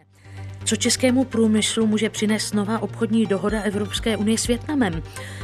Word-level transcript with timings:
settimane. 0.00 0.39
Co 0.70 0.76
českému 0.76 1.24
průmyslu 1.24 1.86
může 1.86 2.10
přinést 2.10 2.54
nová 2.54 2.82
obchodní 2.82 3.26
dohoda 3.26 3.62
Evropské 3.62 4.16
unie 4.16 4.38
s 4.38 4.46
Větnamem? 4.46 5.02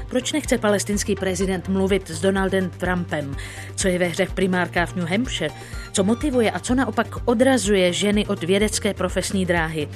Proč 0.08 0.32
nechce 0.32 0.58
palestinský 0.58 1.14
prezident 1.14 1.68
mluvit 1.68 2.10
s 2.10 2.20
Donaldem 2.20 2.70
Trumpem? 2.70 3.36
Co 3.76 3.88
je 3.88 3.98
ve 3.98 4.06
hře 4.06 4.26
v 4.26 4.32
primárkách 4.32 4.92
v 4.92 4.96
New 4.96 5.08
Hampshire? 5.08 5.54
Co 5.92 6.04
motivuje 6.04 6.50
a 6.50 6.58
co 6.58 6.74
naopak 6.74 7.06
odrazuje 7.24 7.92
ženy 7.92 8.26
od 8.26 8.42
vědecké 8.42 8.94
profesní 8.94 9.46
dráhy? 9.46 9.88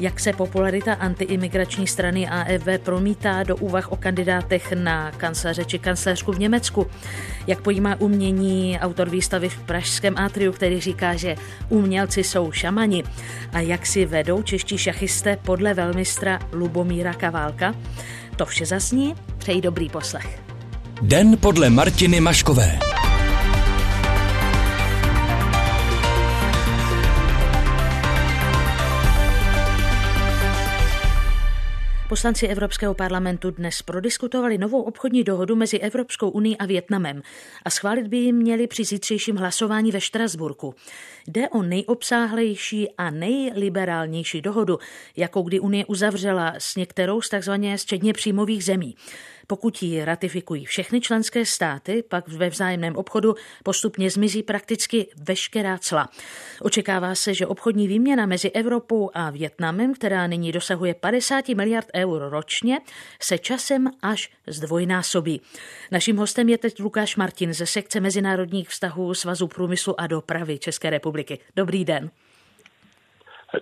Jak 0.00 0.20
se 0.20 0.32
popularita 0.32 0.94
antiimigrační 0.94 1.86
strany 1.86 2.28
AFV 2.28 2.78
promítá 2.82 3.42
do 3.42 3.56
úvah 3.56 3.92
o 3.92 3.96
kandidátech 3.96 4.72
na 4.72 5.10
kanceláře 5.10 5.64
či 5.64 5.78
kancelářku 5.78 6.32
v 6.32 6.38
Německu? 6.38 6.86
Jak 7.46 7.60
pojímá 7.60 8.00
umění 8.00 8.78
autor 8.80 9.10
výstavy 9.10 9.48
v 9.48 9.58
Pražském 9.58 10.14
atriu, 10.18 10.52
který 10.52 10.80
říká, 10.80 11.16
že 11.16 11.36
umělci 11.68 12.24
jsou 12.24 12.52
šamani? 12.52 13.04
A 13.52 13.60
jak 13.60 13.86
si 13.86 14.06
vedou 14.06 14.42
čeští 14.42 14.71
šachisté 14.78 15.36
podle 15.36 15.74
velmistra 15.74 16.38
Lubomíra 16.52 17.14
Kaválka? 17.14 17.74
To 18.36 18.46
vše 18.46 18.66
zasní, 18.66 19.14
přeji 19.38 19.60
dobrý 19.60 19.88
poslech. 19.88 20.42
Den 21.02 21.36
podle 21.40 21.70
Martiny 21.70 22.20
Maškové. 22.20 22.78
Poslanci 32.12 32.46
Evropského 32.46 32.94
parlamentu 32.94 33.50
dnes 33.50 33.82
prodiskutovali 33.82 34.58
novou 34.58 34.82
obchodní 34.82 35.24
dohodu 35.24 35.56
mezi 35.56 35.78
Evropskou 35.78 36.30
unii 36.30 36.56
a 36.56 36.66
Větnamem 36.66 37.22
a 37.64 37.70
schválit 37.70 38.06
by 38.06 38.16
ji 38.16 38.32
měli 38.32 38.66
při 38.66 38.84
zítřejším 38.84 39.36
hlasování 39.36 39.92
ve 39.92 40.00
Štrasburku. 40.00 40.74
Jde 41.28 41.48
o 41.48 41.62
nejobsáhlejší 41.62 42.88
a 42.98 43.10
nejliberálnější 43.10 44.42
dohodu, 44.42 44.78
jakou 45.16 45.42
kdy 45.42 45.60
Unie 45.60 45.84
uzavřela 45.84 46.54
s 46.58 46.76
některou 46.76 47.20
z 47.20 47.28
takzvaně 47.28 47.78
středně 47.78 48.12
příjmových 48.12 48.64
zemí. 48.64 48.94
Pokud 49.46 49.82
ji 49.82 50.04
ratifikují 50.04 50.64
všechny 50.64 51.00
členské 51.00 51.46
státy, 51.46 52.04
pak 52.08 52.28
ve 52.28 52.48
vzájemném 52.48 52.96
obchodu 52.96 53.34
postupně 53.62 54.10
zmizí 54.10 54.42
prakticky 54.42 55.06
veškerá 55.16 55.78
cla. 55.78 56.08
Očekává 56.60 57.14
se, 57.14 57.34
že 57.34 57.46
obchodní 57.46 57.88
výměna 57.88 58.26
mezi 58.26 58.50
Evropou 58.50 59.10
a 59.14 59.30
Větnamem, 59.30 59.94
která 59.94 60.26
nyní 60.26 60.52
dosahuje 60.52 60.94
50 60.94 61.48
miliard 61.48 61.88
eur 61.94 62.22
ročně, 62.28 62.80
se 63.20 63.38
časem 63.38 63.90
až 64.02 64.30
zdvojnásobí. 64.46 65.40
Naším 65.90 66.16
hostem 66.16 66.48
je 66.48 66.58
teď 66.58 66.80
Lukáš 66.80 67.16
Martin 67.16 67.52
ze 67.52 67.66
sekce 67.66 68.00
mezinárodních 68.00 68.68
vztahů 68.68 69.14
Svazu 69.14 69.48
průmyslu 69.48 70.00
a 70.00 70.06
dopravy 70.06 70.58
České 70.58 70.90
republiky. 70.90 71.38
Dobrý 71.56 71.84
den. 71.84 72.10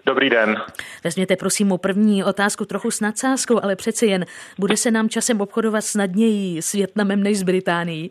Dobrý 0.06 0.30
den. 0.30 0.56
Vezměte 1.04 1.36
prosím 1.36 1.68
mu 1.68 1.78
první 1.78 2.24
otázku 2.24 2.64
trochu 2.64 2.90
s 2.90 3.00
nadsázkou, 3.00 3.60
ale 3.62 3.76
přeci 3.76 4.06
jen 4.06 4.24
bude 4.58 4.76
se 4.76 4.90
nám 4.90 5.08
časem 5.08 5.40
obchodovat 5.40 5.84
snadněji 5.84 6.62
s 6.62 6.72
Větnamem 6.72 7.22
než 7.22 7.38
s 7.38 7.42
Británií? 7.42 8.10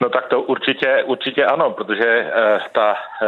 No 0.00 0.08
tak 0.08 0.28
to 0.28 0.42
určitě, 0.42 1.02
určitě 1.06 1.44
ano, 1.44 1.70
protože 1.70 2.06
eh, 2.06 2.60
ta 2.74 2.94
eh, 3.22 3.26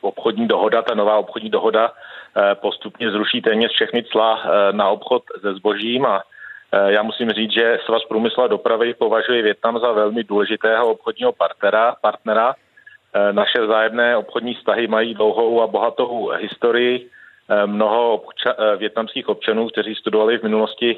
obchodní 0.00 0.48
dohoda, 0.48 0.82
ta 0.82 0.94
nová 0.94 1.16
obchodní 1.16 1.50
dohoda 1.50 1.92
eh, 1.92 2.54
postupně 2.54 3.10
zruší 3.10 3.42
téměř 3.42 3.72
všechny 3.72 4.04
cla 4.04 4.42
eh, 4.44 4.72
na 4.72 4.88
obchod 4.88 5.22
se 5.40 5.54
zbožím 5.54 6.06
a 6.06 6.22
eh, 6.72 6.92
já 6.92 7.02
musím 7.02 7.30
říct, 7.30 7.52
že 7.52 7.78
Svaz 7.84 8.04
průmyslu 8.04 8.42
a 8.42 8.46
dopravy 8.46 8.94
považuje 8.94 9.42
Větnam 9.42 9.78
za 9.78 9.92
velmi 9.92 10.24
důležitého 10.24 10.90
obchodního 10.90 11.32
partnera, 11.32 11.96
partnera 12.00 12.54
naše 13.32 13.60
vzájemné 13.60 14.16
obchodní 14.16 14.54
vztahy 14.54 14.86
mají 14.86 15.14
dlouhou 15.14 15.62
a 15.62 15.66
bohatou 15.66 16.28
historii. 16.28 17.10
Eh, 17.48 17.66
mnoho 17.66 18.16
obča- 18.16 18.54
eh, 18.58 18.76
větnamských 18.76 19.28
občanů, 19.28 19.68
kteří 19.68 19.94
studovali 19.94 20.38
v 20.38 20.42
minulosti 20.42 20.96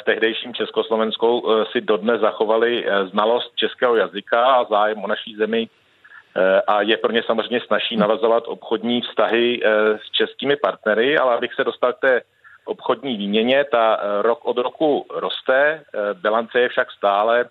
v 0.00 0.02
tehdejším 0.02 0.54
Československou, 0.54 1.64
si 1.72 1.80
dodnes 1.80 2.20
zachovali 2.20 2.86
znalost 3.10 3.52
českého 3.56 3.96
jazyka 3.96 4.44
a 4.44 4.64
zájem 4.64 5.04
o 5.04 5.06
naší 5.06 5.36
zemi 5.36 5.68
a 6.66 6.82
je 6.82 6.96
pro 6.96 7.12
ně 7.12 7.22
samozřejmě 7.22 7.60
snaží 7.66 7.96
navazovat 7.96 8.44
obchodní 8.46 9.00
vztahy 9.00 9.62
s 10.02 10.10
českými 10.10 10.56
partnery, 10.56 11.18
ale 11.18 11.34
abych 11.34 11.54
se 11.54 11.64
dostal 11.64 11.92
k 11.92 11.98
té 11.98 12.22
obchodní 12.64 13.16
výměně, 13.16 13.64
ta 13.64 14.00
rok 14.22 14.44
od 14.44 14.58
roku 14.58 15.06
roste, 15.10 15.82
bilance 16.12 16.60
je 16.60 16.68
však 16.68 16.90
stále 16.90 17.44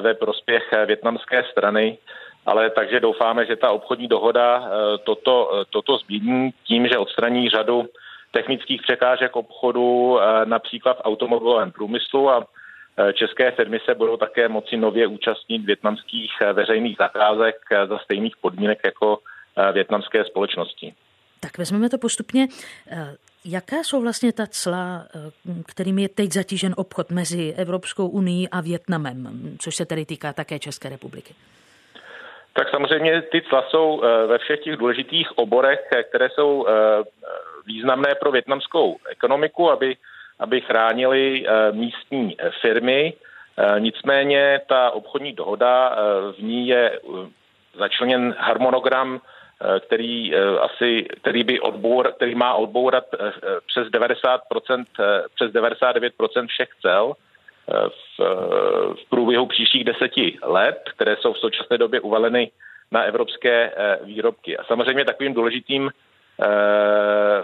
ve 0.00 0.14
prospěch 0.14 0.74
větnamské 0.86 1.44
strany 1.52 1.98
ale 2.46 2.70
takže 2.70 3.00
doufáme, 3.00 3.46
že 3.46 3.56
ta 3.56 3.70
obchodní 3.70 4.08
dohoda 4.08 4.62
eh, 4.64 4.98
toto, 4.98 5.50
eh, 5.54 5.64
toto 5.70 5.98
změní 5.98 6.50
tím, 6.64 6.88
že 6.88 6.98
odstraní 6.98 7.48
řadu 7.48 7.88
technických 8.30 8.82
překážek 8.82 9.36
obchodu, 9.36 10.18
eh, 10.20 10.46
například 10.46 10.96
v 10.96 11.04
automobilovém 11.04 11.72
průmyslu 11.72 12.30
a 12.30 12.46
České 13.12 13.50
firmy 13.50 13.80
se 13.84 13.94
budou 13.94 14.16
také 14.16 14.48
moci 14.48 14.76
nově 14.76 15.06
účastnit 15.06 15.64
větnamských 15.64 16.32
veřejných 16.52 16.96
zakázek 16.98 17.56
za 17.88 17.98
stejných 17.98 18.36
podmínek 18.36 18.78
jako 18.84 19.18
větnamské 19.72 20.24
společnosti. 20.24 20.94
Tak 21.40 21.58
vezmeme 21.58 21.88
to 21.90 21.98
postupně. 21.98 22.46
Jaká 23.44 23.76
jsou 23.76 24.02
vlastně 24.02 24.32
ta 24.32 24.46
cla, 24.46 25.04
kterými 25.66 26.02
je 26.02 26.08
teď 26.08 26.32
zatížen 26.32 26.74
obchod 26.76 27.10
mezi 27.10 27.54
Evropskou 27.56 28.08
unii 28.08 28.48
a 28.48 28.60
Větnamem, 28.60 29.56
což 29.58 29.76
se 29.76 29.86
tedy 29.86 30.06
týká 30.06 30.32
také 30.32 30.58
České 30.58 30.88
republiky? 30.88 31.34
Tak 32.56 32.70
samozřejmě 32.70 33.22
ty 33.22 33.42
cla 33.42 33.64
jsou 33.68 34.02
eh, 34.02 34.26
ve 34.26 34.38
všech 34.38 34.60
těch 34.60 34.76
důležitých 34.76 35.38
oborech, 35.38 35.88
eh, 35.92 36.02
které 36.02 36.30
jsou 36.30 36.66
eh, 36.68 36.72
významné 37.66 38.14
pro 38.14 38.30
větnamskou 38.30 38.96
ekonomiku, 39.10 39.70
aby, 39.70 39.96
aby 40.38 40.60
chránili 40.60 41.46
místní 41.72 42.36
firmy. 42.60 43.12
Nicméně 43.78 44.60
ta 44.68 44.90
obchodní 44.90 45.32
dohoda, 45.32 45.96
v 46.36 46.42
ní 46.42 46.68
je 46.68 47.00
začleněn 47.78 48.34
harmonogram, 48.38 49.20
který 49.86 50.36
asi, 50.60 51.06
který 51.20 51.44
by 51.44 51.60
odbour, 51.60 52.12
který 52.12 52.34
má 52.34 52.54
odbourat 52.54 53.04
přes 53.66 53.88
90%, 53.88 54.84
přes 55.34 55.52
99% 55.52 56.46
všech 56.46 56.68
cel 56.82 57.14
v, 57.68 58.20
v 58.94 59.08
průběhu 59.08 59.46
příštích 59.46 59.84
deseti 59.84 60.38
let, 60.42 60.82
které 60.96 61.16
jsou 61.16 61.32
v 61.32 61.38
současné 61.38 61.78
době 61.78 62.00
uvaleny 62.00 62.50
na 62.92 63.02
evropské 63.02 63.72
eh, 63.76 63.98
výrobky. 64.04 64.56
A 64.56 64.64
samozřejmě 64.64 65.04
takovým 65.04 65.34
důležitým 65.34 65.90
eh, 65.90 66.46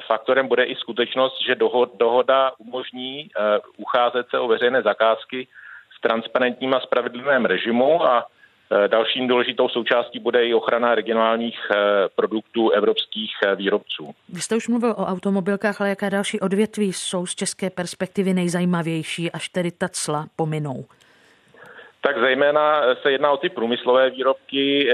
faktorem 0.07 0.49
bude 0.49 0.65
i 0.65 0.77
skutečnost, 0.77 1.43
že 1.47 1.55
dohoda 1.99 2.53
umožní 2.59 3.29
eh, 3.29 3.59
ucházet 3.77 4.27
se 4.31 4.39
o 4.39 4.49
veřejné 4.49 4.83
zakázky 4.83 5.49
v 5.99 6.01
transparentním 6.01 6.75
a 6.75 6.81
spravedlivém 6.81 7.45
režimu 7.45 8.05
a 8.05 8.27
Eh, 8.27 8.40
dalším 8.87 9.29
důležitou 9.29 9.69
součástí 9.69 10.19
bude 10.19 10.47
i 10.47 10.55
ochrana 10.55 10.95
regionálních 10.95 11.59
eh, 11.71 11.77
produktů 12.17 12.71
evropských 12.71 13.33
eh, 13.43 13.55
výrobců. 13.55 14.15
Vy 14.29 14.41
jste 14.41 14.57
už 14.57 14.69
mluvil 14.69 14.91
o 14.91 15.07
automobilkách, 15.07 15.81
ale 15.81 15.91
jaké 15.91 16.11
další 16.11 16.41
odvětví 16.41 16.93
jsou 16.93 17.27
z 17.27 17.35
české 17.35 17.71
perspektivy 17.71 18.35
nejzajímavější, 18.35 19.31
až 19.33 19.49
tedy 19.49 19.71
ta 19.71 19.89
cla 19.89 20.27
pominou? 20.37 20.85
Tak 22.03 22.21
zejména 22.21 22.83
se 23.03 23.13
jedná 23.13 23.31
o 23.31 23.37
ty 23.37 23.49
průmyslové 23.49 24.11
výrobky. 24.11 24.93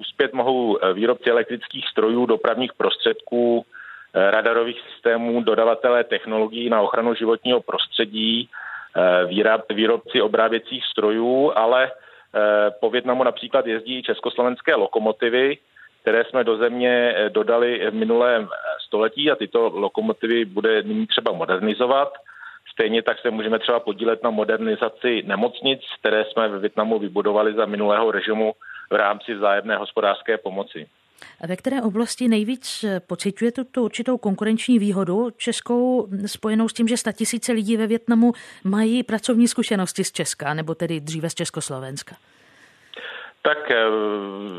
Úspět 0.00 0.32
mohou 0.32 0.78
výrobci 0.94 1.30
elektrických 1.30 1.84
strojů, 1.88 2.26
dopravních 2.26 2.72
prostředků, 2.74 3.64
radarových 4.14 4.80
systémů, 4.92 5.42
dodavatelé 5.42 6.04
technologií 6.04 6.70
na 6.70 6.80
ochranu 6.80 7.14
životního 7.14 7.60
prostředí, 7.60 8.48
výrobci 9.70 10.22
obráběcích 10.22 10.84
strojů, 10.84 11.52
ale 11.56 11.90
Eh, 11.90 12.09
po 12.80 12.90
Větnamu 12.90 13.24
například 13.24 13.66
jezdí 13.66 14.02
československé 14.02 14.74
lokomotivy, 14.74 15.58
které 16.02 16.24
jsme 16.24 16.44
do 16.44 16.56
země 16.56 17.14
eh, 17.16 17.30
dodali 17.30 17.90
v 17.90 17.94
minulém 17.94 18.42
eh, 18.42 18.56
století 18.86 19.30
a 19.30 19.36
tyto 19.36 19.70
lokomotivy 19.74 20.44
bude 20.44 20.82
nyní 20.82 21.06
třeba 21.06 21.32
modernizovat. 21.32 22.12
Stejně 22.72 23.02
tak 23.02 23.18
se 23.18 23.30
můžeme 23.30 23.58
třeba 23.58 23.80
podílet 23.80 24.22
na 24.22 24.30
modernizaci 24.30 25.22
nemocnic, 25.26 25.80
které 26.00 26.24
jsme 26.24 26.48
ve 26.48 26.58
Větnamu 26.58 26.98
vybudovali 26.98 27.54
za 27.54 27.66
minulého 27.66 28.10
režimu 28.10 28.52
v 28.90 28.94
rámci 28.94 29.34
vzájemné 29.34 29.76
hospodářské 29.76 30.38
pomoci. 30.38 30.86
Ve 31.46 31.56
které 31.56 31.82
oblasti 31.82 32.28
nejvíc 32.28 32.84
pociťuje 33.06 33.52
tu 33.52 33.84
určitou 33.84 34.18
konkurenční 34.18 34.78
výhodu 34.78 35.30
českou 35.36 36.08
spojenou 36.26 36.68
s 36.68 36.72
tím, 36.72 36.88
že 36.88 36.96
tisíce 37.12 37.52
lidí 37.52 37.76
ve 37.76 37.86
Větnamu 37.86 38.32
mají 38.64 39.02
pracovní 39.02 39.48
zkušenosti 39.48 40.04
z 40.04 40.12
Česka, 40.12 40.54
nebo 40.54 40.74
tedy 40.74 41.00
dříve 41.00 41.30
z 41.30 41.34
Československa? 41.34 42.16
Tak 43.42 43.70
eh, 43.70 43.84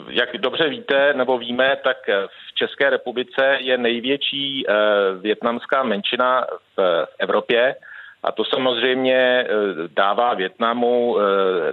jak 0.10 0.38
dobře 0.38 0.70
víte 0.70 1.14
nebo 1.14 1.38
víme, 1.38 1.78
tak 1.84 1.98
v 2.28 2.54
České 2.56 2.90
republice 2.90 3.58
je 3.60 3.78
největší 3.78 4.66
eh, 4.68 4.74
větnamská 5.22 5.84
menšina 5.84 6.48
v 6.78 7.08
Evropě 7.20 7.76
a 8.24 8.32
to 8.32 8.46
samozřejmě 8.46 9.16
eh, 9.16 9.48
dává 9.88 10.34
Větnamu 10.34 11.18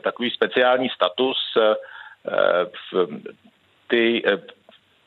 takový 0.01 0.31
speciální 0.31 0.89
status. 0.89 1.37
Ty 3.89 4.23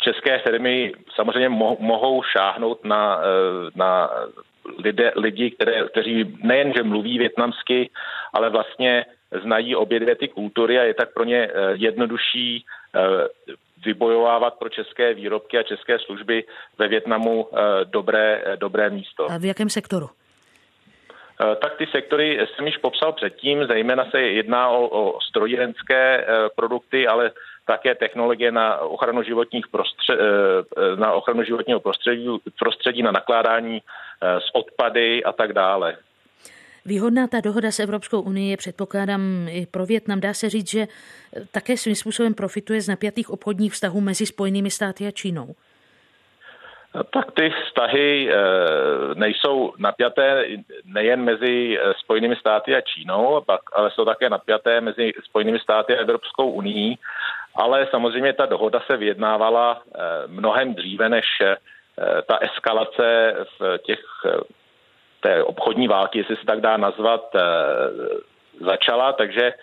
české 0.02 0.40
firmy 0.40 0.94
samozřejmě 1.16 1.50
mohou 1.80 2.24
šáhnout 2.24 2.86
na, 2.86 3.20
na 3.76 4.10
lidé, 4.78 5.12
lidi, 5.16 5.52
které, 5.52 5.88
kteří 5.90 6.38
nejenže 6.44 6.84
mluví 6.84 7.18
větnamsky, 7.18 7.90
ale 8.34 8.50
vlastně 8.50 9.06
znají 9.44 9.76
obě 9.76 10.00
dvě 10.00 10.16
ty 10.16 10.28
kultury 10.28 10.80
a 10.80 10.84
je 10.84 10.94
tak 10.94 11.14
pro 11.14 11.24
ně 11.24 11.50
jednodušší 11.74 12.66
vybojovávat 13.86 14.60
pro 14.60 14.70
české 14.70 15.14
výrobky 15.14 15.58
a 15.58 15.64
české 15.64 16.00
služby 16.00 16.44
ve 16.78 16.88
Větnamu 16.88 17.48
dobré, 17.84 18.44
dobré 18.56 18.90
místo. 18.90 19.32
A 19.32 19.38
v 19.38 19.46
jakém 19.46 19.70
sektoru? 19.70 20.10
Eh, 21.42 21.56
tak 21.56 21.78
ty 21.78 21.88
sektory 21.88 22.48
jsem 22.56 22.68
již 22.68 22.78
popsal 22.78 23.14
předtím, 23.14 23.66
zejména 23.66 24.06
se 24.12 24.22
jedná 24.22 24.70
o, 24.70 24.88
o 24.88 25.22
strojírenské 25.22 26.18
eh, 26.18 26.26
produkty, 26.56 27.08
ale 27.08 27.32
také 27.66 27.96
technologie 27.96 28.52
na 28.52 28.78
ochranu, 28.78 29.24
životních 29.24 29.68
prostřed, 29.68 30.20
eh, 30.20 30.96
na 30.96 31.14
ochranu 31.14 31.44
životního 31.44 31.80
prostředí, 31.80 32.28
prostředí, 32.60 33.04
na 33.04 33.12
nakládání 33.12 33.82
s 34.22 34.56
odpady 34.56 35.24
a 35.24 35.32
tak 35.32 35.54
dále. 35.54 35.98
Výhodná 36.86 37.28
ta 37.28 37.40
dohoda 37.42 37.72
s 37.72 37.80
Evropskou 37.80 38.22
unii 38.22 38.52
je, 38.52 38.58
předpokládám, 38.58 39.48
i 39.50 39.66
pro 39.66 39.86
Větnam. 39.86 40.20
Dá 40.20 40.34
se 40.34 40.50
říct, 40.50 40.70
že 40.70 40.88
také 41.52 41.78
svým 41.78 41.96
způsobem 41.96 42.34
profituje 42.34 42.82
z 42.82 42.88
napjatých 42.88 43.30
obchodních 43.30 43.74
vztahů 43.74 44.02
mezi 44.02 44.26
Spojenými 44.26 44.72
státy 44.72 45.08
a 45.08 45.12
Čínou. 45.12 45.56
Tak 46.92 47.32
ty 47.32 47.54
vztahy 47.66 48.30
eh, 48.30 48.36
nejsou 49.16 49.74
napjaté 49.78 50.46
nejen 50.86 51.24
mezi 51.24 51.80
eh, 51.80 51.94
Spojenými 52.00 52.36
státy 52.36 52.76
a 52.76 52.82
Čínou, 52.82 53.44
ale 53.74 53.92
jsou 53.92 54.06
také 54.06 54.30
napjaté 54.30 54.82
mezi 54.82 55.12
Spojenými 55.24 55.60
státy 55.60 55.98
a 55.98 56.02
Evropskou 56.02 56.52
unii. 56.52 56.98
Ale 57.56 57.88
samozřejmě 57.92 58.34
ta 58.34 58.46
dohoda 58.46 58.82
se 58.92 58.98
vyjednávala 58.98 59.82
eh, 59.82 60.00
mnohem 60.28 60.74
dříve, 60.74 61.10
než 61.10 61.26
ta 62.28 62.38
eskalace 62.38 63.36
v 63.60 63.78
těch 63.78 64.00
té 65.20 65.44
obchodní 65.44 65.88
války, 65.88 66.18
jestli 66.18 66.36
se 66.36 66.46
tak 66.46 66.62
dá 66.62 66.78
nazvat, 66.78 67.36
začala, 68.60 69.14
takže 69.14 69.54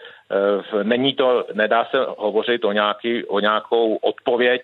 není 0.83 1.15
to, 1.15 1.47
nedá 1.55 1.85
se 1.85 1.99
hovořit 2.19 2.65
o, 2.65 2.73
nějaký, 2.73 3.25
o 3.25 3.41
nějakou 3.41 3.97
odpověď 3.97 4.63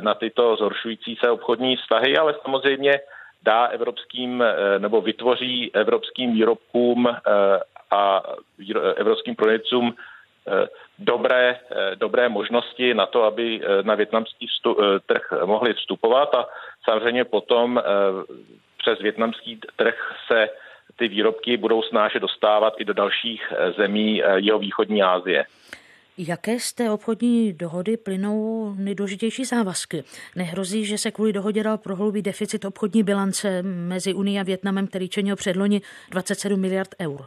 na 0.00 0.14
tyto 0.14 0.56
zhoršující 0.56 1.16
se 1.16 1.30
obchodní 1.30 1.76
vztahy, 1.76 2.16
ale 2.16 2.34
samozřejmě 2.42 3.00
dá 3.42 3.66
evropským 3.66 4.42
eh, 4.42 4.78
nebo 4.78 5.00
vytvoří 5.00 5.74
evropským 5.74 6.32
výrobkům 6.32 7.08
eh, 7.08 7.16
a 7.90 8.22
evropským 8.96 9.36
projektům 9.36 9.94
dobré, 10.98 11.58
dobré 11.94 12.28
možnosti 12.28 12.94
na 12.94 13.06
to, 13.06 13.22
aby 13.22 13.60
na 13.82 13.94
větnamský 13.94 14.46
vstup, 14.46 14.78
trh 15.06 15.32
mohli 15.44 15.74
vstupovat 15.74 16.34
a 16.34 16.46
samozřejmě 16.84 17.24
potom 17.24 17.82
přes 18.78 18.98
větnamský 18.98 19.60
trh 19.76 20.14
se 20.26 20.48
ty 20.96 21.08
výrobky 21.08 21.56
budou 21.56 21.82
snáše 21.82 22.20
dostávat 22.20 22.74
i 22.78 22.84
do 22.84 22.94
dalších 22.94 23.52
zemí 23.76 24.22
jeho 24.36 24.58
východní 24.58 25.02
Asie. 25.02 25.44
Jaké 26.18 26.58
z 26.58 26.72
té 26.72 26.90
obchodní 26.90 27.52
dohody 27.52 27.96
plynou 27.96 28.72
nejdůležitější 28.78 29.44
závazky? 29.44 30.04
Nehrozí, 30.36 30.84
že 30.84 30.98
se 30.98 31.10
kvůli 31.10 31.32
dohodě 31.32 31.62
dal 31.62 31.78
prohloubit 31.78 32.24
deficit 32.24 32.64
obchodní 32.64 33.02
bilance 33.02 33.62
mezi 33.62 34.14
Unii 34.14 34.40
a 34.40 34.42
Větnamem, 34.42 34.86
který 34.86 35.08
činil 35.08 35.36
předloni 35.36 35.80
27 36.10 36.60
miliard 36.60 36.88
eur? 37.00 37.26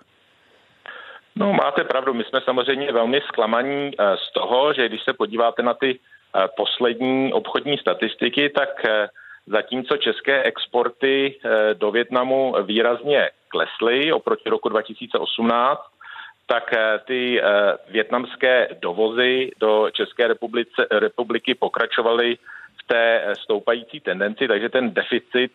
No, 1.35 1.53
máte 1.53 1.83
pravdu. 1.83 2.13
My 2.13 2.23
jsme 2.23 2.41
samozřejmě 2.41 2.91
velmi 2.91 3.21
zklamaní 3.27 3.91
eh, 3.99 4.17
z 4.17 4.33
toho, 4.33 4.73
že 4.73 4.89
když 4.89 5.03
se 5.03 5.13
podíváte 5.13 5.63
na 5.63 5.73
ty 5.73 5.99
eh, 5.99 6.47
poslední 6.57 7.33
obchodní 7.33 7.77
statistiky, 7.77 8.49
tak 8.49 8.85
eh, 8.85 9.07
zatímco 9.47 9.97
české 9.97 10.43
exporty 10.43 11.39
do 11.73 11.91
Větnamu 11.91 12.55
výrazně 12.63 13.29
klesly 13.47 14.13
oproti 14.13 14.49
roku 14.49 14.69
2018, 14.69 15.81
tak 16.49 16.73
eh, 16.73 16.99
ty 17.05 17.41
eh, 17.41 17.43
větnamské 17.89 18.67
dovozy 18.81 19.51
do 19.59 19.89
České 19.93 20.27
republice, 20.27 20.87
republiky 20.91 21.55
pokračovaly 21.55 22.37
v 22.83 22.87
té 22.87 23.21
eh, 23.21 23.35
stoupající 23.35 23.99
tendenci, 23.99 24.47
takže 24.47 24.69
ten 24.69 24.93
deficit 24.93 25.51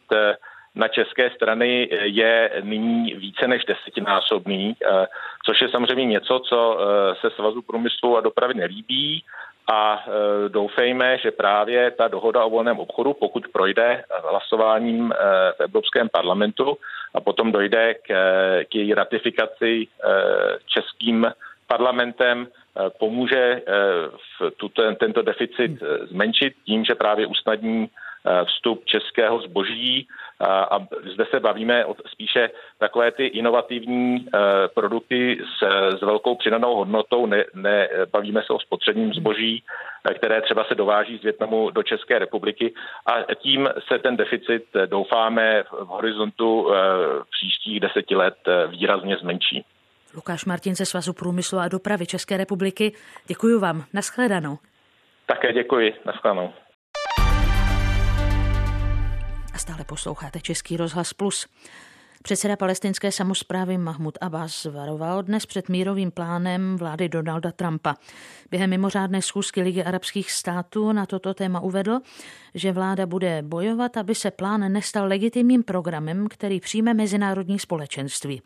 na 0.75 0.89
české 0.89 1.31
strany 1.31 1.89
je 2.03 2.51
nyní 2.63 3.15
více 3.15 3.49
než 3.49 3.65
desetinásobný, 3.65 4.77
což 5.47 5.61
je 5.63 5.69
samozřejmě 5.69 6.05
něco, 6.05 6.41
co 6.49 6.79
se 7.21 7.31
Svazu 7.31 7.63
průmyslu 7.63 8.17
a 8.17 8.21
dopravy 8.21 8.55
nelíbí 8.55 9.25
a 9.73 10.05
doufejme, 10.49 11.19
že 11.19 11.31
právě 11.31 11.91
ta 11.91 12.09
dohoda 12.09 12.45
o 12.45 12.51
volném 12.51 12.79
obchodu, 12.79 13.15
pokud 13.15 13.49
projde 13.53 14.05
hlasováním 14.31 15.13
v 15.57 15.61
Evropském 15.61 16.09
parlamentu, 16.09 16.79
a 17.15 17.21
potom 17.21 17.53
dojde 17.53 17.95
k, 17.95 18.09
k 18.65 18.75
její 18.75 18.95
ratifikaci 18.95 19.87
českým 20.67 21.27
parlamentem, 21.67 22.47
pomůže 22.99 23.63
v 24.39 24.51
tuto, 24.57 24.95
tento 24.95 25.23
deficit 25.23 25.83
zmenšit 26.11 26.55
tím, 26.65 26.85
že 26.85 26.95
právě 26.95 27.27
usnadní 27.27 27.89
vstup 28.45 28.85
českého 28.85 29.41
zboží 29.41 30.09
a 30.41 30.79
zde 31.15 31.27
se 31.31 31.41
bavíme 31.41 31.85
o 31.85 31.95
spíše 32.07 32.51
takové 32.79 33.13
ty 33.13 33.27
inovativní 33.27 34.27
produkty 34.75 35.39
s, 35.59 35.67
s 35.99 36.01
velkou 36.01 36.35
přidanou 36.35 36.77
hodnotou, 36.77 37.27
ne, 37.27 37.45
ne, 37.55 37.89
bavíme 38.13 38.43
se 38.47 38.53
o 38.53 38.59
spotřebním 38.59 39.15
zboží, 39.15 39.63
které 40.17 40.43
třeba 40.43 40.65
se 40.65 40.75
dováží 40.75 41.19
z 41.19 41.23
Větnamu 41.23 41.71
do 41.71 41.83
České 41.83 42.19
republiky 42.19 42.75
a 43.07 43.35
tím 43.35 43.69
se 43.89 43.99
ten 43.99 44.17
deficit, 44.17 44.65
doufáme, 44.87 45.63
v 45.63 45.87
horizontu 45.87 46.71
příštích 47.31 47.81
deseti 47.81 48.17
let 48.17 48.37
výrazně 48.67 49.17
zmenší. 49.17 49.65
Lukáš 50.15 50.45
Martin 50.45 50.75
ze 50.75 50.87
Svazu 50.87 51.13
průmyslu 51.13 51.59
a 51.59 51.69
dopravy 51.69 52.07
České 52.07 52.37
republiky. 52.37 52.93
Děkuji 53.27 53.61
vám. 53.61 53.85
Naschledanou. 53.93 54.59
Také 55.27 55.53
děkuji. 55.53 55.95
Naschledanou. 56.07 56.53
A 59.55 59.59
stále 59.59 59.85
posloucháte 59.85 60.41
Český 60.41 60.77
rozhlas 60.77 61.13
Plus. 61.13 61.47
Předseda 62.23 62.57
palestinské 62.57 63.13
samozprávy 63.13 63.79
Mahmud 63.79 64.19
Abbas 64.21 64.65
varoval 64.65 65.23
dnes 65.23 65.47
před 65.47 65.69
mírovým 65.69 66.11
plánem 66.11 66.77
vlády 66.77 67.09
Donalda 67.09 67.53
Trumpa. 67.53 67.95
Během 68.51 68.71
mimořádné 68.71 69.23
schůzky 69.23 69.63
Ligy 69.63 69.85
arabských 69.85 70.33
států 70.33 70.93
na 70.93 71.07
toto 71.07 71.35
téma 71.35 71.61
uvedl, 71.61 72.01
že 72.55 72.73
vláda 72.73 73.07
bude 73.07 73.43
bojovat, 73.43 73.97
aby 73.97 74.15
se 74.15 74.31
plán 74.31 74.73
nestal 74.73 75.09
legitimním 75.09 75.63
programem, 75.63 76.29
který 76.29 76.61
přijme 76.61 76.95
mezinárodní 76.95 77.59
společenství. 77.59 78.43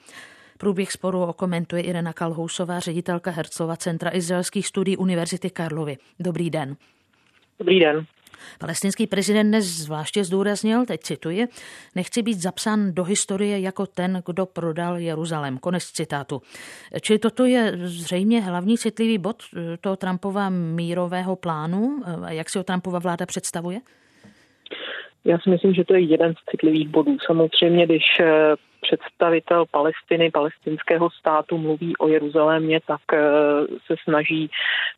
Průběh 0.59 0.93
sporu 0.93 1.23
okomentuje 1.23 1.83
Irena 1.83 2.13
Kalhousová, 2.13 2.81
ředitelka 2.81 3.31
Hercova 3.31 3.77
Centra 3.77 4.11
izraelských 4.15 4.67
studií 4.67 4.97
Univerzity 4.97 5.51
Karlovy. 5.51 5.97
Dobrý 6.21 6.51
den. 6.51 6.77
Dobrý 7.59 7.81
den. 7.81 8.07
Palestinský 8.61 9.07
prezident 9.07 9.49
dnes 9.49 9.65
zvláště 9.65 10.25
zdůraznil, 10.25 10.87
teď 10.87 11.01
cituji, 11.01 11.47
nechci 11.95 12.23
být 12.23 12.41
zapsán 12.41 12.95
do 12.95 13.05
historie 13.05 13.61
jako 13.61 13.87
ten, 13.87 14.23
kdo 14.27 14.47
prodal 14.47 14.99
Jeruzalém. 14.99 15.59
Konec 15.59 15.85
citátu. 15.85 16.43
Čili 17.01 17.19
toto 17.19 17.45
je 17.45 17.73
zřejmě 17.83 18.41
hlavní 18.41 18.79
citlivý 18.79 19.19
bod 19.19 19.43
eh, 19.57 19.77
toho 19.81 19.97
Trumpova 19.97 20.49
mírového 20.51 21.37
plánu. 21.37 22.03
Eh, 22.07 22.35
jak 22.35 22.51
si 22.51 22.59
ho 22.59 22.65
Trumpova 22.65 22.99
vláda 22.99 23.27
představuje? 23.27 23.81
Já 25.25 25.39
si 25.39 25.51
myslím, 25.51 25.75
že 25.75 25.85
to 25.85 25.95
je 25.95 26.01
jeden 26.01 26.33
z 26.35 26.51
citlivých 26.51 26.89
bodů. 26.89 27.17
Samozřejmě, 27.27 27.87
když 27.87 28.05
eh, 28.21 28.55
představitel 28.89 29.67
Palestiny, 29.71 30.31
palestinského 30.31 31.11
státu 31.11 31.59
mluví 31.59 31.97
o 31.97 32.09
Jeruzalémě, 32.09 32.81
tak 32.87 33.01
eh, 33.13 33.19
se 33.87 33.95
snaží 34.05 34.51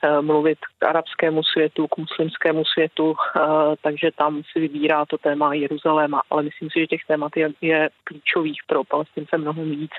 eh, 0.03 0.23
mluvit 0.23 0.59
k 0.79 0.85
arabskému 0.85 1.43
světu, 1.43 1.89
k 1.89 1.97
muslimskému 1.97 2.65
světu, 2.65 3.15
eh, 3.15 3.41
takže 3.83 4.11
tam 4.17 4.43
si 4.53 4.61
vybírá 4.61 5.07
to 5.07 5.19
téma 5.19 5.55
Jeruzaléma, 5.55 6.23
ale 6.31 6.43
myslím 6.43 6.71
si, 6.71 6.81
že 6.81 6.87
těch 6.87 7.05
témat 7.09 7.33
je, 7.61 7.89
klíčových 8.05 8.61
pro 8.67 8.85
Palestince 8.85 9.39
mnohem 9.39 9.71
víc. 9.71 9.91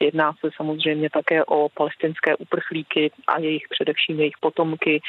Jedná 0.00 0.32
se 0.32 0.50
samozřejmě 0.56 1.10
také 1.10 1.44
o 1.44 1.68
palestinské 1.68 2.36
uprchlíky 2.36 3.10
a 3.26 3.38
jejich 3.38 3.62
především 3.70 4.20
jejich 4.20 4.38
potomky 4.40 5.00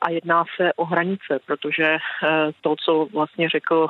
a 0.00 0.10
jedná 0.10 0.44
se 0.56 0.72
o 0.72 0.84
hranice, 0.84 1.38
protože 1.46 1.98
to, 2.60 2.76
co 2.84 3.06
vlastně 3.12 3.48
řekl 3.48 3.88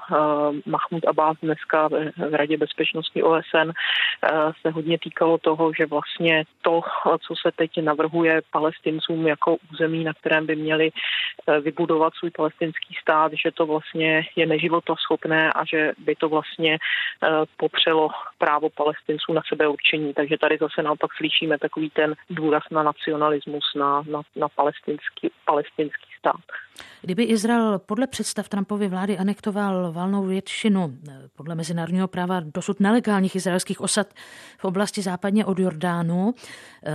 Mahmud 0.66 1.06
Abbas 1.06 1.37
dneska 1.42 1.88
v 2.30 2.35
Radě 2.35 2.56
bezpečnosti 2.56 3.23
OSN 3.23 3.42
eh, 3.53 4.31
se 4.63 4.71
hodně 4.71 4.99
týkalo 4.99 5.39
toho, 5.39 5.73
že 5.79 5.87
vlastně 5.87 6.45
to, 6.63 6.81
co 7.27 7.35
se 7.43 7.53
teď 7.57 7.71
navrhuje 7.81 8.41
palestincům 8.51 9.27
jako 9.27 9.57
území, 9.73 10.05
na 10.05 10.13
kterém 10.15 10.47
by 10.47 10.57
měli 10.57 10.91
eh, 10.91 11.61
vybudovat 11.61 12.13
svůj 12.15 12.31
palestinský 12.31 12.95
stát, 13.03 13.33
že 13.45 13.51
to 13.51 13.67
vlastně 13.67 14.23
je 14.37 14.47
neživotoschopné 14.47 15.53
a 15.53 15.65
že 15.65 15.93
by 15.99 16.15
to 16.15 16.29
vlastně 16.29 16.79
eh, 16.79 17.29
popřelo 17.57 18.09
právo 18.39 18.71
palestinců 18.71 19.33
na 19.33 19.43
sebeurčení. 19.49 20.15
Takže 20.15 20.39
tady 20.39 20.59
zase 20.61 20.83
naopak 20.83 21.11
slyšíme 21.17 21.59
takový 21.59 21.91
ten 21.91 22.15
důraz 22.31 22.63
na 22.71 22.83
nacionalismus, 22.83 23.65
na, 23.77 24.03
na, 24.03 24.21
na 24.37 24.49
palestinský, 24.49 25.31
palestinský 25.45 26.12
stát. 26.23 26.43
Kdyby 27.02 27.23
Izrael 27.23 27.79
podle 27.79 28.07
představ 28.07 28.49
Trumpovy 28.49 28.88
vlády 28.88 29.19
anektoval 29.19 29.93
valnou 29.93 30.26
většinu 30.26 30.99
podle 31.37 31.55
mezinárodního 31.55 32.09
práva 32.09 32.41
dosud 32.41 32.81
nelegálních 32.81 33.37
izraelských 33.37 33.81
osad 33.81 34.07
v 34.59 34.64
oblasti 34.64 35.02
západně 35.02 35.45
od 35.45 35.59
Jordánu, 35.59 36.35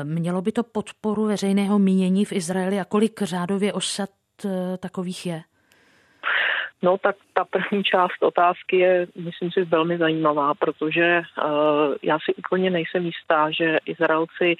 mělo 0.03 0.41
by 0.41 0.51
to 0.51 0.63
podporu 0.63 1.25
veřejného 1.25 1.79
mínění 1.79 2.25
v 2.25 2.31
Izraeli 2.31 2.79
a 2.79 2.85
kolik 2.85 3.21
řádově 3.21 3.73
osad 3.73 4.09
takových 4.79 5.25
je? 5.25 5.43
No 6.81 6.97
tak 6.97 7.15
ta 7.33 7.45
první 7.45 7.83
část 7.83 8.23
otázky 8.23 8.77
je, 8.77 9.07
myslím 9.15 9.51
si, 9.51 9.63
velmi 9.63 9.97
zajímavá, 9.97 10.53
protože 10.53 11.21
uh, 11.21 11.95
já 12.03 12.17
si 12.25 12.35
úplně 12.35 12.69
nejsem 12.69 13.05
jistá, 13.05 13.51
že 13.51 13.77
Izraelci, 13.85 14.55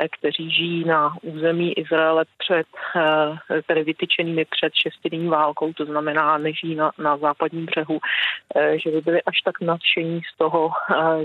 eh, 0.00 0.08
kteří 0.08 0.50
žijí 0.50 0.84
na 0.84 1.16
území 1.22 1.72
Izraele 1.72 2.24
před, 2.38 2.66
uh, 2.96 3.36
tedy 3.66 3.84
vytyčenými 3.84 4.44
před 4.44 4.72
šestidenní 4.74 5.28
válkou, 5.28 5.72
to 5.72 5.84
znamená 5.84 6.38
nežijí 6.38 6.74
na, 6.74 6.92
na 6.98 7.16
západním 7.16 7.66
břehu, 7.66 7.98
že 8.84 8.90
by 8.90 9.00
byli 9.00 9.22
až 9.22 9.40
tak 9.40 9.60
nadšení 9.60 10.20
z 10.34 10.38
toho, 10.38 10.70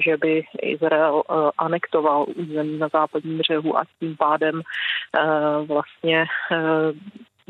že 0.04 0.18
by 0.18 0.44
Izrael 0.62 1.24
anektoval 1.58 2.25
území 2.36 2.77
na 2.77 2.88
západním 2.88 3.38
břehu 3.38 3.77
a 3.77 3.84
tím 4.00 4.18
pádem 4.18 4.62
vlastně 5.68 6.25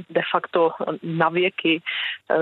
de 0.10 0.22
facto 0.32 0.72
na 1.04 1.30
věky 1.30 1.82
eh, 2.32 2.36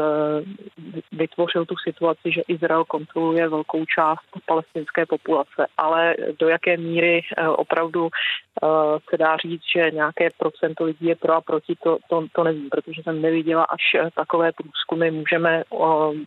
vytvořil 1.12 1.66
tu 1.66 1.76
situaci, 1.84 2.32
že 2.32 2.42
Izrael 2.48 2.86
kontroluje 2.86 3.50
velkou 3.50 3.86
část 3.86 4.20
palestinské 4.46 5.06
populace, 5.06 5.68
ale 5.78 6.16
do 6.40 6.50
jaké 6.50 6.78
míry 6.78 7.22
eh, 7.38 7.48
opravdu 7.48 8.10
eh, 8.10 8.68
se 9.10 9.18
dá 9.18 9.38
říct, 9.38 9.64
že 9.76 9.92
nějaké 9.92 10.30
procento 10.38 10.84
lidí 10.84 11.06
je 11.06 11.16
pro 11.16 11.34
a 11.34 11.42
proti, 11.42 11.76
to, 11.84 11.98
to, 12.10 12.26
to 12.32 12.44
nevím, 12.44 12.70
protože 12.70 13.04
jsem 13.04 13.22
neviděla 13.22 13.64
až 13.64 14.10
takové 14.16 14.52
průzkumy. 14.52 15.12
Můžeme 15.12 15.64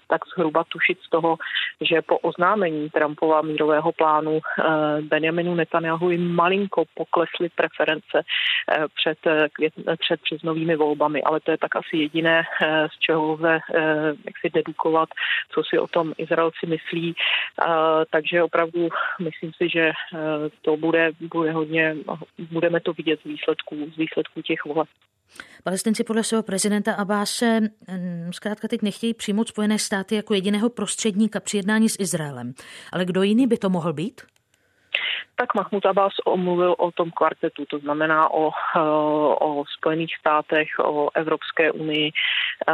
tak 0.08 0.20
zhruba 0.34 0.64
tušit 0.68 0.98
z 1.06 1.10
toho, 1.10 1.36
že 1.80 2.02
po 2.02 2.18
oznámení 2.18 2.90
Trumpova 2.90 3.42
mírového 3.42 3.92
plánu 3.92 4.40
Benjaminu 5.00 5.54
Netanyahu 5.54 6.10
jim 6.10 6.34
malinko 6.34 6.84
poklesly 6.94 7.48
preference 7.48 8.22
před, 8.94 9.18
před 9.98 10.20
březnovými 10.20 10.76
volbami 10.76 11.17
problémy, 11.18 11.22
ale 11.22 11.40
to 11.40 11.50
je 11.50 11.58
tak 11.58 11.76
asi 11.76 11.96
jediné, 11.96 12.42
eh, 12.62 12.88
z 12.96 12.98
čeho 12.98 13.32
lze 13.32 13.58
eh, 13.74 14.14
jak 14.26 14.38
si 14.40 14.50
dedukovat, 14.54 15.08
co 15.54 15.62
si 15.62 15.78
o 15.78 15.86
tom 15.86 16.12
Izraelci 16.18 16.66
myslí. 16.66 17.14
Eh, 17.14 18.04
takže 18.10 18.42
opravdu 18.42 18.88
myslím 19.22 19.52
si, 19.52 19.68
že 19.68 19.92
to 20.62 20.76
bude, 20.76 21.10
bude 21.20 21.52
hodně, 21.52 21.96
budeme 22.50 22.80
to 22.80 22.92
vidět 22.92 23.20
z 23.20 23.24
výsledků, 23.24 23.76
z 23.94 23.96
výsledků 23.96 24.42
těch 24.42 24.64
voleb. 24.64 24.88
Palestinci 25.64 26.04
podle 26.04 26.24
svého 26.24 26.42
prezidenta 26.42 26.94
Abáse 26.94 27.60
mm, 27.60 28.30
zkrátka 28.32 28.68
teď 28.68 28.82
nechtějí 28.82 29.14
přijmout 29.14 29.48
Spojené 29.48 29.78
státy 29.78 30.14
jako 30.14 30.34
jediného 30.34 30.70
prostředníka 30.70 31.40
při 31.40 31.56
jednání 31.56 31.88
s 31.88 32.00
Izraelem. 32.00 32.52
Ale 32.92 33.04
kdo 33.04 33.22
jiný 33.22 33.46
by 33.46 33.58
to 33.58 33.70
mohl 33.70 33.92
být? 33.92 34.22
Tak 35.36 35.54
Mahmud 35.54 35.86
Abbas 35.86 36.12
omluvil 36.24 36.74
o 36.78 36.90
tom 36.90 37.10
kvartetu, 37.10 37.64
to 37.66 37.78
znamená 37.78 38.30
o, 38.30 38.50
eh, 38.50 38.80
o 39.40 39.64
Spojených 39.78 40.16
státech, 40.16 40.68
o 40.78 41.10
Evropské 41.14 41.72
unii. 41.72 42.10
Eh, 42.10 42.72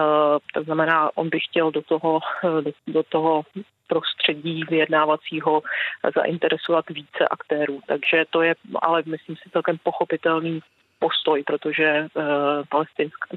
to 0.55 0.63
znamená, 0.63 1.11
on 1.15 1.29
by 1.29 1.41
chtěl 1.41 1.71
do 1.71 1.83
toho, 1.83 2.21
eh, 2.45 2.73
do 2.87 3.03
toho 3.03 3.43
prostředí 3.87 4.65
vyjednávacího 4.71 5.63
zainteresovat 6.15 6.85
více 6.91 7.29
aktérů. 7.31 7.81
Takže 7.87 8.25
to 8.31 8.43
je, 8.43 8.55
ale 8.83 9.03
myslím 9.07 9.37
si, 9.37 9.51
celkem 9.53 9.79
pochopitelný 9.83 10.61
postoj, 10.99 11.43
protože 11.47 12.07
uh, 12.15 12.27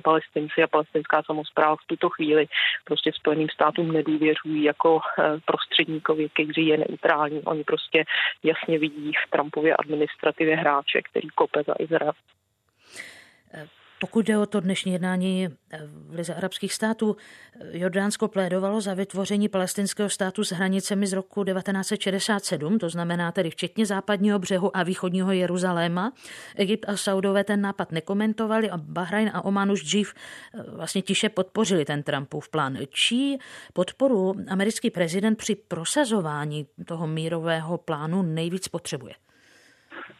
palestinci 0.02 0.64
a 0.64 0.68
palestinská 0.68 1.24
samozpráva 1.26 1.76
v 1.76 1.88
tuto 1.88 2.10
chvíli 2.10 2.48
prostě 2.84 3.12
Spojeným 3.14 3.50
státům 3.50 3.92
nedůvěřují 3.92 4.64
jako 4.64 4.96
uh, 4.96 5.02
prostředníkovi, 5.46 6.30
který 6.30 6.68
je 6.68 6.78
neutrální. 6.78 7.42
Oni 7.42 7.64
prostě 7.64 8.04
jasně 8.44 8.80
vidí 8.80 9.12
v 9.26 9.30
Trumpově 9.30 9.76
administrativě 9.76 10.56
hráče, 10.56 11.02
který 11.02 11.28
kope 11.30 11.64
za 11.68 11.74
Izrael. 11.80 12.14
Pokud 14.00 14.26
jde 14.26 14.38
o 14.38 14.46
to 14.46 14.60
dnešní 14.60 14.94
jednání 14.94 15.48
v 15.86 16.14
Lize 16.14 16.36
arabských 16.36 16.74
států, 16.74 17.16
Jordánsko 17.72 18.28
plédovalo 18.28 18.82
za 18.82 18.94
vytvoření 18.94 19.50
palestinského 19.50 20.10
státu 20.10 20.44
s 20.44 20.52
hranicemi 20.52 21.08
z 21.08 21.14
roku 21.14 21.44
1967, 21.44 22.80
to 22.80 22.90
znamená 22.90 23.32
tedy 23.32 23.50
včetně 23.50 23.86
západního 23.86 24.40
břehu 24.40 24.78
a 24.78 24.84
východního 24.84 25.32
Jeruzaléma. 25.32 26.14
Egypt 26.56 26.86
a 26.90 26.98
Saudové 26.98 27.44
ten 27.44 27.62
nápad 27.62 27.92
nekomentovali 27.92 28.70
a 28.70 28.78
Bahrajn 28.78 29.32
a 29.34 29.46
Oman 29.46 29.72
už 29.72 29.84
dřív 29.84 30.14
eh, 30.14 30.64
vlastně 30.72 31.02
tiše 31.02 31.30
podpořili 31.30 31.86
ten 31.86 32.04
Trumpův 32.04 32.50
plán. 32.50 32.78
Čí 32.90 33.38
podporu 33.74 34.36
americký 34.48 34.90
prezident 34.90 35.36
při 35.36 35.56
prosazování 35.56 36.68
toho 36.86 37.08
mírového 37.08 37.78
plánu 37.78 38.22
nejvíc 38.22 38.68
potřebuje? 38.68 39.14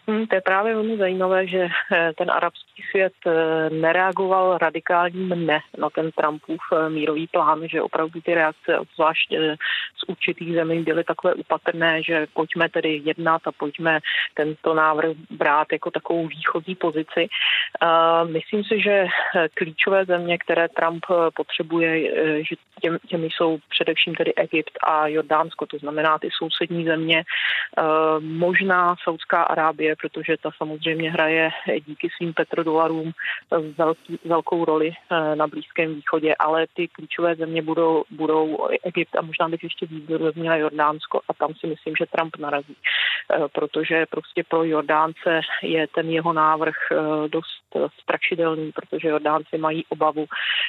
Hmm, 0.10 0.28
to 0.28 0.36
je 0.36 0.42
právě 0.42 0.74
velmi 0.74 0.98
zajímavé, 0.98 1.48
že 1.48 1.68
eh, 1.92 2.12
ten 2.18 2.32
arabský 2.32 2.84
svět 2.92 3.14
eh, 3.28 3.70
nereagoval 3.70 4.58
radikálním 4.58 5.46
ne 5.46 5.60
na 5.78 5.90
ten 5.90 6.12
Trumpův 6.12 6.60
eh, 6.74 6.90
mírový 6.90 7.28
plán, 7.28 7.68
že 7.68 7.82
opravdu 7.82 8.22
ty 8.22 8.34
reakce, 8.34 8.80
zvlášť 8.96 9.34
z 9.98 10.04
určitých 10.08 10.54
zemí, 10.54 10.84
byly 10.84 11.04
takové 11.04 11.34
upatrné, 11.34 12.04
že 12.04 12.28
pojďme 12.34 12.70
tedy 12.70 13.02
jednat 13.06 13.42
a 13.46 13.52
pojďme 13.52 14.00
tento 14.34 14.74
návrh 14.74 15.12
brát 15.30 15.68
jako 15.72 15.92
takovou 15.92 16.28
výchozí 16.28 16.76
pozici. 16.76 17.28
Myslím 18.32 18.64
si, 18.64 18.82
že 18.82 19.06
klíčové 19.54 20.06
země, 20.06 20.38
které 20.38 20.70
Trump 20.70 21.06
potřebuje, 21.36 22.14
že 22.44 22.56
těm, 22.82 22.98
těmi 23.08 23.28
jsou 23.28 23.58
především 23.70 24.16
tedy 24.16 24.36
Egypt 24.36 24.78
a 24.84 25.08
Jordánsko, 25.08 25.66
to 25.66 25.78
znamená 25.78 26.20
ty 26.20 26.30
sousední 26.38 26.86
země, 26.86 27.24
možná 28.20 28.96
Saudská 29.04 29.44
Arábie, 29.44 29.96
protože 30.02 30.38
ta 30.38 30.50
samozřejmě 30.58 31.12
hraje 31.12 31.50
díky 31.88 32.10
svým 32.18 32.34
petrodolarům 32.34 33.12
velký, 33.78 34.20
velkou 34.26 34.66
roli 34.66 34.92
eh, 34.92 35.36
na 35.36 35.48
Blízkém 35.48 35.96
východě, 35.96 36.36
ale 36.36 36.68
ty 36.74 36.88
klíčové 36.88 37.36
země 37.36 37.62
budou, 37.62 38.04
budou 38.10 38.68
Egypt 38.84 39.16
a 39.16 39.22
možná 39.22 39.50
bych 39.50 39.64
ještě 39.64 39.86
víc 39.86 40.04
zmínila 40.34 40.56
Jordánsko 40.56 41.22
a 41.30 41.34
tam 41.34 41.54
si 41.54 41.68
myslím, 41.68 41.96
že 42.00 42.06
Trump 42.06 42.38
narazí, 42.38 42.76
eh, 42.76 43.48
protože 43.54 44.06
prostě 44.06 44.44
pro 44.44 44.64
Jordánce 44.64 45.42
je 45.64 45.88
ten 45.88 46.10
jeho 46.10 46.34
návrh 46.34 46.76
eh, 46.92 46.96
dost 47.28 47.92
strašidelný, 48.02 48.72
protože 48.72 49.08
Jordánci 49.08 49.58
mají 49.58 49.86
obavu, 49.90 50.26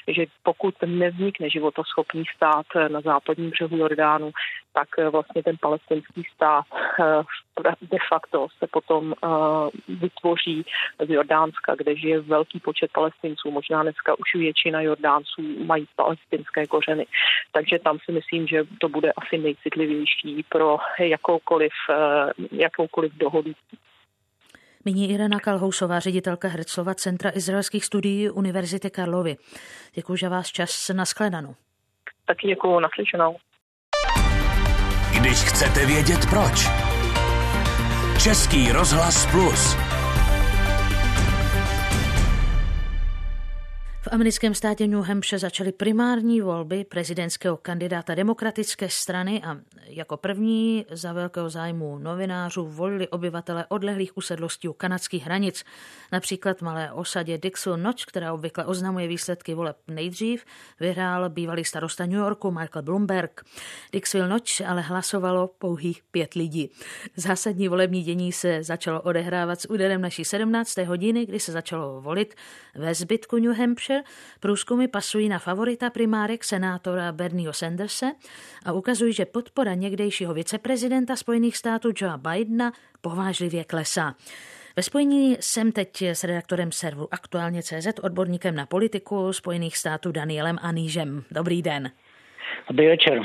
že 0.09 0.25
pokud 0.43 0.75
nevznikne 0.87 1.51
životoschopný 1.51 2.25
stát 2.37 2.67
na 2.89 3.01
západním 3.01 3.51
břehu 3.51 3.77
Jordánu, 3.77 4.31
tak 4.79 5.13
vlastně 5.13 5.43
ten 5.43 5.57
palestinský 5.61 6.23
stát 6.35 6.65
de 7.81 7.99
facto 8.09 8.47
se 8.59 8.67
potom 8.71 9.15
vytvoří 9.89 10.65
z 11.07 11.11
Jordánska, 11.11 11.75
kde 11.75 11.97
žije 11.97 12.21
velký 12.21 12.61
počet 12.61 12.93
palestinců. 12.93 13.51
Možná 13.51 13.83
dneska 13.83 14.19
už 14.19 14.35
většina 14.35 14.81
Jordánců 14.81 15.43
mají 15.67 15.87
palestinské 15.97 16.67
kořeny. 16.67 17.07
Takže 17.53 17.79
tam 17.79 17.99
si 18.05 18.13
myslím, 18.13 18.47
že 18.47 18.65
to 18.81 18.89
bude 18.89 19.13
asi 19.13 19.39
nejcitlivější 19.39 20.45
pro 20.49 20.77
jakoukoliv, 20.99 21.73
jakoukoliv 22.53 23.13
dohodu 23.15 23.53
Nyní 24.85 25.11
Irena 25.11 25.41
Kalhousová, 25.41 25.99
ředitelka 25.99 26.49
Herclova 26.49 26.95
Centra 26.95 27.31
izraelských 27.35 27.85
studií 27.85 28.31
Univerzity 28.31 28.91
Karlovy. 28.91 29.37
Děkuji 29.95 30.17
za 30.19 30.29
vás 30.29 30.47
čas 30.47 30.91
na 30.95 31.05
shledanou. 31.05 31.55
Taky 32.27 32.47
děkuji, 32.47 32.81
naslyšenou. 32.81 33.37
Když 35.29 35.45
chcete 35.45 35.87
vědět 35.87 36.27
proč. 36.27 36.69
Český 38.19 38.73
rozhlas 38.73 39.27
Plus. 39.27 39.88
V 44.01 44.09
americkém 44.13 44.55
státě 44.55 44.87
New 44.87 45.01
Hampshire 45.01 45.39
začaly 45.39 45.73
primární 45.73 46.41
volby 46.41 46.85
prezidentského 46.85 47.57
kandidáta 47.57 48.15
demokratické 48.15 48.89
strany 48.89 49.43
a 49.43 49.57
jako 49.85 50.17
první 50.17 50.87
za 50.91 51.13
velkého 51.13 51.51
zájmu 51.51 51.99
novinářů 51.99 52.67
volili 52.67 53.09
obyvatele 53.09 53.67
odlehlých 53.69 54.17
usedlostí 54.17 54.69
u 54.69 54.73
kanadských 54.73 55.25
hranic. 55.25 55.65
Například 56.13 56.63
malé 56.63 56.93
osadě 56.93 57.39
Dixon 57.39 57.83
Notch, 57.83 58.05
která 58.05 58.33
obvykle 58.33 58.65
oznamuje 58.65 59.09
výsledky 59.09 59.55
voleb 59.55 59.77
nejdřív, 59.89 60.45
vyhrál 60.81 61.31
bývalý 61.31 61.65
starosta 61.65 62.07
New 62.07 62.19
Yorku 62.19 62.51
Michael 62.51 62.83
Bloomberg. 62.83 63.45
Dixville 63.93 64.29
Notch 64.29 64.61
ale 64.61 64.81
hlasovalo 64.81 65.49
pouhých 65.49 66.03
pět 66.11 66.35
lidí. 66.35 66.71
Zásadní 67.17 67.69
volební 67.69 68.03
dění 68.03 68.33
se 68.33 68.63
začalo 68.63 69.03
odehrávat 69.03 69.61
s 69.61 69.71
úderem 69.71 70.01
naší 70.01 70.25
17. 70.25 70.77
hodiny, 70.79 71.27
kdy 71.27 71.41
se 71.41 71.53
začalo 71.53 72.01
volit 72.01 72.35
ve 72.75 72.95
zbytku 72.95 73.39
New 73.39 73.59
Hampshire 73.59 73.98
průzkumy 74.41 74.89
pasují 74.89 75.29
na 75.29 75.39
favorita 75.39 75.91
primárek 75.91 76.45
senátora 76.45 77.13
Bernieho 77.13 77.53
Sandersa 77.53 78.07
a 78.65 78.73
ukazují, 78.73 79.13
že 79.13 79.25
podpora 79.25 79.75
někdejšího 79.75 80.35
viceprezidenta 80.35 81.17
Spojených 81.17 81.57
států 81.57 81.93
Joea 81.97 82.17
Bidena 82.17 82.73
povážlivě 83.01 83.65
klesá. 83.65 84.15
Ve 84.77 84.83
spojení 84.83 85.37
jsem 85.41 85.73
teď 85.73 86.03
s 86.03 86.25
redaktorem 86.25 86.73
serveru 86.73 87.09
Aktuálně 87.11 87.63
CZ, 87.63 87.87
odborníkem 88.03 88.55
na 88.55 88.67
politiku 88.67 89.33
Spojených 89.33 89.77
států 89.77 90.13
Danielem 90.13 90.59
Anížem. 90.63 91.25
Dobrý 91.31 91.63
den. 91.63 91.91
Dobrý 92.69 92.87
večer. 92.87 93.21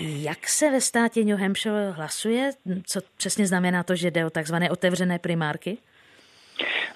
Jak 0.00 0.48
se 0.48 0.70
ve 0.70 0.80
státě 0.80 1.24
New 1.24 1.38
Hampshire 1.38 1.90
hlasuje? 1.90 2.50
Co 2.84 3.00
přesně 3.16 3.46
znamená 3.46 3.82
to, 3.82 3.96
že 3.96 4.10
jde 4.10 4.26
o 4.26 4.30
takzvané 4.30 4.70
otevřené 4.70 5.18
primárky? 5.18 5.78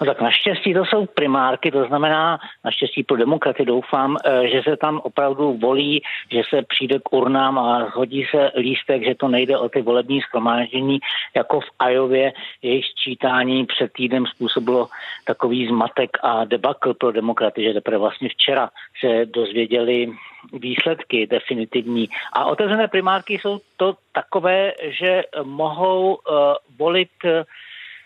No 0.01 0.05
tak 0.05 0.21
naštěstí 0.21 0.73
to 0.73 0.85
jsou 0.85 1.05
primárky, 1.05 1.71
to 1.71 1.85
znamená 1.85 2.39
naštěstí 2.65 3.03
pro 3.03 3.17
demokraty 3.17 3.65
doufám, 3.65 4.17
eh, 4.25 4.47
že 4.47 4.61
se 4.63 4.77
tam 4.77 4.99
opravdu 5.03 5.57
volí, 5.57 6.01
že 6.31 6.41
se 6.49 6.61
přijde 6.61 6.99
k 6.99 7.13
urnám 7.13 7.59
a 7.59 7.89
hodí 7.93 8.25
se 8.31 8.51
lístek, 8.57 9.03
že 9.03 9.15
to 9.15 9.27
nejde 9.27 9.57
o 9.57 9.69
ty 9.69 9.81
volební 9.81 10.21
schromáždění, 10.21 10.99
jako 11.35 11.59
v 11.59 11.69
Ajově 11.79 12.33
jejich 12.61 12.85
sčítání 12.85 13.65
před 13.65 13.91
týdnem 13.93 14.25
způsobilo 14.25 14.87
takový 15.25 15.67
zmatek 15.67 16.17
a 16.23 16.45
debakl 16.45 16.93
pro 16.93 17.11
demokraty, 17.11 17.63
že 17.63 17.73
teprve 17.73 17.97
vlastně 17.97 18.29
včera 18.29 18.69
se 18.99 19.25
dozvěděli 19.25 20.11
výsledky 20.53 21.27
definitivní. 21.27 22.09
A 22.33 22.45
otevřené 22.45 22.87
primárky 22.87 23.33
jsou 23.33 23.59
to 23.77 23.95
takové, 24.11 24.73
že 24.81 25.23
mohou 25.43 26.15
uh, 26.15 26.35
volit 26.77 27.09
uh, 27.25 27.31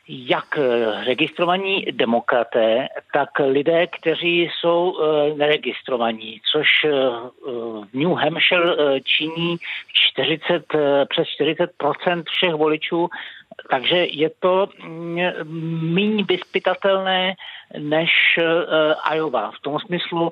jak 0.10 0.58
eh, 0.58 1.04
registrovaní 1.06 1.86
demokraté, 1.92 2.88
tak 3.14 3.30
lidé, 3.40 3.88
kteří 3.88 4.42
jsou 4.42 4.98
eh, 4.98 5.34
neregistrovaní, 5.36 6.42
což 6.52 6.68
eh, 6.86 6.90
v 7.92 7.94
New 7.94 8.14
Hampshire 8.14 9.02
činí 9.04 9.58
40, 9.94 10.66
přes 11.10 11.28
40% 11.42 12.24
všech 12.30 12.54
voličů, 12.54 13.10
takže 13.70 13.96
je 14.12 14.30
to 14.40 14.68
mm, 14.84 15.20
méně 15.94 16.24
vyspytatelné 16.24 17.36
než 17.78 18.40
Iowa. 19.14 19.52
V 19.52 19.60
tom 19.62 19.80
smyslu, 19.80 20.32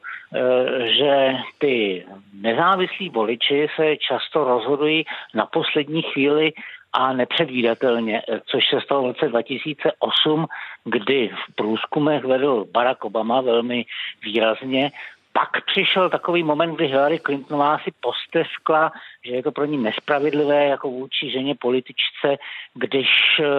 že 0.86 1.34
ty 1.58 2.06
nezávislí 2.34 3.10
voliči 3.10 3.68
se 3.76 3.98
často 3.98 4.44
rozhodují 4.44 5.06
na 5.34 5.46
poslední 5.46 6.02
chvíli 6.02 6.54
a 6.94 7.14
nepředvídatelně, 7.14 8.22
což 8.46 8.70
se 8.70 8.82
stalo 8.82 9.04
v 9.04 9.06
roce 9.06 9.28
2008, 9.28 10.46
kdy 10.86 11.28
v 11.28 11.56
průzkumech 11.56 12.24
vedl 12.24 12.66
Barack 12.72 13.06
Obama 13.06 13.42
velmi 13.42 13.86
výrazně. 14.24 14.92
Pak 15.34 15.66
přišel 15.66 16.10
takový 16.10 16.44
moment, 16.44 16.76
kdy 16.76 16.88
Hillary 16.88 17.20
Clintonová 17.20 17.80
si 17.80 17.92
posteskla, 18.02 18.92
že 19.26 19.32
je 19.32 19.44
to 19.44 19.52
pro 19.52 19.66
ní 19.66 19.78
nespravedlivé 19.78 20.66
jako 20.66 20.90
vůči 20.90 21.32
ženě 21.32 21.56
političce, 21.56 22.38
když 22.74 23.08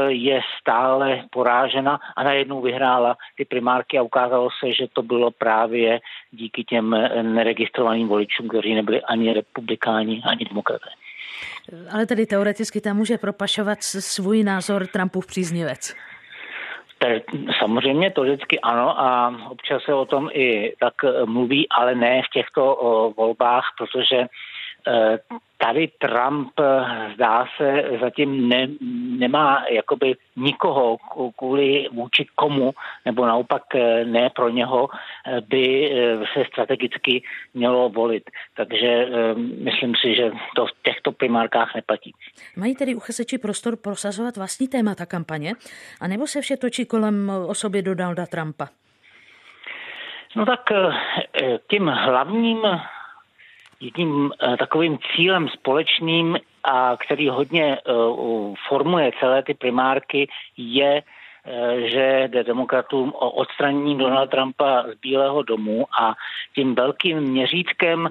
je 0.08 0.40
stále 0.60 1.24
porážena 1.30 2.00
a 2.16 2.22
najednou 2.22 2.60
vyhrála 2.60 3.16
ty 3.36 3.44
primárky 3.44 3.98
a 3.98 4.02
ukázalo 4.02 4.48
se, 4.60 4.72
že 4.72 4.86
to 4.92 5.02
bylo 5.02 5.30
právě 5.30 6.00
díky 6.30 6.64
těm 6.64 6.90
neregistrovaným 7.22 8.08
voličům, 8.08 8.48
kteří 8.48 8.74
nebyli 8.74 9.02
ani 9.02 9.32
republikáni, 9.32 10.22
ani 10.24 10.44
demokraté. 10.44 10.88
Ale 11.92 12.06
tedy 12.06 12.26
teoreticky 12.26 12.80
tam 12.80 12.96
může 12.96 13.18
propašovat 13.18 13.82
svůj 13.82 14.44
názor 14.44 14.86
Trumpův 14.86 15.26
příznivec. 15.26 15.94
Samozřejmě 17.58 18.10
to 18.10 18.22
vždycky 18.22 18.60
ano 18.60 19.00
a 19.00 19.34
občas 19.50 19.82
se 19.82 19.94
o 19.94 20.04
tom 20.04 20.28
i 20.32 20.74
tak 20.80 20.94
mluví, 21.24 21.68
ale 21.68 21.94
ne 21.94 22.22
v 22.22 22.32
těchto 22.32 22.62
volbách, 23.16 23.64
protože 23.78 24.26
tady 25.58 25.88
Trump, 25.98 26.52
eh, 26.60 27.14
zdá 27.14 27.46
se, 27.56 27.82
zatím 28.00 28.48
ne, 28.48 28.68
nemá 29.18 29.64
jakoby 29.70 30.14
nikoho, 30.36 30.96
kvůli 31.36 31.88
vůči 31.92 32.26
komu, 32.34 32.72
nebo 33.04 33.26
naopak 33.26 33.62
eh, 33.74 34.04
ne 34.04 34.30
pro 34.30 34.48
něho, 34.48 34.88
by 35.48 35.92
se 36.34 36.44
strategicky 36.52 37.22
mělo 37.54 37.88
volit. 37.88 38.30
Takže 38.56 39.06
myslím 39.64 39.94
si, 40.02 40.14
že 40.14 40.30
to 40.56 40.66
v 40.66 40.70
těchto 40.82 41.12
primárkách 41.12 41.74
neplatí. 41.74 42.12
Mají 42.56 42.74
tedy 42.74 42.94
uchazeči 42.94 43.38
prostor 43.38 43.76
prosazovat 43.76 44.36
vlastní 44.36 44.68
témata 44.68 45.06
kampaně, 45.06 45.52
anebo 46.00 46.26
se 46.26 46.40
vše 46.40 46.56
točí 46.56 46.86
kolem 46.86 47.32
osoby 47.46 47.82
Donalda 47.82 48.26
Trumpa? 48.26 48.68
No 50.36 50.46
tak 50.46 50.60
tím 51.70 51.86
hlavním 51.86 52.58
jedním 53.80 54.30
eh, 54.32 54.56
takovým 54.56 54.98
cílem 54.98 55.48
společným, 55.48 56.38
a 56.64 56.96
který 56.96 57.28
hodně 57.28 57.78
eh, 57.78 57.92
formuje 58.68 59.10
celé 59.20 59.42
ty 59.42 59.54
primárky, 59.54 60.28
je 60.56 61.02
eh, 61.02 61.88
že 61.88 62.28
jde 62.32 62.44
demokratům 62.44 63.12
o 63.14 63.30
odstranění 63.30 63.98
Donalda 63.98 64.26
Trumpa 64.26 64.82
z 64.82 65.00
Bílého 65.00 65.42
domu 65.42 65.86
a 66.00 66.14
tím 66.54 66.74
velkým 66.74 67.20
měřítkem, 67.20 68.10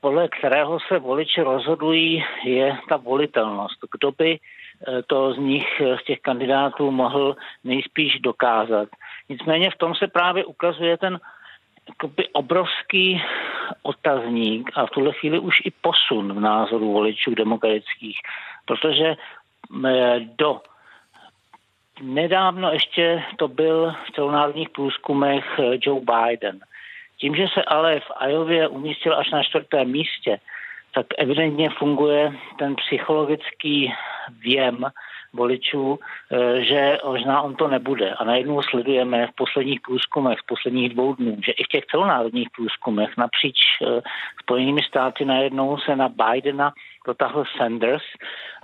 podle 0.00 0.28
kterého 0.28 0.78
se 0.80 0.98
voliči 0.98 1.42
rozhodují, 1.42 2.24
je 2.44 2.76
ta 2.88 2.96
volitelnost. 2.96 3.78
Kdo 3.92 4.12
by 4.12 4.38
to 5.06 5.32
z 5.32 5.38
nich, 5.38 5.82
z 6.00 6.04
těch 6.04 6.20
kandidátů 6.20 6.90
mohl 6.90 7.36
nejspíš 7.64 8.20
dokázat. 8.20 8.88
Nicméně 9.28 9.70
v 9.70 9.76
tom 9.76 9.94
se 9.94 10.06
právě 10.06 10.44
ukazuje 10.44 10.96
ten 10.96 11.20
jakoby 11.88 12.28
obrovský 12.28 13.22
otazník 13.82 14.70
a 14.74 14.86
v 14.86 14.90
tuhle 14.90 15.12
chvíli 15.12 15.38
už 15.38 15.62
i 15.64 15.70
posun 15.70 16.32
v 16.32 16.40
názoru 16.40 16.92
voličů 16.92 17.34
demokratických, 17.34 18.18
protože 18.64 19.16
do 20.38 20.60
nedávno 22.00 22.72
ještě 22.72 23.22
to 23.36 23.48
byl 23.48 23.94
v 24.06 24.12
celonárodních 24.12 24.70
průzkumech 24.70 25.44
eh, 25.58 25.78
Joe 25.82 26.00
Biden. 26.00 26.60
Tím, 27.16 27.34
že 27.34 27.46
se 27.54 27.62
ale 27.62 28.00
v 28.00 28.10
Ajově 28.16 28.68
umístil 28.68 29.18
až 29.18 29.30
na 29.30 29.42
čtvrtém 29.42 29.90
místě, 29.90 30.40
tak 30.94 31.06
evidentně 31.18 31.70
funguje 31.70 32.32
ten 32.58 32.74
psychologický 32.74 33.92
věm, 34.40 34.86
voličů, 35.32 35.98
eh, 35.98 36.64
že 36.64 36.98
možná 37.04 37.42
on 37.42 37.54
to 37.54 37.68
nebude. 37.68 38.14
A 38.14 38.24
najednou 38.24 38.62
sledujeme 38.62 39.26
v 39.26 39.34
posledních 39.34 39.80
průzkumech, 39.80 40.38
v 40.38 40.46
posledních 40.46 40.88
dvou 40.94 41.14
dnů, 41.14 41.36
že 41.46 41.52
i 41.52 41.64
v 41.64 41.68
těch 41.68 41.86
celonárodních 41.86 42.50
průzkumech 42.50 43.16
napříč 43.16 43.56
eh, 43.82 44.00
Spojenými 44.42 44.82
státy 44.82 45.24
najednou 45.24 45.78
se 45.78 45.96
na 45.96 46.08
Bidena 46.08 46.72
dotáhl 47.06 47.44
Sanders 47.56 48.02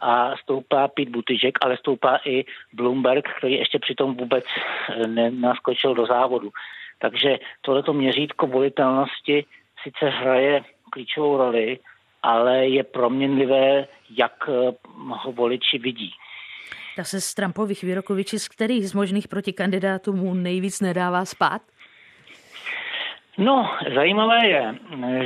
a 0.03 0.37
stoupá 0.37 0.89
Pete 0.89 1.11
Buttigieg, 1.11 1.59
ale 1.61 1.77
stoupá 1.77 2.19
i 2.25 2.45
Bloomberg, 2.73 3.29
který 3.39 3.55
ještě 3.55 3.79
přitom 3.79 4.15
vůbec 4.15 4.45
eh, 4.89 5.07
nenaskočil 5.07 5.95
do 5.95 6.07
závodu. 6.07 6.51
Takže 6.99 7.39
tohleto 7.61 7.93
měřítko 7.93 8.47
volitelnosti 8.47 9.45
sice 9.83 10.09
hraje 10.09 10.65
klíčovou 10.91 11.37
roli, 11.37 11.79
ale 12.23 12.67
je 12.67 12.85
proměnlivé, 12.85 13.87
jak 14.11 14.49
ho 15.09 15.33
voliči 15.33 15.79
vidí. 15.79 16.13
Dá 16.99 17.05
se 17.05 17.21
z 17.21 17.35
Trumpových 17.35 17.83
výroků 17.83 18.15
z 18.37 18.49
kterých 18.49 18.89
z 18.89 18.95
možných 18.95 19.29
protikandidátů 19.29 20.13
mu 20.13 20.35
nejvíc 20.35 20.81
nedává 20.81 21.25
spát? 21.25 21.63
No, 23.39 23.71
zajímavé 23.95 24.47
je, 24.47 24.75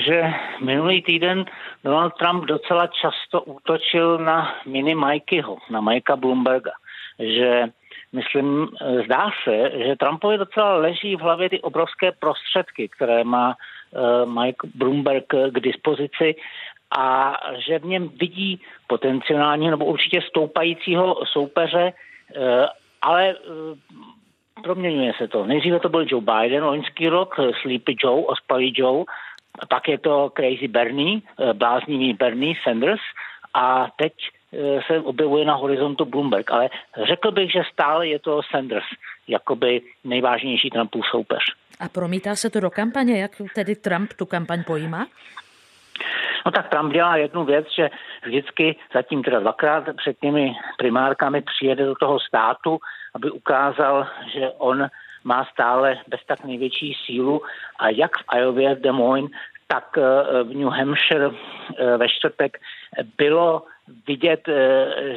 že 0.07 0.23
minulý 0.65 1.03
týden 1.03 1.45
Donald 1.85 2.13
Trump 2.19 2.45
docela 2.45 2.87
často 2.87 3.43
útočil 3.43 4.19
na 4.19 4.55
mini 4.67 4.95
Mikeyho, 4.95 5.59
na 5.71 5.81
Mikea 5.81 6.17
Bloomberga, 6.17 6.73
že 7.19 7.65
myslím, 8.13 8.69
zdá 9.05 9.31
se, 9.45 9.71
že 9.87 9.97
Trumpovi 9.97 10.39
docela 10.39 10.77
leží 10.77 11.17
v 11.17 11.21
hlavě 11.21 11.51
ty 11.51 11.61
obrovské 11.61 12.13
prostředky, 12.13 12.89
které 12.89 13.25
má 13.25 13.57
uh, 13.57 14.43
Mike 14.43 14.69
Bloomberg 14.75 15.25
k 15.51 15.61
dispozici 15.61 16.35
a 16.99 17.37
že 17.67 17.79
v 17.79 17.85
něm 17.85 18.09
vidí 18.09 18.61
potenciálního 18.87 19.71
nebo 19.71 19.85
určitě 19.85 20.21
stoupajícího 20.29 21.17
soupeře, 21.25 21.93
eh, 21.93 22.67
ale 23.03 23.31
eh, 23.31 24.63
proměňuje 24.63 25.13
se 25.19 25.29
to. 25.29 25.47
Nejdříve 25.47 25.81
to 25.81 25.89
byl 25.89 26.05
Joe 26.09 26.25
Biden, 26.25 26.65
loňský 26.65 27.09
rok, 27.09 27.35
Sleepy 27.63 27.97
Joe, 28.03 28.25
ospalý 28.25 28.73
Joe, 28.77 29.05
pak 29.69 29.89
je 29.89 29.99
to 29.99 30.33
Crazy 30.37 30.69
Bernie, 30.69 31.21
eh, 31.21 31.53
bláznivý 31.53 32.13
Bernie 32.13 32.55
Sanders 32.63 33.01
a 33.55 33.89
teď 33.97 34.13
se 34.87 35.01
objevuje 35.01 35.45
na 35.45 35.55
horizontu 35.55 36.05
Bloomberg, 36.05 36.51
ale 36.51 36.71
řekl 37.09 37.31
bych, 37.31 37.53
že 37.53 37.63
stále 37.73 38.09
je 38.09 38.19
to 38.19 38.41
Sanders, 38.51 38.85
jakoby 39.29 39.81
nejvážnější 40.05 40.71
Trumpův 40.71 41.07
soupeř. 41.07 41.43
A 41.81 41.89
promítá 41.89 42.37
se 42.37 42.51
to 42.51 42.61
do 42.61 42.71
kampaně, 42.71 43.21
jak 43.21 43.31
tedy 43.55 43.77
Trump 43.77 44.13
tu 44.13 44.27
kampaň 44.27 44.65
pojímá? 44.67 45.07
No 46.47 46.53
tak 46.53 46.69
Trump 46.69 46.93
dělá 46.93 47.17
jednu 47.17 47.45
věc, 47.45 47.67
že 47.77 47.91
vždycky 48.25 48.77
zatím 48.95 49.23
teda 49.23 49.41
dvakrát 49.41 49.85
před 49.97 50.19
těmi 50.21 50.53
primárkami 50.79 51.43
přijede 51.43 51.85
do 51.85 51.95
toho 51.95 52.21
státu, 52.21 52.79
aby 53.15 53.31
ukázal, 53.31 54.07
že 54.35 54.51
on 54.59 54.89
má 55.25 55.45
stále 55.45 55.99
bez 56.09 56.21
tak 56.27 56.45
největší 56.45 56.97
sílu 57.07 57.43
a 57.79 57.89
jak 57.89 58.17
v 58.17 58.25
Iově 58.37 58.75
Des 58.75 58.93
Moines, 58.93 59.31
tak 59.67 59.99
eh, 59.99 60.43
v 60.43 60.55
New 60.55 60.69
Hampshire 60.69 61.31
eh, 61.31 61.97
ve 61.97 62.09
čtvrtek 62.09 62.59
bylo 63.17 63.63
vidět, 64.07 64.49
eh, 64.49 65.17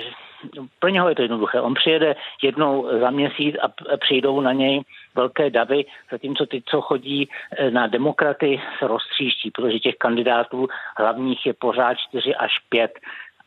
pro 0.80 0.90
něho 0.90 1.10
je 1.10 1.16
to 1.16 1.22
jednoduché. 1.22 1.62
On 1.62 1.74
přijede 1.74 2.16
jednou 2.44 3.00
za 3.00 3.10
měsíc 3.10 3.56
a 3.62 3.98
přijdou 3.98 4.42
na 4.42 4.54
něj 4.54 4.82
velké 5.16 5.50
davy, 5.50 5.86
zatímco 6.12 6.46
ty, 6.46 6.64
co 6.66 6.82
chodí 6.82 7.30
eh, 7.58 7.72
na 7.72 7.88
demokraty, 7.88 8.62
se 8.80 8.88
roztříští, 8.88 9.52
protože 9.52 9.80
těch 9.80 9.96
kandidátů 9.96 10.68
hlavních 10.98 11.46
je 11.46 11.54
pořád 11.54 11.98
4 11.98 12.36
až 12.36 12.52
5. 12.70 13.00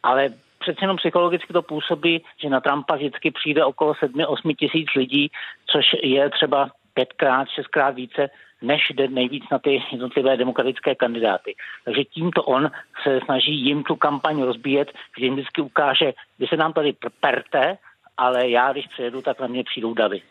Ale 0.02 0.28
přece 0.58 0.78
jenom 0.80 0.96
psychologicky 0.96 1.52
to 1.52 1.62
působí, 1.62 2.24
že 2.42 2.48
na 2.48 2.60
Trumpa 2.60 2.96
vždycky 2.96 3.30
přijde 3.30 3.64
okolo 3.64 3.92
7-8 3.92 4.54
tisíc 4.56 4.88
lidí, 4.96 5.30
což 5.66 5.84
je 6.02 6.30
třeba 6.30 6.70
pětkrát, 6.94 7.48
šestkrát 7.48 7.94
více, 7.94 8.30
než 8.62 8.90
jde 8.90 9.08
nejvíc 9.08 9.44
na 9.52 9.58
ty 9.58 9.82
jednotlivé 9.92 10.36
demokratické 10.36 10.94
kandidáty. 10.94 11.54
Takže 11.84 12.04
tímto 12.04 12.42
on 12.42 12.70
se 13.02 13.20
snaží 13.24 13.54
jim 13.54 13.82
tu 13.82 13.96
kampaň 13.96 14.42
rozbíjet, 14.42 14.92
kde 15.16 15.26
jim 15.26 15.34
vždycky 15.34 15.60
ukáže, 15.60 16.12
vy 16.38 16.46
se 16.46 16.56
nám 16.56 16.72
tady 16.72 16.94
perte, 17.20 17.78
ale 18.16 18.48
já, 18.48 18.72
když 18.72 18.86
přijedu, 18.86 19.22
tak 19.22 19.40
na 19.40 19.46
mě 19.46 19.64
přijdou 19.64 19.94
davy. 19.94 20.22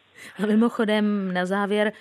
A 0.44 0.46
mimochodem 0.46 1.34
na 1.34 1.46
závěr, 1.46 1.92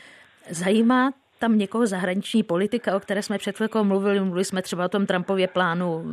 zajímá 0.50 1.10
tam 1.38 1.58
někoho 1.58 1.86
zahraniční 1.86 2.42
politika, 2.42 2.96
o 2.96 3.00
které 3.00 3.22
jsme 3.22 3.38
před 3.38 3.56
chvilkou 3.56 3.84
mluvili, 3.84 4.20
mluvili 4.20 4.44
jsme 4.44 4.62
třeba 4.62 4.84
o 4.84 4.88
tom 4.88 5.06
Trumpově 5.06 5.48
plánu 5.48 6.04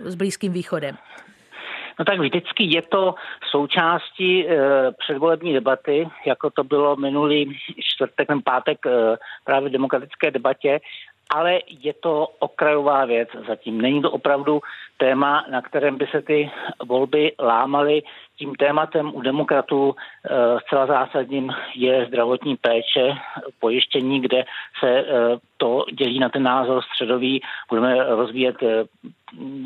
s 0.00 0.14
Blízkým 0.14 0.52
východem. 0.52 0.96
No 1.98 2.04
tak 2.04 2.20
vždycky 2.20 2.64
je 2.64 2.82
to 2.82 3.14
součástí 3.50 4.48
e, 4.48 4.56
předvolební 4.92 5.52
debaty, 5.52 6.08
jako 6.26 6.50
to 6.50 6.64
bylo 6.64 6.96
minulý 6.96 7.58
čtvrtek, 7.80 8.28
ten 8.28 8.42
pátek 8.42 8.86
e, 8.86 9.16
právě 9.44 9.68
v 9.68 9.72
demokratické 9.72 10.30
debatě, 10.30 10.80
ale 11.30 11.60
je 11.66 11.92
to 11.92 12.28
okrajová 12.38 13.04
věc 13.04 13.28
zatím. 13.48 13.80
Není 13.80 14.02
to 14.02 14.10
opravdu 14.10 14.60
téma, 14.96 15.44
na 15.50 15.62
kterém 15.62 15.98
by 15.98 16.06
se 16.06 16.22
ty 16.22 16.50
volby 16.86 17.32
lámaly. 17.40 18.02
Tím 18.38 18.54
tématem 18.54 19.14
u 19.14 19.20
demokratů 19.20 19.94
e, 19.94 20.60
zcela 20.60 20.86
zásadním 20.86 21.52
je 21.74 22.06
zdravotní 22.06 22.56
péče, 22.56 23.14
pojištění, 23.60 24.20
kde 24.20 24.44
se 24.80 24.90
e, 24.90 25.04
to 25.56 25.84
dělí 25.92 26.18
na 26.18 26.28
ten 26.28 26.42
názor 26.42 26.82
středový. 26.82 27.42
Budeme 27.68 28.04
rozvíjet 28.04 28.62
e, 28.62 28.84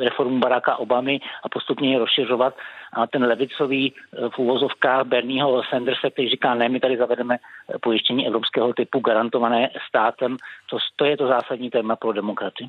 reformu 0.04 0.38
Baracka 0.38 0.76
Obamy 0.76 1.20
a 1.42 1.48
postupně 1.48 1.90
ji 1.90 1.98
rozšiřovat. 1.98 2.54
A 2.96 3.06
ten 3.06 3.24
levicový 3.24 3.92
eh, 3.94 4.28
v 4.28 4.38
úvozovkách 4.38 5.06
Bernieho 5.06 5.62
Sandersa, 5.70 6.10
který 6.10 6.28
říká, 6.28 6.54
ne, 6.54 6.68
my 6.68 6.80
tady 6.80 6.96
zavedeme 6.96 7.36
eh, 7.36 7.78
pojištění 7.78 8.26
evropského 8.26 8.72
typu 8.72 9.00
garantované 9.00 9.70
státem, 9.88 10.36
to, 10.70 10.78
to 10.96 11.04
je 11.04 11.16
to 11.16 11.28
zásadní 11.28 11.70
téma 11.70 11.96
pro 11.96 12.12
demokraty. 12.12 12.68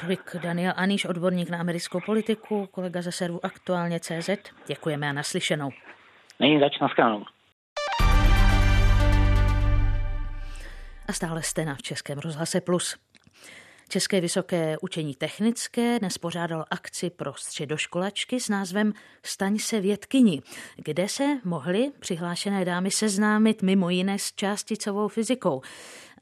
Tolik 0.00 0.36
Daniel 0.42 0.72
Aniš, 0.76 1.04
odborník 1.04 1.50
na 1.50 1.58
americkou 1.58 2.00
politiku, 2.06 2.68
kolega 2.70 3.02
ze 3.02 3.12
servu 3.12 3.44
Aktuálně 3.44 4.00
CZ. 4.00 4.30
Děkujeme 4.66 5.08
a 5.08 5.12
naslyšenou. 5.12 5.70
Není 6.40 6.60
zač 6.60 6.78
na 6.78 6.88
skánu. 6.88 7.24
A 11.08 11.12
stále 11.12 11.42
jste 11.42 11.64
na 11.64 11.76
Českém 11.82 12.18
rozhlase 12.18 12.60
Plus. 12.60 12.96
České 13.88 14.20
vysoké 14.20 14.76
učení 14.80 15.14
technické 15.14 15.98
nespořádalo 16.02 16.64
akci 16.70 17.10
pro 17.10 17.34
středoškolačky 17.34 18.40
s 18.40 18.48
názvem 18.48 18.92
Staň 19.22 19.58
se 19.58 19.80
vědkyni, 19.80 20.42
kde 20.76 21.08
se 21.08 21.24
mohly 21.44 21.92
přihlášené 22.00 22.64
dámy 22.64 22.90
seznámit 22.90 23.62
mimo 23.62 23.90
jiné 23.90 24.18
s 24.18 24.32
částicovou 24.32 25.08
fyzikou. 25.08 25.62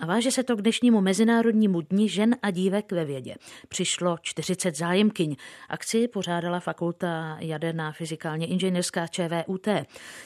A 0.00 0.06
váže 0.06 0.30
se 0.30 0.42
to 0.42 0.56
k 0.56 0.62
dnešnímu 0.62 1.00
Mezinárodnímu 1.00 1.80
dni 1.80 2.08
žen 2.08 2.36
a 2.42 2.50
dívek 2.50 2.92
ve 2.92 3.04
vědě. 3.04 3.34
Přišlo 3.68 4.16
40 4.22 4.76
zájemkyň. 4.76 5.36
Akci 5.68 6.08
pořádala 6.08 6.60
Fakulta 6.60 7.36
jaderná 7.40 7.92
fyzikálně 7.92 8.46
inženýrská 8.46 9.06
ČVUT. 9.06 9.66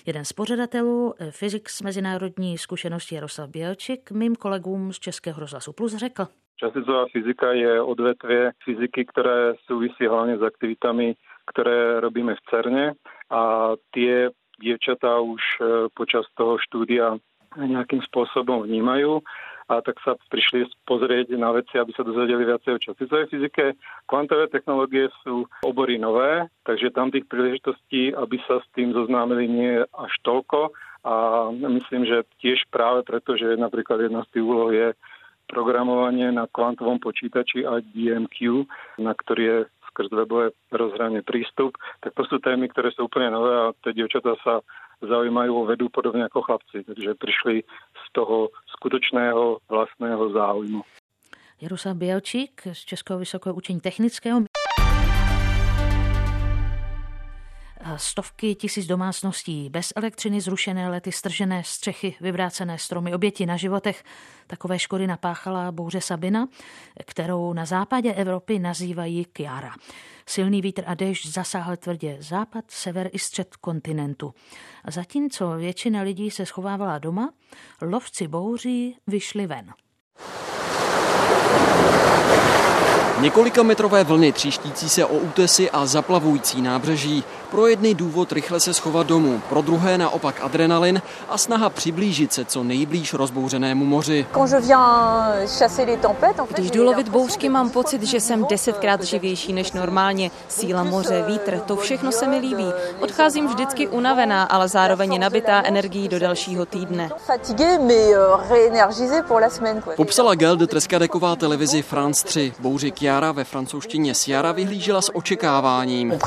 Jeden 0.07 0.25
z 0.25 0.33
pořadatelů, 0.33 1.15
fyzik 1.31 1.69
z 1.69 1.83
mezinárodní 1.83 2.59
zkušenosti 2.59 3.15
Jaroslav 3.15 3.51
Bělčik, 3.51 4.11
mým 4.11 4.37
kolegům 4.37 4.93
z 4.93 4.99
Českého 4.99 5.41
rozhlasu 5.41 5.73
Plus 5.73 5.97
řekl. 5.97 6.29
Časicová 6.57 7.07
fyzika 7.13 7.53
je 7.53 7.81
odvetvie 7.81 8.57
fyziky, 8.65 9.05
ktoré 9.13 9.61
súvisí 9.69 10.09
hlavne 10.09 10.41
s 10.41 10.43
aktivitami, 10.43 11.13
ktoré 11.53 12.01
robíme 12.01 12.33
v 12.33 12.45
CERNE 12.49 12.85
a 13.29 13.75
tie 13.93 14.33
dievčatá 14.57 15.21
už 15.21 15.43
e, 15.61 15.61
počas 15.93 16.25
toho 16.33 16.57
štúdia 16.57 17.21
nejakým 17.57 18.01
spôsobom 18.09 18.65
vnímajú 18.65 19.21
a 19.67 19.83
tak 19.83 19.99
sa 20.07 20.15
prišli 20.31 20.71
pozrieť 20.87 21.35
na 21.35 21.51
veci, 21.51 21.75
aby 21.75 21.91
sa 21.91 22.07
dozvedeli 22.07 22.47
viacej 22.47 22.73
o 22.79 22.83
časicovej 22.83 23.27
fyzike. 23.35 23.75
Kvantové 24.07 24.47
technológie 24.47 25.11
sú 25.27 25.51
obory 25.67 25.99
nové, 25.99 26.47
takže 26.63 26.95
tam 26.95 27.11
tých 27.11 27.27
príležitostí, 27.27 28.15
aby 28.15 28.39
sa 28.47 28.63
s 28.63 28.67
tým 28.79 28.95
zoznámili, 28.95 29.51
nie 29.51 29.83
až 29.83 30.13
toľko 30.23 30.71
a 31.07 31.15
myslím, 31.55 32.07
že 32.07 32.27
tiež 32.43 32.67
práve 32.71 33.03
preto, 33.03 33.35
že 33.35 33.59
napríklad 33.59 34.07
jedna 34.07 34.23
z 34.27 34.39
tých 34.39 34.45
úloh 34.47 34.71
je 34.71 34.95
programovanie 35.47 36.31
na 36.35 36.51
kvantovom 36.51 36.99
počítači 36.99 37.63
a 37.67 37.81
DMQ, 37.81 38.67
na 39.01 39.15
ktorý 39.15 39.43
je 39.43 39.59
skrz 39.95 40.13
webové 40.13 40.53
rozhranie 40.69 41.25
prístup, 41.25 41.79
tak 42.05 42.13
to 42.13 42.23
sú 42.29 42.37
témy, 42.43 42.69
ktoré 42.69 42.93
sú 42.93 43.09
úplne 43.09 43.33
nové 43.33 43.55
a 43.55 43.73
tie 43.81 43.97
dievčatá 43.97 44.37
sa 44.45 44.61
zaujímajú 45.01 45.53
o 45.57 45.69
vedu 45.69 45.89
podobne 45.89 46.29
ako 46.29 46.45
chlapci, 46.45 46.85
takže 46.85 47.17
prišli 47.17 47.65
z 47.97 48.05
toho 48.13 48.53
skutočného 48.77 49.65
vlastného 49.69 50.25
záujmu. 50.37 50.81
Jaroslav 51.57 51.97
Bielčík 51.97 52.69
z 52.69 52.81
Českého 52.85 53.17
vysokého 53.17 53.57
učení 53.57 53.81
technického. 53.81 54.45
Stovky 57.97 58.55
tisíc 58.55 58.87
domácností 58.87 59.69
bez 59.71 59.93
elektřiny, 59.97 60.41
zrušené 60.41 60.89
lety, 60.89 61.13
stržené 61.13 61.63
střechy, 61.65 62.15
vyvrácené 62.21 62.79
stromy, 62.79 63.15
oběti 63.15 63.47
na 63.47 63.57
životech. 63.57 64.05
Takové 64.47 64.79
škody 64.79 65.07
napáchala 65.07 65.73
bouře 65.73 66.01
Sabina, 66.01 66.49
kterou 67.07 67.53
na 67.53 67.65
západě 67.65 68.13
Evropy 68.13 68.59
nazývají 68.59 69.25
Kiara. 69.25 69.73
Silný 70.27 70.63
vítr 70.63 70.83
a 70.87 70.95
déšť 70.95 71.27
zasáhl 71.27 71.77
tvrdě 71.77 72.17
západ, 72.21 72.65
sever 72.69 73.11
i 73.13 73.19
střed 73.19 73.57
kontinentu. 73.57 74.35
A 74.85 74.91
zatímco 74.91 75.51
většina 75.57 76.03
lidí 76.03 76.31
se 76.31 76.47
schovávala 76.47 76.99
doma, 76.99 77.31
lovci 77.81 78.29
bouří 78.29 78.97
vyšli 79.07 79.47
ven. 79.47 79.73
Několika 83.21 83.63
metrové 83.63 84.05
vlny 84.05 84.33
tříštící 84.33 84.89
se 84.89 85.05
o 85.05 85.19
útesy 85.19 85.71
a 85.71 85.87
zaplavující 85.87 86.63
nábřeží. 86.63 87.25
Pro 87.51 87.67
jedny 87.67 87.95
důvod 87.95 88.33
rychle 88.33 88.61
se 88.61 88.75
schovat 88.75 89.07
domů, 89.07 89.43
pro 89.49 89.63
druhé 89.63 89.99
naopak 89.99 90.41
adrenalin 90.41 91.03
a 91.29 91.39
snaha 91.39 91.71
přiblížit 91.71 92.33
se 92.33 92.45
co 92.45 92.63
nejblíž 92.65 93.15
rozbouřenému 93.15 93.85
moři. 93.85 94.27
Když 96.55 96.71
jdu 96.71 96.85
lovit 96.85 97.09
bouřky, 97.09 97.49
mám 97.49 97.71
pocit, 97.71 98.03
že 98.03 98.21
jsem 98.21 98.45
desetkrát 98.45 99.03
živější 99.03 99.53
než 99.53 99.73
normálně. 99.73 100.31
Síla 100.49 100.85
moře, 100.85 101.25
vítr, 101.27 101.59
to 101.59 101.77
všechno 101.77 102.13
se 102.13 102.27
mi 102.27 102.39
líbí. 102.39 102.67
Odcházím 103.01 103.49
vždycky 103.49 103.89
unavená, 103.89 104.45
ale 104.45 104.69
zároveň 104.69 105.21
nabitá 105.21 105.63
energií 105.65 106.09
do 106.09 106.19
dalšího 106.19 106.67
týdne. 106.67 107.11
Popsala 109.97 110.35
Gail 110.35 110.57
de 110.57 110.67
Treskadeková 110.67 111.37
televizi 111.37 111.83
France 111.83 112.27
3. 112.27 112.53
Bouři 112.59 112.91
Chiara 112.91 113.33
ve 113.33 113.45
francouzštině 113.45 114.15
Siara 114.15 114.53
vyhlížela 114.53 115.03
s 115.03 115.17
očekáváním. 115.17 116.19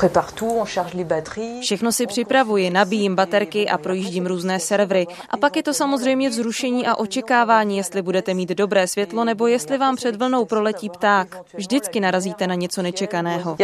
Všechno 1.60 1.92
si 1.92 2.06
připravuji, 2.06 2.70
nabíjím 2.70 3.14
baterky 3.16 3.68
a 3.68 3.78
projíždím 3.78 4.26
různé 4.26 4.60
servery. 4.60 5.06
A 5.30 5.36
pak 5.36 5.56
je 5.56 5.62
to 5.62 5.74
samozřejmě 5.74 6.30
vzrušení 6.30 6.86
a 6.86 6.96
očekávání, 6.96 7.76
jestli 7.76 8.02
budete 8.02 8.34
mít 8.34 8.48
dobré 8.48 8.86
světlo 8.86 9.24
nebo 9.24 9.46
jestli 9.46 9.78
vám 9.78 9.96
před 9.96 10.16
vlnou 10.16 10.44
proletí 10.44 10.90
pták. 10.90 11.36
Vždycky 11.54 12.00
narazíte 12.00 12.46
na 12.46 12.54
něco 12.54 12.82
nečekaného. 12.82 13.56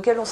Gail 0.00 0.24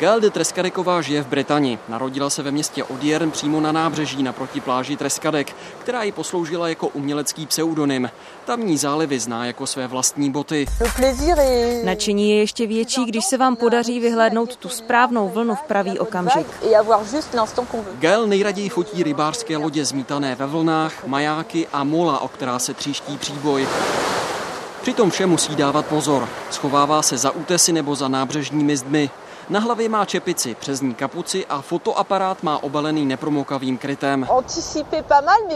de 0.00 0.30
Treskadeková 0.30 1.02
žije 1.02 1.22
v 1.22 1.26
Británii. 1.26 1.78
Narodila 1.88 2.30
se 2.30 2.42
ve 2.42 2.50
městě 2.50 2.84
Odiern 2.84 3.30
přímo 3.30 3.60
na 3.60 3.72
nábřeží 3.72 4.22
naproti 4.22 4.60
pláži 4.60 4.96
Treskadek, 4.96 5.56
která 5.78 6.02
ji 6.02 6.12
posloužila 6.12 6.68
jako 6.68 6.88
umělecký 6.88 7.46
pseudonym. 7.46 8.10
Tamní 8.44 8.78
zálivy 8.78 9.20
zná 9.20 9.46
jako 9.46 9.66
své 9.66 9.86
vlastní 9.86 10.30
boty. 10.30 10.66
Nadšení 11.84 12.30
je 12.30 12.36
ještě 12.36 12.66
větší, 12.66 13.04
když 13.04 13.24
se 13.24 13.38
vám 13.38 13.56
podaří 13.56 14.00
vyhlédnout 14.00 14.56
tu 14.56 14.68
správnou 14.68 15.28
vlnu 15.28 15.54
v 15.54 15.62
pravý 15.62 15.98
okamžik. 15.98 16.46
Gail 17.98 18.26
nejraději 18.26 18.68
fotí 18.68 19.02
rybářské 19.02 19.56
lodě 19.56 19.84
zmítané 19.84 20.34
ve 20.34 20.46
vlnách, 20.46 21.06
majáky 21.06 21.66
a 21.72 21.84
mola, 21.84 22.20
o 22.20 22.28
která 22.28 22.58
se 22.58 22.74
tříští 22.74 23.18
příboj. 23.18 23.68
Přitom 24.82 25.10
vše 25.10 25.26
musí 25.26 25.56
dávat 25.56 25.86
pozor. 25.86 26.28
Schovává 26.50 27.02
se 27.02 27.18
za 27.18 27.30
útesy 27.30 27.72
nebo 27.72 27.94
za 27.94 28.08
nábřežními 28.08 28.76
zdmi. 28.76 29.10
Na 29.48 29.60
hlavě 29.60 29.88
má 29.88 30.04
čepici, 30.04 30.54
přes 30.54 30.80
ní 30.80 30.94
kapuci 30.94 31.46
a 31.46 31.60
fotoaparát 31.60 32.42
má 32.42 32.62
obalený 32.62 33.06
nepromokavým 33.06 33.78
krytem. 33.78 34.26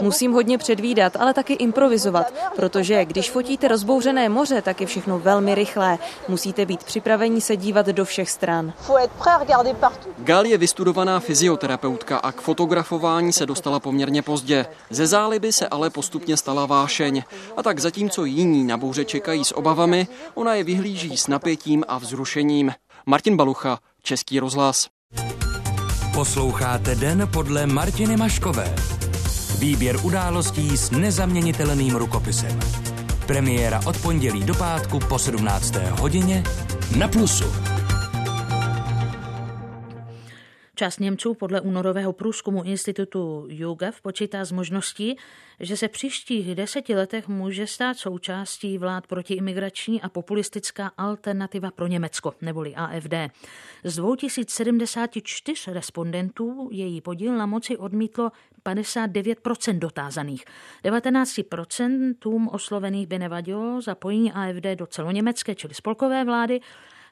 Musím 0.01 0.31
hodně 0.33 0.57
předvídat, 0.57 1.15
ale 1.15 1.33
taky 1.33 1.53
improvizovat, 1.53 2.33
protože 2.55 3.05
když 3.05 3.31
fotíte 3.31 3.67
rozbouřené 3.67 4.29
moře, 4.29 4.61
tak 4.61 4.81
je 4.81 4.87
všechno 4.87 5.19
velmi 5.19 5.55
rychlé. 5.55 5.97
Musíte 6.27 6.65
být 6.65 6.83
připraveni 6.83 7.41
se 7.41 7.57
dívat 7.57 7.85
do 7.85 8.05
všech 8.05 8.29
stran. 8.29 8.73
Gal 10.17 10.45
je 10.45 10.57
vystudovaná 10.57 11.19
fyzioterapeutka 11.19 12.17
a 12.17 12.31
k 12.31 12.41
fotografování 12.41 13.33
se 13.33 13.45
dostala 13.45 13.79
poměrně 13.79 14.21
pozdě. 14.21 14.65
Ze 14.89 15.07
záliby 15.07 15.53
se 15.53 15.67
ale 15.67 15.89
postupně 15.89 16.37
stala 16.37 16.65
vášeň. 16.65 17.23
A 17.57 17.63
tak 17.63 17.79
zatímco 17.79 18.25
jiní 18.25 18.63
na 18.63 18.77
bouře 18.77 19.05
čekají 19.05 19.45
s 19.45 19.57
obavami, 19.57 20.07
ona 20.33 20.55
je 20.55 20.63
vyhlíží 20.63 21.17
s 21.17 21.27
napětím 21.27 21.83
a 21.87 21.97
vzrušením. 21.97 22.71
Martin 23.05 23.37
Balucha, 23.37 23.79
Český 24.03 24.39
rozhlas. 24.39 24.87
Posloucháte 26.13 26.95
Den 26.95 27.29
podle 27.33 27.67
Martiny 27.67 28.17
Maškové. 28.17 28.75
Výběr 29.59 29.97
událostí 30.03 30.77
s 30.77 30.91
nezaměnitelným 30.91 31.95
rukopisem. 31.95 32.59
Premiéra 33.27 33.81
od 33.85 34.01
pondělí 34.01 34.43
do 34.43 34.55
pátku 34.55 34.99
po 34.99 35.19
17. 35.19 35.75
hodině 35.75 36.43
na 36.97 37.07
Plusu. 37.07 37.78
Část 40.79 40.99
Němců 40.99 41.33
podle 41.33 41.61
únorového 41.61 42.13
průzkumu 42.13 42.63
institutu 42.63 43.45
YouGov 43.49 44.01
počítá 44.01 44.45
s 44.45 44.51
možností, 44.51 45.17
že 45.59 45.77
se 45.77 45.87
příštích 45.87 46.55
deseti 46.55 46.95
letech 46.95 47.27
může 47.27 47.67
stát 47.67 47.97
součástí 47.97 48.77
vlád 48.77 49.07
protiimigrační 49.07 50.01
a 50.01 50.09
populistická 50.09 50.91
alternativa 50.97 51.71
pro 51.71 51.87
Německo, 51.87 52.33
neboli 52.41 52.75
AFD. 52.75 53.13
Z 53.83 53.95
2074 53.95 55.73
respondentů 55.73 56.69
její 56.71 57.01
podíl 57.01 57.37
na 57.37 57.45
moci 57.45 57.77
odmítlo 57.77 58.31
59% 58.65 59.79
dotázaných. 59.79 60.45
19% 60.83 62.47
oslovených 62.51 63.07
by 63.07 63.19
nevadilo 63.19 63.81
zapojení 63.81 64.31
AFD 64.31 64.65
do 64.75 64.85
celoněmecké, 64.85 65.55
čili 65.55 65.73
spolkové 65.73 66.25
vlády, 66.25 66.59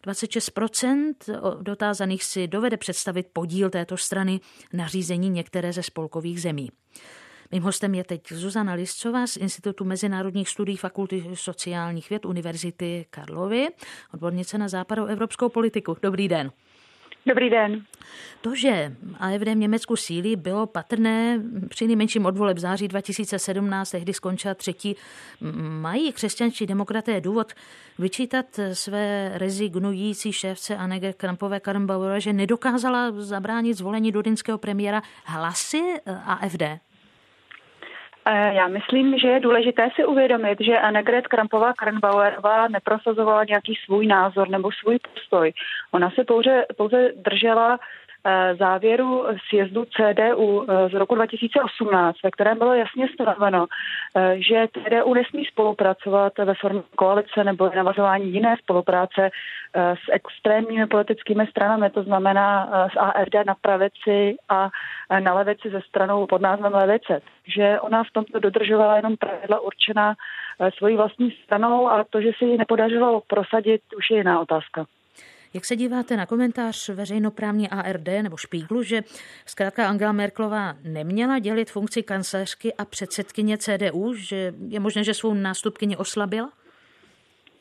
26% 0.08 1.14
dotázaných 1.62 2.24
si 2.24 2.48
dovede 2.48 2.78
představit 2.78 3.28
podíl 3.34 3.70
této 3.70 3.98
strany 3.98 4.40
na 4.74 4.88
řízení 4.88 5.30
některé 5.30 5.74
ze 5.74 5.84
spolkových 5.84 6.42
zemí. 6.42 6.70
Mým 7.52 7.64
hostem 7.64 7.96
je 7.96 8.04
teď 8.04 8.22
Zuzana 8.34 8.74
Liscová 8.74 9.28
z 9.28 9.38
Institutu 9.38 9.86
mezinárodních 9.86 10.50
studií 10.50 10.78
Fakulty 10.78 11.26
sociálních 11.34 12.10
věd 12.10 12.26
Univerzity 12.26 13.06
Karlovy, 13.10 13.68
odbornice 14.14 14.58
na 14.58 14.68
západoevropskou 14.68 15.50
politiku. 15.50 15.98
Dobrý 16.02 16.28
den. 16.28 16.52
Dobrý 17.26 17.50
den. 17.50 17.84
To, 18.42 18.56
že 18.56 18.96
AFD 19.20 19.48
v 19.48 19.56
Německu 19.56 19.96
sílí, 19.96 20.36
bylo 20.36 20.66
patrné 20.68 21.40
při 21.70 21.88
nejmenším 21.88 22.26
odvoleb 22.26 22.58
září 22.58 22.88
2017, 22.88 23.92
tehdy 23.92 24.14
skončila 24.14 24.54
třetí. 24.54 24.96
Mají 25.82 26.14
křesťanští 26.14 26.66
demokraté 26.66 27.22
důvod 27.22 27.54
vyčítat 28.00 28.46
své 28.74 29.32
rezignující 29.34 30.34
šéfce 30.34 30.76
Annege 30.76 31.14
Krampové 31.14 31.60
Karrenbauer, 31.60 32.22
že 32.22 32.34
nedokázala 32.34 33.12
zabránit 33.12 33.78
zvolení 33.78 34.12
dudinského 34.12 34.58
premiéra 34.58 35.02
hlasy 35.26 35.82
AFD? 36.26 36.64
Já 38.36 38.68
myslím, 38.68 39.18
že 39.20 39.28
je 39.28 39.40
důležité 39.40 39.90
si 39.96 40.06
uvědomit, 40.06 40.62
že 40.62 40.80
Annegret 40.80 41.28
Krampová 41.28 41.74
Karnbauerová 41.74 42.68
neprosazovala 42.68 43.44
nějaký 43.44 43.74
svůj 43.86 44.08
názor 44.08 44.50
nebo 44.50 44.70
svůj 44.72 45.00
postoj. 45.14 45.54
Ona 45.92 46.10
se 46.10 46.24
pouze, 46.24 46.66
pouze 46.78 47.12
držela 47.16 47.80
závěru 48.60 49.26
sjezdu 49.50 49.86
CDU 49.86 50.66
eh, 50.70 50.90
z 50.90 50.94
roku 50.94 51.16
2018, 51.16 52.18
ve 52.24 52.32
kterém 52.32 52.58
bylo 52.58 52.74
jasně 52.74 53.08
stanoveno, 53.14 53.66
eh, 54.16 54.36
že 54.38 54.68
CDU 54.68 55.14
nesmí 55.14 55.46
spolupracovat 55.46 56.38
ve 56.38 56.54
formě 56.54 56.82
koalice 56.96 57.44
nebo 57.44 57.72
navazování 57.76 58.34
jiné 58.34 58.56
spolupráce 58.64 59.30
s 59.74 60.12
extrémními 60.12 60.88
politickými 60.88 61.48
stranami, 61.48 61.90
to 61.90 62.04
znamená 62.04 62.70
s 62.94 62.98
AFD 62.98 63.36
na 63.46 63.56
pravici 63.62 64.36
a 64.50 64.70
na 65.20 65.34
levici 65.34 65.70
ze 65.70 65.82
stranou 65.82 66.28
pod 66.28 66.42
názvem 66.42 66.74
levice. 66.74 67.22
Že 67.48 67.80
ona 67.80 68.04
v 68.04 68.12
tomto 68.14 68.40
dodržovala 68.40 68.96
jenom 68.96 69.18
pravidla 69.18 69.60
určená 69.60 70.16
svojí 70.78 70.96
vlastní 70.96 71.32
stranou 71.44 71.88
a 71.90 72.04
to, 72.10 72.22
že 72.22 72.32
si 72.38 72.46
ji 72.46 72.58
nepodařilo 72.58 73.22
prosadit, 73.28 73.82
už 73.98 74.10
je 74.10 74.18
jiná 74.18 74.40
otázka. 74.40 74.86
Jak 75.58 75.66
se 75.66 75.76
díváte 75.76 76.18
na 76.18 76.26
komentář 76.26 76.90
veřejnoprávní 76.90 77.70
ARD 77.70 78.08
nebo 78.22 78.38
Špíglu, 78.38 78.84
že 78.84 79.02
zkrátka 79.46 79.88
Angela 79.90 80.12
Merklová 80.12 80.74
neměla 80.84 81.40
dělit 81.40 81.72
funkci 81.72 82.04
kancelářky 82.04 82.74
a 82.74 82.86
předsedkyně 82.86 83.58
CDU, 83.58 84.14
že 84.14 84.54
je 84.68 84.80
možné, 84.80 85.04
že 85.04 85.14
svou 85.14 85.34
nástupkyni 85.34 85.98
oslabila? 85.98 86.50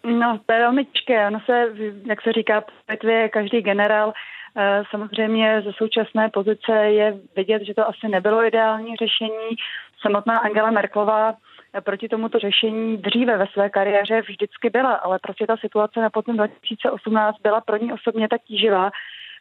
No, 0.04 0.40
to 0.46 0.52
je 0.52 0.58
velmi 0.58 0.84
těžké. 0.84 1.26
Ono 1.26 1.40
se, 1.40 1.66
jak 2.06 2.22
se 2.22 2.32
říká, 2.32 2.60
v 2.60 3.28
každý 3.28 3.60
generál. 3.60 4.12
Eh, 4.56 4.82
samozřejmě 4.90 5.62
ze 5.64 5.72
současné 5.72 6.30
pozice 6.30 6.72
je 6.72 7.14
vidět, 7.36 7.62
že 7.62 7.74
to 7.74 7.88
asi 7.88 8.08
nebylo 8.08 8.46
ideální 8.46 8.96
řešení. 8.96 9.56
Samotná 10.00 10.38
Angela 10.38 10.70
Merklová 10.70 11.34
proti 11.80 12.08
tomuto 12.08 12.38
řešení 12.38 12.96
dříve 12.96 13.36
ve 13.36 13.46
své 13.46 13.70
kariéře 13.70 14.20
vždycky 14.20 14.70
byla, 14.70 14.94
ale 14.94 15.18
prostě 15.22 15.46
ta 15.46 15.56
situace 15.56 16.00
na 16.00 16.10
potom 16.10 16.36
2018 16.36 17.36
byla 17.42 17.60
pro 17.60 17.76
ní 17.76 17.92
osobně 17.92 18.28
tak 18.28 18.42
tíživá, 18.42 18.90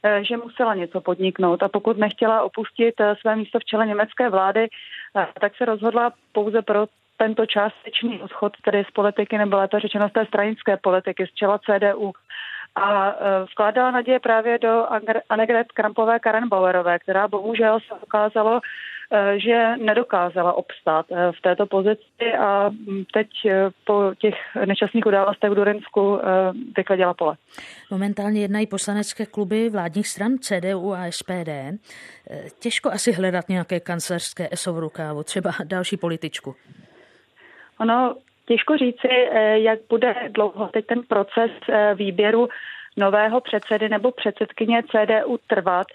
eh, 0.04 0.24
že 0.24 0.38
musela 0.38 0.76
něco 0.76 1.02
podniknout 1.02 1.64
a 1.64 1.70
pokud 1.70 1.98
nechtěla 1.98 2.44
opustit 2.44 2.96
eh, 3.00 3.16
své 3.22 3.36
místo 3.36 3.60
v 3.60 3.66
čele 3.66 3.88
německé 3.88 4.30
vlády, 4.30 4.68
eh, 5.18 5.28
tak 5.42 5.56
se 5.56 5.66
rozhodla 5.66 6.12
pouze 6.32 6.62
pro 6.62 6.88
tento 7.18 7.46
částečný 7.46 8.22
odchod 8.22 8.54
tedy 8.66 8.84
z 8.90 8.92
politiky, 8.92 9.38
nebo 9.38 9.58
lépe 9.58 9.80
řečeno 9.80 10.10
z 10.10 10.14
té 10.14 10.26
stranické 10.26 10.78
politiky, 10.78 11.28
z 11.28 11.34
čela 11.34 11.60
CDU. 11.60 12.12
A 12.76 13.16
vkládala 13.52 13.92
naděje 13.92 14.20
právě 14.20 14.60
do 14.60 14.88
Annegret 15.30 15.72
Krampové 15.72 16.20
Karenbauerové, 16.20 17.00
která 17.00 17.28
bohužel 17.28 17.80
se 17.80 17.94
ukázalo, 18.04 18.60
že 19.38 19.78
nedokázala 19.78 20.54
obstát 20.54 21.06
eh, 21.12 21.32
v 21.32 21.42
této 21.42 21.66
pozici 21.66 22.34
a 22.40 22.70
mm, 22.70 23.04
teď 23.14 23.28
eh, 23.46 23.70
po 23.86 24.12
těch 24.18 24.36
nečastných 24.66 25.06
událostech 25.06 25.52
v 25.52 25.56
Durensku 25.56 26.20
vykladila 26.78 27.14
pole. 27.14 27.36
Momentálně 27.92 28.42
jednají 28.42 28.68
poslanecké 28.68 29.26
kluby 29.26 29.70
vládních 29.70 30.08
stran 30.08 30.32
CDU 30.42 30.94
a 30.94 31.12
SPD. 31.12 31.50
Těžko 32.60 32.92
asi 32.92 33.12
hledat 33.12 33.50
nějaké 33.50 33.80
kancelářské 33.80 34.50
ESO 34.52 34.74
v 34.74 34.80
rukávu, 34.80 35.24
třeba 35.24 35.52
další 35.64 35.98
političku. 35.98 36.56
Ono 37.80 38.16
těžko 38.46 38.78
říci, 38.78 39.08
jak 39.54 39.80
bude 39.90 40.16
dlouho 40.30 40.68
teď 40.68 40.86
ten 40.86 41.02
proces 41.04 41.52
výběru 41.96 42.50
nového 42.98 43.42
předsedy 43.42 43.90
nebo 43.90 44.12
předsedkyně 44.12 44.84
CDU 44.84 45.40
trvat. 45.48 45.88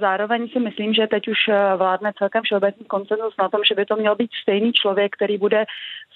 Zároveň 0.00 0.48
si 0.48 0.60
myslím, 0.60 0.94
že 0.94 1.06
teď 1.06 1.28
už 1.28 1.48
eh, 1.48 1.76
vládne 1.76 2.12
celkem 2.18 2.42
všeobecný 2.42 2.84
koncenzus 2.84 3.34
na 3.38 3.48
tom, 3.48 3.60
že 3.68 3.74
by 3.74 3.84
to 3.84 3.96
měl 3.96 4.14
být 4.16 4.30
stejný 4.42 4.72
člověk, 4.72 5.16
který 5.16 5.38
bude 5.38 5.64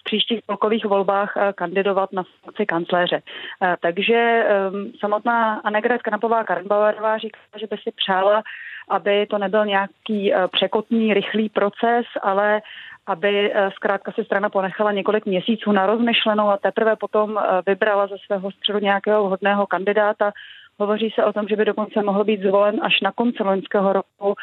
v 0.00 0.04
příštích 0.04 0.38
spolkových 0.38 0.84
volbách 0.84 1.36
eh, 1.36 1.52
kandidovat 1.52 2.12
na 2.12 2.22
funkci 2.22 2.66
kancléře. 2.66 3.22
Eh, 3.62 3.76
takže 3.80 4.14
ehm, 4.14 4.92
samotná 5.00 5.60
Annegret 5.64 6.02
Kanapová 6.02 6.44
Karnbauerová 6.44 7.18
říká, 7.18 7.38
že 7.60 7.66
by 7.66 7.76
si 7.76 7.90
přála, 7.96 8.42
aby 8.88 9.26
to 9.26 9.38
nebyl 9.38 9.66
nějaký 9.66 10.32
překotný, 10.52 11.14
rychlý 11.14 11.48
proces, 11.48 12.06
ale 12.22 12.62
aby 13.06 13.52
zkrátka 13.74 14.12
si 14.12 14.24
strana 14.24 14.50
ponechala 14.50 14.92
několik 14.92 15.26
měsíců 15.26 15.72
na 15.72 15.86
rozmyšlenou 15.86 16.48
a 16.48 16.56
teprve 16.56 16.96
potom 16.96 17.40
vybrala 17.66 18.06
ze 18.06 18.16
svého 18.26 18.50
středu 18.50 18.78
nějakého 18.78 19.24
vhodného 19.26 19.66
kandidáta, 19.66 20.32
Hovoří 20.78 21.10
se 21.14 21.24
o 21.24 21.32
tom, 21.32 21.48
že 21.48 21.56
by 21.56 21.64
dokonce 21.64 22.02
mohl 22.02 22.24
být 22.24 22.42
zvolen 22.42 22.80
až 22.82 23.00
na 23.00 23.12
konci 23.12 23.42
loňského 23.42 23.92
roku 23.92 24.34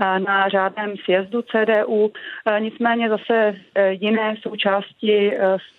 eh, 0.00 0.18
na 0.18 0.48
řádném 0.48 0.96
sjezdu 0.96 1.42
CDU. 1.42 2.12
Eh, 2.46 2.60
nicméně 2.60 3.08
zase 3.08 3.56
eh, 3.74 3.92
jiné 3.92 4.34
součásti 4.42 5.32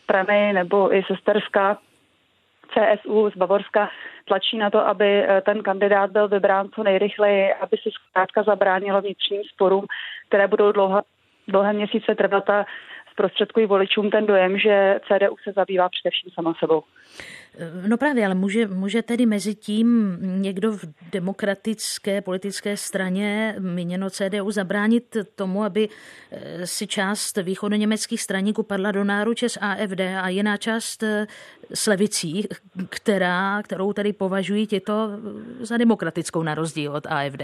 strany 0.03 0.53
nebo 0.53 0.95
i 0.95 1.03
sesterská 1.03 1.77
CSU 2.73 3.29
z 3.29 3.37
Bavorska 3.37 3.89
tlačí 4.25 4.57
na 4.57 4.69
to, 4.69 4.87
aby 4.87 5.25
ten 5.45 5.63
kandidát 5.63 6.11
byl 6.11 6.27
vybrán 6.27 6.69
co 6.75 6.83
nejrychleji, 6.83 7.53
aby 7.53 7.77
se 7.77 7.89
zkrátka 7.91 8.43
zabránilo 8.43 9.01
vnitřním 9.01 9.41
sporům, 9.43 9.85
které 10.27 10.47
budou 10.47 10.71
dlouho, 10.71 11.01
dlouhé 11.47 11.73
měsíce 11.73 12.15
trvat 12.15 12.49
a 12.49 12.65
zprostředkují 13.19 13.65
voličům 13.65 14.09
ten 14.09 14.25
dojem, 14.25 14.57
že 14.57 14.99
CDU 15.07 15.35
se 15.43 15.51
zabývá 15.51 15.89
především 15.89 16.31
sama 16.33 16.53
sebou. 16.59 16.83
No 17.87 17.97
právě, 17.97 18.25
ale 18.25 18.35
může, 18.35 18.67
může 18.67 19.01
tedy 19.01 19.25
mezi 19.25 19.55
tím 19.55 20.17
někdo 20.21 20.71
v 20.71 20.85
demokratické 21.11 22.21
politické 22.21 22.77
straně 22.77 23.55
míněno 23.59 24.09
CDU 24.09 24.51
zabránit 24.51 25.17
tomu, 25.35 25.63
aby 25.63 25.89
eh, 26.31 26.67
si 26.67 26.87
část 26.87 27.37
východoněmeckých 27.37 28.21
straníků 28.21 28.63
padla 28.63 28.91
do 28.91 29.03
náruče 29.03 29.49
s 29.49 29.59
AFD 29.61 29.99
a 30.21 30.29
jiná 30.29 30.57
část 30.57 31.03
eh, 31.03 31.27
s 31.73 31.87
levicí, 31.87 32.47
která, 32.89 33.61
kterou 33.63 33.93
tedy 33.93 34.13
považují 34.13 34.67
těto 34.67 35.09
za 35.59 35.77
demokratickou 35.77 36.43
na 36.43 36.55
rozdíl 36.55 36.91
od 36.91 37.05
AFD? 37.05 37.41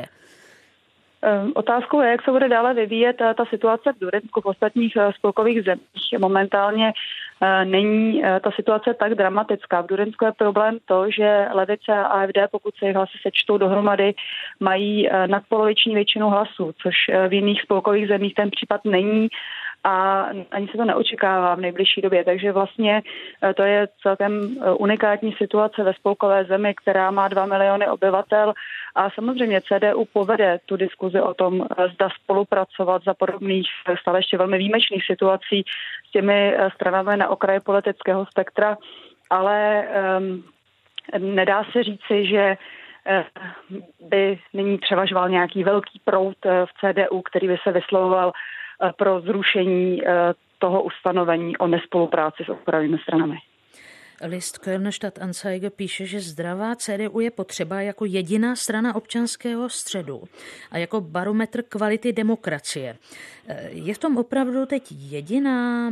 Ehm, 1.26 1.52
otázkou 1.56 2.02
je, 2.02 2.12
jak 2.12 2.22
se 2.24 2.32
bude 2.32 2.50
dále 2.50 2.74
vyvíjet 2.74 3.22
eh, 3.22 3.34
ta 3.34 3.46
situace 3.46 3.94
v 3.94 4.00
Durensku, 4.00 4.42
v 4.42 4.46
ostatních 4.46 4.96
eh, 4.96 5.14
spolkových 5.14 5.64
zemích. 5.64 6.20
Momentálně 6.20 6.94
eh, 7.42 7.66
není 7.66 8.24
ta 8.42 8.52
situace 8.52 8.94
tak 8.94 9.16
dramatická. 9.16 9.82
V 9.82 9.88
Durensku 9.88 10.26
je 10.26 10.32
problém 10.32 10.78
to, 10.86 11.12
že 11.12 11.48
levice 11.54 11.92
a 11.92 12.04
AFD, 12.04 12.38
pokud 12.52 12.76
se 12.76 12.86
jejich 12.86 12.96
hlasy 12.96 13.18
sečtou 13.22 13.58
dohromady, 13.58 14.14
mají 14.60 15.10
nadpoloviční 15.26 15.96
většinu 15.96 16.30
hlasů, 16.30 16.72
což 16.82 16.96
v 17.30 17.34
jiných 17.34 17.62
spolkových 17.62 18.08
zemích 18.08 18.36
ten 18.36 18.52
případ 18.52 18.82
není 18.86 19.28
a 19.86 20.26
ani 20.52 20.68
se 20.68 20.78
to 20.78 20.86
neočekává 20.86 21.56
v 21.56 21.60
nejbližší 21.60 22.02
době. 22.02 22.24
Takže 22.24 22.52
vlastně 22.52 23.02
eh, 23.44 23.54
to 23.54 23.64
je 23.64 23.88
celkem 24.02 24.58
eh, 24.62 24.72
unikátní 24.72 25.34
situace 25.34 25.84
ve 25.84 25.94
spolkové 25.94 26.46
zemi, 26.46 26.74
která 26.74 27.12
má 27.12 27.28
2 27.28 27.46
miliony 27.46 27.88
obyvatel 27.88 28.54
a 28.96 29.10
samozřejmě 29.10 29.62
CDU 29.62 30.06
povede 30.14 30.60
tu 30.66 30.78
diskuzi 30.78 31.22
o 31.22 31.34
tom, 31.34 31.62
eh, 31.62 31.88
zda 31.90 32.10
spolupracovat 32.24 33.04
za 33.04 33.14
podobných 33.14 33.68
stále 34.02 34.20
ještě 34.20 34.38
velmi 34.38 34.58
výjimečných 34.58 35.06
situací 35.06 35.64
s 36.08 36.12
těmi 36.12 36.58
stranami 36.76 37.18
na 37.18 37.30
okraji 37.30 37.60
politického 37.60 38.26
spektra, 38.26 38.78
ale 39.30 39.88
um, 40.20 40.44
nedá 41.18 41.64
se 41.72 41.84
říci, 41.84 42.28
že 42.28 42.58
by 44.10 44.40
nyní 44.54 44.78
převažoval 44.78 45.30
nějaký 45.30 45.64
velký 45.64 46.02
prout 46.06 46.38
v 46.46 46.70
CDU, 46.80 47.22
který 47.22 47.48
by 47.48 47.58
se 47.64 47.72
vyslovoval 47.72 48.32
pro 48.98 49.22
zrušení 49.22 50.08
eh, 50.08 50.34
toho 50.60 50.84
ustanovení 50.84 51.58
o 51.58 51.68
nespolupráci 51.68 52.44
s 52.44 52.50
okrajovými 52.50 52.98
stranami. 52.98 53.38
List 54.22 54.58
Kölnstadt 54.58 55.22
Anzeige 55.22 55.70
píše, 55.70 56.06
že 56.06 56.20
zdravá 56.20 56.76
CDU 56.76 57.20
je 57.20 57.32
potřeba 57.32 57.82
jako 57.82 58.06
jediná 58.06 58.56
strana 58.56 58.96
občanského 58.96 59.70
středu 59.70 60.24
a 60.72 60.78
jako 60.78 61.02
barometr 61.02 61.62
kvality 61.62 62.14
demokracie. 62.14 62.98
Eh, 63.48 63.70
je 63.72 63.94
v 63.94 63.98
tom 63.98 64.18
opravdu 64.18 64.66
teď 64.66 64.92
jediná 64.92 65.90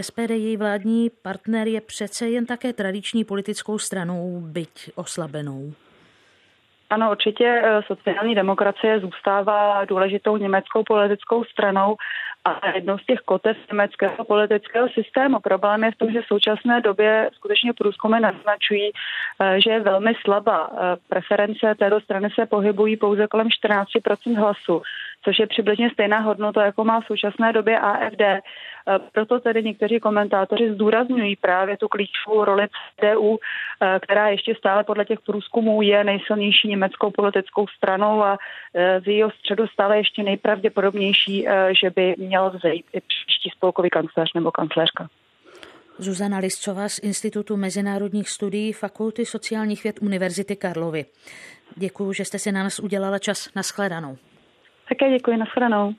SPD, 0.00 0.30
její 0.30 0.56
vládní 0.56 1.10
partner 1.22 1.68
je 1.68 1.80
přece 1.80 2.28
jen 2.28 2.46
také 2.46 2.72
tradiční 2.72 3.24
politickou 3.24 3.78
stranou, 3.78 4.40
byť 4.40 4.90
oslabenou. 4.94 5.72
Ano, 6.92 7.10
určitě 7.10 7.62
eh, 7.64 7.82
sociální 7.86 8.34
demokracie 8.34 9.00
zůstává 9.00 9.84
důležitou 9.84 10.36
německou 10.36 10.82
politickou 10.84 11.44
stranou 11.44 11.96
a 12.44 12.70
jednou 12.74 12.98
z 12.98 13.06
těch 13.06 13.18
kotev 13.18 13.56
německého 13.72 14.24
politického 14.24 14.88
systému. 14.88 15.40
Problém 15.40 15.84
je 15.84 15.90
v 15.90 15.96
tom, 15.96 16.10
že 16.10 16.22
v 16.22 16.26
současné 16.26 16.80
době 16.80 17.30
skutečně 17.34 17.72
průzkumy 17.72 18.20
naznačují, 18.20 18.90
eh, 19.40 19.60
že 19.60 19.70
je 19.70 19.80
velmi 19.80 20.12
slabá. 20.24 20.70
Eh, 20.72 20.96
preference 21.08 21.74
této 21.78 22.00
strany 22.00 22.28
se 22.34 22.46
pohybují 22.46 22.96
pouze 22.96 23.26
kolem 23.26 23.50
14% 23.50 24.36
hlasů 24.36 24.82
což 25.24 25.38
je 25.38 25.46
přibližně 25.46 25.90
stejná 25.90 26.18
hodnota, 26.18 26.64
jako 26.64 26.84
má 26.84 27.00
v 27.00 27.06
současné 27.06 27.52
době 27.52 27.78
AFD. 27.78 28.20
E, 28.20 28.40
proto 29.12 29.40
tedy 29.40 29.62
někteří 29.62 30.00
komentátoři 30.00 30.72
zdůrazňují 30.74 31.36
právě 31.36 31.76
tu 31.76 31.88
klíčovou 31.88 32.44
roli 32.44 32.66
CDU, 32.68 33.38
e, 33.38 34.00
která 34.00 34.28
ještě 34.28 34.54
stále 34.54 34.84
podle 34.84 35.04
těch 35.04 35.20
průzkumů 35.20 35.82
je 35.82 36.04
nejsilnější 36.04 36.68
německou 36.68 37.10
politickou 37.10 37.66
stranou 37.66 38.22
a 38.22 38.38
e, 38.74 39.00
z 39.00 39.06
jejího 39.06 39.30
středu 39.30 39.66
stále 39.66 39.96
ještě 39.96 40.22
nejpravděpodobnější, 40.22 41.46
že 41.80 41.90
by 41.90 42.14
měl 42.18 42.50
vzejít 42.50 42.86
i 42.92 43.00
příští 43.00 43.50
spolkový 43.50 43.90
kancléř 43.90 44.32
nebo 44.34 44.50
kancléřka. 44.50 45.08
Zuzana 45.98 46.38
Liscová 46.38 46.88
z 46.88 46.98
Institutu 46.98 47.56
mezinárodních 47.56 48.30
studií 48.30 48.72
Fakulty 48.72 49.26
sociálních 49.26 49.84
věd 49.84 50.02
Univerzity 50.02 50.56
Karlovy. 50.56 51.04
Děkuji, 51.76 52.12
že 52.12 52.24
jste 52.24 52.38
si 52.38 52.52
na 52.52 52.62
nás 52.62 52.78
udělala 52.78 53.18
čas. 53.18 53.48
Naschledanou. 53.56 54.18
Také 54.88 55.10
děkuji, 55.10 55.36
nashledanou. 55.36 55.94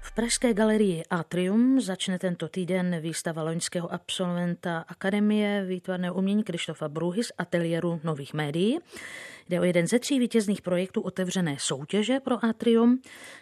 V 0.00 0.14
Pražské 0.14 0.54
galerii 0.54 1.02
Atrium 1.10 1.80
začne 1.80 2.18
tento 2.18 2.48
týden 2.48 3.00
výstava 3.00 3.42
loňského 3.42 3.92
absolventa 3.92 4.84
Akademie 4.88 5.64
výtvarného 5.64 6.14
umění 6.14 6.42
Krištofa 6.42 6.88
Bruhy 6.88 7.24
z 7.24 7.32
ateliéru 7.38 8.00
nových 8.04 8.34
médií. 8.34 8.78
Jde 9.48 9.60
o 9.60 9.64
jeden 9.64 9.86
ze 9.86 9.98
tří 9.98 10.18
vítězných 10.18 10.62
projektů 10.62 11.00
otevřené 11.00 11.56
soutěže 11.58 12.20
pro 12.20 12.44
Atrium. 12.44 12.98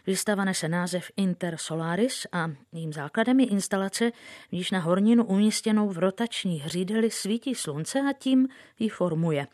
Výstava 0.07 0.45
nese 0.45 0.69
název 0.69 1.11
Inter 1.17 1.57
Solaris 1.57 2.27
a 2.33 2.51
jím 2.73 2.93
základem 2.93 3.41
je 3.41 3.47
instalace, 3.47 4.11
v 4.49 4.53
níž 4.53 4.71
na 4.71 4.79
horninu 4.79 5.25
umístěnou 5.25 5.89
v 5.89 5.99
rotační 5.99 6.61
hřídeli 6.61 7.11
svítí 7.11 7.55
slunce 7.55 8.01
a 8.01 8.13
tím 8.19 8.49
ji 8.79 8.89
formuje. 8.89 9.47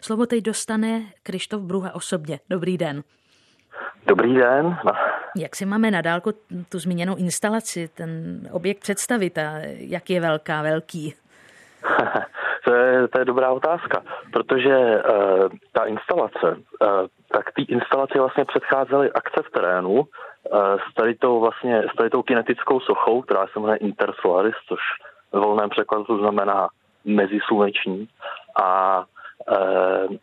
Slovo 0.00 0.26
teď 0.26 0.44
dostane 0.44 1.02
Krištof 1.22 1.62
Bruha 1.62 1.94
osobně. 1.94 2.40
Dobrý 2.50 2.78
den. 2.78 3.02
Dobrý 4.06 4.34
den. 4.34 4.78
Jak 5.36 5.56
si 5.56 5.66
máme 5.66 5.90
na 5.90 6.00
dálku 6.00 6.32
tu 6.68 6.78
zmíněnou 6.78 7.16
instalaci, 7.16 7.88
ten 7.94 8.40
objekt 8.50 8.80
představit 8.80 9.38
a 9.38 9.52
jak 9.74 10.10
je 10.10 10.20
velká, 10.20 10.62
velký? 10.62 11.14
to, 12.68 12.74
je, 12.74 13.08
to 13.08 13.18
je 13.18 13.24
dobrá 13.24 13.50
otázka, 13.50 14.02
protože 14.32 14.76
uh, 14.78 15.48
ta 15.72 15.84
instalace, 15.84 16.48
uh, 16.56 16.88
tak 17.32 17.52
ty 17.54 17.62
instalaci 17.62 18.18
vlastně 18.18 18.44
předcházely 18.44 19.12
akce 19.12 19.42
v 19.42 19.50
terénu 19.50 19.92
uh, 19.92 20.04
s 20.90 20.94
tady 20.94 21.14
tou 21.14 21.40
vlastně, 21.40 21.82
s 21.92 21.96
tady 21.96 22.10
tou 22.10 22.22
kinetickou 22.22 22.80
sochou, 22.80 23.22
která 23.22 23.46
se 23.46 23.60
jmenuje 23.60 23.76
Intersolaris, 23.76 24.54
což 24.68 24.80
v 25.32 25.38
volném 25.38 25.70
překladu 25.70 26.18
znamená 26.18 26.68
mezisluneční. 27.04 28.08
A 28.62 28.98
uh, 29.50 30.16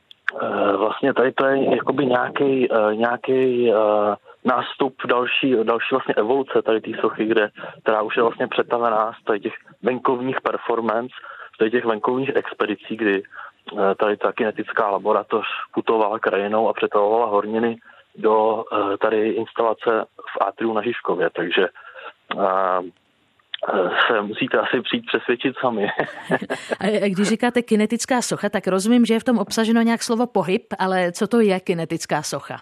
vlastně 0.77 1.13
tady 1.13 1.31
to 1.31 1.45
je 1.45 1.75
jakoby 1.75 2.05
nějaký, 2.05 2.67
nějaký 2.93 3.71
nástup 4.45 4.93
další, 5.07 5.55
další 5.63 5.87
vlastně 5.91 6.13
evoluce 6.13 6.61
tady 6.61 6.81
té 6.81 6.91
sochy, 7.01 7.25
kde, 7.25 7.49
která 7.81 8.01
už 8.01 8.17
je 8.17 8.23
vlastně 8.23 8.47
přetavená 8.47 9.13
z 9.13 9.41
těch 9.41 9.53
venkovních 9.83 10.41
performance 10.41 11.15
z 11.55 11.71
těch 11.71 11.85
venkovních 11.85 12.35
expedicí, 12.35 12.95
kdy 12.95 13.23
eh, 13.23 13.95
tady 13.95 14.17
ta 14.17 14.31
kinetická 14.31 14.89
laboratoř 14.89 15.45
putovala 15.73 16.19
krajinou 16.19 16.69
a 16.69 16.73
přetavovala 16.73 17.25
horniny 17.25 17.77
do 18.15 18.63
eh, 18.73 18.97
tady 18.97 19.29
instalace 19.29 20.05
v 20.37 20.41
Atriu 20.41 20.73
na 20.73 20.81
Žižkově, 20.81 21.29
takže 21.29 21.67
eh, 22.33 22.91
se 24.07 24.21
musíte 24.21 24.57
asi 24.59 24.81
přijít 24.81 25.05
přesvědčit 25.05 25.55
sami. 25.61 25.87
A 26.79 27.09
když 27.09 27.27
říkáte 27.27 27.61
kinetická 27.61 28.21
socha, 28.21 28.49
tak 28.49 28.67
rozumím, 28.67 29.05
že 29.05 29.13
je 29.13 29.19
v 29.19 29.23
tom 29.23 29.37
obsaženo 29.37 29.81
nějak 29.81 30.03
slovo 30.03 30.27
pohyb, 30.27 30.63
ale 30.79 31.11
co 31.11 31.27
to 31.27 31.39
je 31.39 31.59
kinetická 31.59 32.23
socha? 32.23 32.57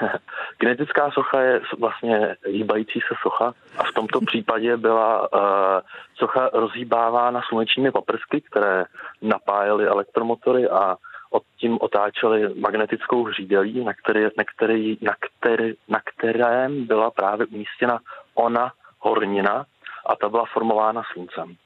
Kinetická 0.58 1.10
socha 1.10 1.40
je 1.40 1.60
vlastně 1.78 2.36
hýbající 2.46 3.00
se 3.00 3.14
socha 3.22 3.54
a 3.78 3.84
v 3.84 3.92
tomto 3.92 4.20
případě 4.20 4.76
byla 4.76 5.20
uh, 5.20 5.80
socha 6.14 6.50
rozhýbávána 6.52 7.40
slunečními 7.48 7.90
paprsky, 7.90 8.40
které 8.40 8.84
napájely 9.22 9.86
elektromotory 9.86 10.68
a 10.68 10.96
od 11.30 11.42
tím 11.60 11.78
otáčely 11.80 12.54
magnetickou 12.54 13.24
hřídelí, 13.24 13.84
na, 13.84 13.92
který, 13.94 14.22
na, 14.22 14.44
který, 14.56 14.98
na, 15.00 15.14
který, 15.20 15.74
na 15.88 16.00
kterém 16.04 16.86
byla 16.86 17.10
právě 17.10 17.46
umístěna 17.46 17.98
ona 18.34 18.72
hornina 18.98 19.66
a 20.06 20.16
ta 20.16 20.28
byla 20.28 20.44
formována 20.52 21.02
sluncem. 21.12 21.56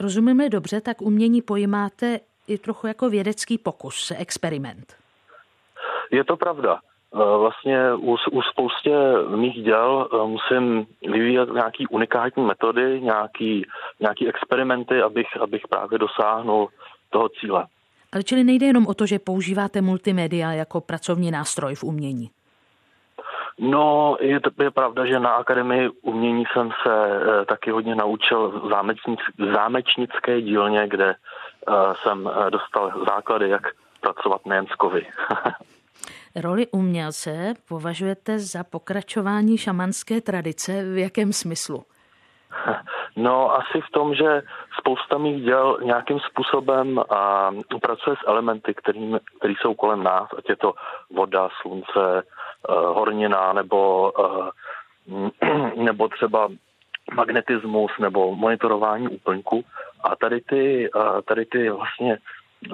Rozumíme 0.00 0.48
dobře, 0.48 0.80
tak 0.80 1.02
umění 1.02 1.42
pojímáte 1.42 2.20
i 2.46 2.58
trochu 2.58 2.86
jako 2.86 3.10
vědecký 3.10 3.58
pokus, 3.58 4.12
experiment. 4.18 4.96
Je 6.10 6.24
to 6.24 6.36
pravda. 6.36 6.80
Eh, 7.14 7.38
vlastně 7.38 7.94
u, 7.94 8.16
u 8.30 8.42
spoustě 8.42 8.96
mých 9.36 9.62
děl 9.62 10.08
eh, 10.12 10.26
musím 10.26 10.86
vyvíjet 11.02 11.48
nějaký 11.52 11.86
unikátní 11.86 12.44
metody, 12.44 13.00
nějaký, 13.00 13.66
nějaký 14.00 14.28
experimenty, 14.28 15.02
abych, 15.02 15.36
abych 15.40 15.62
právě 15.68 15.98
dosáhnul 15.98 16.68
toho 17.10 17.28
cíle. 17.28 17.66
Ale 18.12 18.22
čili 18.22 18.44
nejde 18.44 18.66
jenom 18.66 18.86
o 18.86 18.94
to, 18.94 19.06
že 19.06 19.18
používáte 19.18 19.80
multimédia 19.80 20.52
jako 20.52 20.80
pracovní 20.80 21.30
nástroj 21.30 21.74
v 21.74 21.84
umění? 21.84 22.30
No, 23.58 24.16
je, 24.20 24.40
to, 24.40 24.62
je 24.62 24.70
pravda, 24.70 25.06
že 25.06 25.20
na 25.20 25.30
Akademii 25.30 25.88
umění 26.02 26.44
jsem 26.52 26.70
se 26.82 26.92
e, 26.92 27.44
taky 27.44 27.70
hodně 27.70 27.94
naučil 27.94 28.48
v 28.48 28.68
zámečnic, 28.68 29.20
zámečnické 29.54 30.40
dílně, 30.40 30.88
kde 30.88 31.10
e, 31.10 31.14
jsem 32.02 32.30
dostal 32.50 33.04
základy, 33.06 33.48
jak 33.48 33.62
pracovat 34.00 34.46
nejen 34.46 34.66
s 34.66 34.74
kovy. 34.74 35.06
Roli 36.36 36.66
umělce 36.66 37.54
považujete 37.68 38.38
za 38.38 38.64
pokračování 38.64 39.58
šamanské 39.58 40.20
tradice 40.20 40.84
v 40.94 40.98
jakém 40.98 41.32
smyslu? 41.32 41.84
No 43.16 43.54
asi 43.54 43.80
v 43.80 43.90
tom, 43.90 44.14
že 44.14 44.42
spousta 44.78 45.18
mých 45.18 45.42
děl 45.42 45.78
nějakým 45.82 46.20
způsobem 46.20 46.98
a, 47.10 47.50
pracuje 47.82 48.16
s 48.16 48.28
elementy, 48.28 48.74
který, 48.74 49.14
který 49.38 49.54
jsou 49.54 49.74
kolem 49.74 50.02
nás, 50.02 50.28
ať 50.38 50.48
je 50.48 50.56
to 50.56 50.72
voda, 51.10 51.48
slunce, 51.60 52.22
uh, 52.68 52.74
hornina 52.74 53.52
nebo, 53.52 54.12
uh, 54.18 54.48
nebo 55.84 56.08
třeba 56.08 56.48
magnetismus 57.14 57.90
nebo 57.98 58.36
monitorování 58.36 59.08
úplňku. 59.08 59.64
A 60.00 60.16
tady 60.16 60.40
ty, 60.40 60.90
uh, 60.90 61.20
tady 61.20 61.44
ty 61.44 61.70
vlastně 61.70 62.18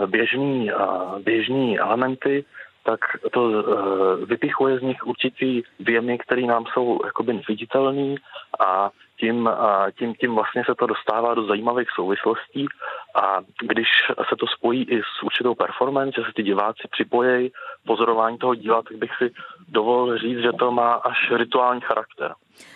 běžný, 0.07 0.73
uh, 0.73 1.19
běžný 1.19 1.79
elementy 1.79 2.45
tak 2.85 3.01
to 3.33 3.43
uh, 3.43 4.25
vypichuje 4.25 4.79
z 4.79 4.83
nich 4.83 5.07
určitý 5.07 5.63
věmy, 5.81 6.19
které 6.19 6.43
nám 6.43 6.65
jsou 6.67 7.01
jakoby 7.05 7.33
neviditelný 7.33 8.17
a 8.61 8.91
tím, 9.25 9.51
tím, 9.99 10.15
tím 10.15 10.35
vlastně 10.35 10.63
se 10.67 10.75
to 10.75 10.87
dostává 10.87 11.35
do 11.35 11.47
zajímavých 11.47 11.89
souvislostí 11.95 12.67
a 13.15 13.41
když 13.63 13.89
se 14.29 14.37
to 14.37 14.47
spojí 14.47 14.83
i 14.91 15.01
s 15.01 15.23
určitou 15.23 15.55
performance, 15.55 16.21
že 16.21 16.27
se 16.27 16.33
ty 16.37 16.43
diváci 16.43 16.83
připojejí 16.91 17.53
pozorování 17.87 18.39
toho 18.39 18.55
díla, 18.55 18.83
tak 18.83 18.97
bych 18.97 19.11
si 19.19 19.31
dovolil 19.69 20.19
říct, 20.19 20.39
že 20.39 20.53
to 20.53 20.71
má 20.71 20.93
až 20.93 21.19
rituální 21.37 21.81
charakter. 21.81 22.35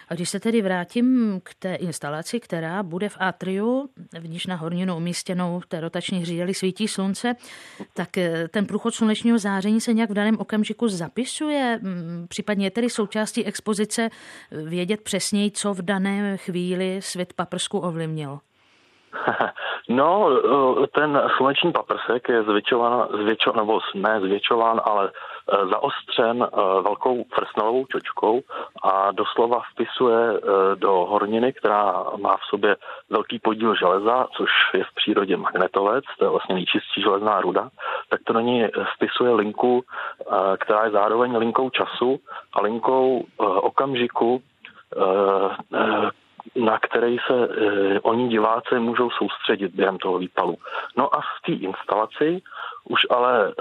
A 0.08 0.14
když 0.14 0.28
se 0.28 0.40
tedy 0.40 0.62
vrátím 0.62 1.40
k 1.44 1.54
té 1.54 1.74
instalaci, 1.74 2.40
která 2.40 2.82
bude 2.82 3.08
v 3.08 3.16
atriu, 3.20 3.88
v 4.20 4.28
níž 4.28 4.46
na 4.46 4.56
horninu 4.56 4.96
umístěnou 4.96 5.60
té 5.68 5.80
rotační 5.80 6.18
hřídeli 6.18 6.54
svítí 6.54 6.88
slunce, 6.88 7.34
tak 7.94 8.18
eh, 8.18 8.48
ten 8.48 8.66
průchod 8.66 8.94
slunečního 8.94 9.38
záření 9.38 9.80
se 9.80 9.92
nějak 9.92 10.10
v 10.10 10.14
daném 10.14 10.38
okamžiku 10.38 10.88
zapisuje, 10.88 11.78
mm, 11.82 12.26
případně 12.28 12.66
je 12.66 12.70
tedy 12.70 12.90
součástí 12.90 13.44
expozice 13.44 14.02
eh, 14.02 14.62
vědět 14.62 15.00
přesněji, 15.00 15.50
co 15.50 15.74
v 15.74 15.82
dané 15.82 16.37
chvíli 16.38 17.02
svět 17.02 17.32
paprsku 17.32 17.78
ovlivnil. 17.78 18.38
No, 19.88 20.30
eh, 20.30 20.86
ten 20.86 21.22
sluneční 21.36 21.72
paprsek 21.72 22.28
je 22.28 22.42
zvětšován, 22.42 23.08
zvětšo, 23.22 23.52
nebo 23.52 23.80
ne 23.94 24.20
zvětšován, 24.20 24.80
ale 24.84 25.10
eh, 25.10 25.66
zaostřen 25.66 26.42
eh, 26.42 26.56
velkou 26.82 27.24
frsnelovou 27.34 27.86
čočkou 27.86 28.40
a 28.82 29.12
doslova 29.12 29.60
vpisuje 29.72 30.40
do 30.74 30.92
horniny, 30.92 31.52
která 31.52 32.04
má 32.16 32.36
v 32.36 32.44
sobě 32.50 32.76
velký 33.10 33.38
podíl 33.38 33.74
železa, 33.74 34.26
což 34.36 34.50
je 34.74 34.84
v 34.84 34.94
přírodě 34.94 35.36
magnetovec, 35.36 36.04
to 36.18 36.24
je 36.24 36.30
vlastně 36.30 36.54
nejčistší 36.54 37.02
železná 37.02 37.40
ruda, 37.40 37.68
tak 38.08 38.20
to 38.24 38.32
na 38.32 38.40
ní 38.40 38.64
vpisuje 38.96 39.32
linku, 39.34 39.84
která 40.58 40.84
je 40.84 40.90
zároveň 40.90 41.36
linkou 41.36 41.70
času 41.70 42.20
a 42.52 42.60
linkou 42.60 43.24
okamžiku, 43.62 44.42
na 46.56 46.78
který 46.78 47.16
se 47.26 47.34
e, 47.34 48.00
oni 48.00 48.28
diváci 48.28 48.78
můžou 48.78 49.10
soustředit 49.10 49.74
během 49.74 49.98
toho 49.98 50.18
výpalu. 50.18 50.56
No 50.96 51.14
a 51.14 51.20
v 51.20 51.46
té 51.46 51.52
instalaci 51.52 52.42
už 52.84 53.00
ale 53.10 53.48
e, 53.48 53.52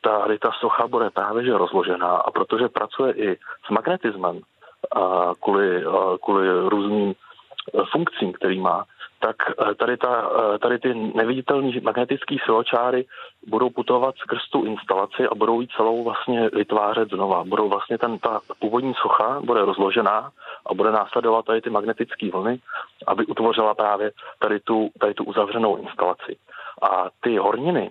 tady 0.00 0.38
ta 0.38 0.50
socha 0.60 0.86
bude 0.86 1.10
právě 1.10 1.44
že 1.44 1.58
rozložená 1.58 2.16
a 2.16 2.30
protože 2.30 2.68
pracuje 2.68 3.12
i 3.12 3.36
s 3.66 3.70
magnetismem 3.70 4.40
a 4.92 5.32
kvůli, 5.40 5.84
a 5.84 6.18
kvůli 6.24 6.68
různým 6.68 7.14
funkcím, 7.92 8.32
který 8.32 8.60
má, 8.60 8.84
tak 9.18 9.36
eh, 9.50 9.74
tady, 9.74 9.96
ta, 9.96 10.30
eh, 10.54 10.58
tady 10.58 10.78
ty 10.78 10.94
neviditelné 10.94 11.80
magnetické 11.82 12.36
siločáry 12.44 13.04
budou 13.46 13.70
putovat 13.70 14.16
skrz 14.16 14.48
tu 14.50 14.64
instalaci 14.64 15.28
a 15.28 15.34
budou 15.34 15.60
ji 15.60 15.68
celou 15.76 16.04
vlastně 16.04 16.48
vytvářet 16.48 17.10
znova. 17.10 17.44
Budou 17.44 17.68
vlastně 17.68 17.98
ten, 17.98 18.18
ta 18.18 18.40
původní 18.58 18.94
socha 18.94 19.40
bude 19.44 19.64
rozložená 19.64 20.30
a 20.66 20.74
bude 20.74 20.90
následovat 20.90 21.44
tady 21.44 21.60
ty 21.60 21.70
magnetické 21.70 22.30
vlny, 22.30 22.58
aby 23.06 23.26
utvořila 23.26 23.74
právě 23.74 24.12
tady 24.38 24.60
tu, 24.60 24.90
tady 25.00 25.14
tu 25.14 25.24
uzavřenou 25.24 25.76
instalaci. 25.76 26.36
A 26.82 27.06
ty 27.20 27.36
horniny 27.36 27.90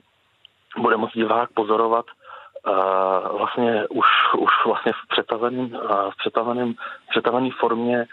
bude 0.78 0.98
moct 0.98 1.14
divák 1.14 1.50
pozorovat 1.54 2.06
uh, 2.68 3.38
vlastně 3.38 3.88
už, 3.90 4.06
už 4.38 4.52
vlastně 4.66 4.92
v 4.92 5.08
přetaveném, 5.08 5.66
uh, 5.66 6.12
v 6.12 6.18
přetaveném, 7.10 7.52
formě 7.52 8.06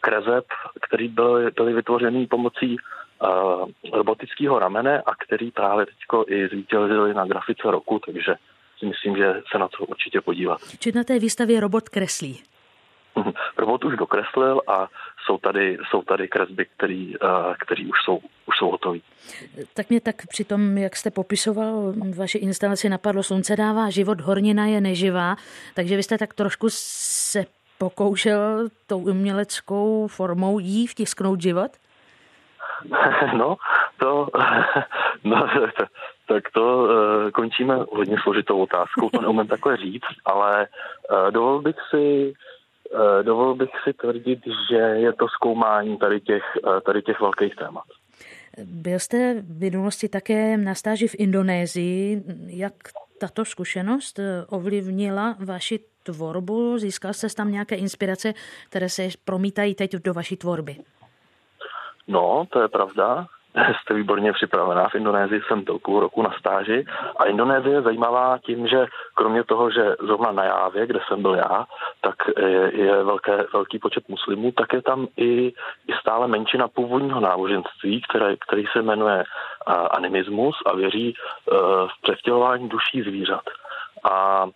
krezeb, 0.00 0.44
který 0.82 1.08
byly, 1.08 1.50
byly 1.50 1.72
vytvořený 1.72 2.26
pomocí 2.26 2.76
uh, 2.76 3.68
robotického 3.92 4.58
ramene 4.58 5.02
a 5.06 5.14
který 5.14 5.50
právě 5.50 5.86
teďko 5.86 6.24
i 6.28 6.48
zvítězili 6.48 7.14
na 7.14 7.26
grafice 7.26 7.70
roku, 7.70 7.98
takže 8.06 8.34
si 8.78 8.86
myslím, 8.86 9.16
že 9.16 9.42
se 9.52 9.58
na 9.58 9.68
to 9.68 9.84
určitě 9.84 10.20
podívat. 10.20 10.60
Či 10.78 10.92
na 10.92 11.04
té 11.04 11.18
výstavě 11.18 11.60
robot 11.60 11.88
kreslí? 11.88 12.42
Robot 13.58 13.84
už 13.84 13.96
dokreslil 13.96 14.60
a 14.66 14.88
jsou 15.26 15.38
tady, 15.38 15.78
jsou 15.90 16.02
tady 16.02 16.28
kresby, 16.28 16.66
který, 16.76 17.14
který 17.60 17.86
už 17.86 17.96
jsou, 18.04 18.16
už 18.46 18.56
jsou 18.58 18.70
hotové. 18.70 18.98
Tak 19.74 19.90
mě 19.90 20.00
tak 20.00 20.26
při 20.26 20.44
tom, 20.44 20.78
jak 20.78 20.96
jste 20.96 21.10
popisoval 21.10 21.92
vaši 22.16 22.38
instalaci, 22.38 22.88
napadlo, 22.88 23.22
slunce 23.22 23.56
dává 23.56 23.90
život, 23.90 24.20
hornina 24.20 24.66
je 24.66 24.80
neživá, 24.80 25.36
takže 25.74 25.96
vy 25.96 26.02
jste 26.02 26.18
tak 26.18 26.34
trošku 26.34 26.66
se 26.70 27.44
pokoušel 27.80 28.68
tou 28.86 28.98
uměleckou 28.98 30.06
formou 30.06 30.58
jí 30.58 30.86
vtisknout 30.86 31.40
život? 31.40 31.70
No, 33.36 33.56
to, 33.98 34.28
no, 35.24 35.48
tak 36.28 36.44
to 36.54 36.82
uh, 36.82 37.30
končíme 37.30 37.76
hodně 37.92 38.16
složitou 38.22 38.62
otázkou, 38.62 39.10
to 39.10 39.20
neumím 39.20 39.46
takhle 39.46 39.76
říct, 39.76 40.12
ale 40.24 40.66
uh, 40.66 41.30
dovolil 41.30 41.60
bych 41.60 41.76
si 41.90 42.32
uh, 42.92 43.22
dovolil 43.22 43.54
bych 43.54 43.70
si 43.84 43.92
tvrdit, 43.92 44.40
že 44.70 44.76
je 44.76 45.12
to 45.12 45.28
zkoumání 45.28 45.98
tady 45.98 46.20
těch, 46.20 46.42
tady 46.86 47.02
těch 47.02 47.20
velkých 47.20 47.56
témat. 47.56 47.84
Byl 48.64 48.98
jste 48.98 49.42
v 49.42 49.60
minulosti 49.60 50.08
také 50.08 50.56
na 50.56 50.74
stáži 50.74 51.08
v 51.08 51.14
Indonésii. 51.18 52.22
Jak 52.46 52.72
tato 53.20 53.44
zkušenost 53.44 54.20
ovlivnila 54.48 55.36
vaši 55.44 55.80
tvorbu? 56.02 56.78
Získal 56.78 57.12
jste 57.12 57.26
tam 57.36 57.52
nějaké 57.52 57.74
inspirace, 57.74 58.34
které 58.68 58.88
se 58.88 59.08
promítají 59.24 59.74
teď 59.74 59.92
do 59.92 60.14
vaší 60.14 60.36
tvorby? 60.36 60.76
No, 62.08 62.44
to 62.50 62.62
je 62.62 62.68
pravda. 62.68 63.26
Jste 63.82 63.94
výborně 63.94 64.32
připravená. 64.32 64.88
V 64.88 64.94
Indonésii 64.94 65.40
jsem 65.48 65.64
byl 65.64 65.78
půl 65.78 66.00
roku 66.00 66.22
na 66.22 66.30
stáži 66.38 66.84
a 67.16 67.24
Indonésie 67.24 67.74
je 67.74 67.82
zajímavá 67.82 68.38
tím, 68.38 68.66
že 68.66 68.86
kromě 69.14 69.44
toho, 69.44 69.70
že 69.70 69.96
zrovna 70.06 70.32
na 70.32 70.44
Jávě, 70.44 70.86
kde 70.86 71.00
jsem 71.08 71.22
byl 71.22 71.34
já, 71.34 71.66
tak 72.00 72.14
je, 72.38 72.70
je 72.74 73.02
velké, 73.04 73.44
velký 73.52 73.78
počet 73.78 74.08
muslimů, 74.08 74.52
tak 74.52 74.72
je 74.72 74.82
tam 74.82 75.06
i, 75.16 75.52
i 75.88 75.92
stále 76.00 76.28
menšina 76.28 76.68
původního 76.68 77.20
náboženství, 77.20 78.02
které, 78.08 78.36
který 78.36 78.64
se 78.72 78.82
jmenuje 78.82 79.24
animismus 79.90 80.56
a 80.66 80.76
věří 80.76 81.14
uh, 81.14 81.58
v 81.88 82.02
převtělování 82.02 82.68
duší 82.68 83.02
zvířat. 83.02 83.42
A 84.04 84.46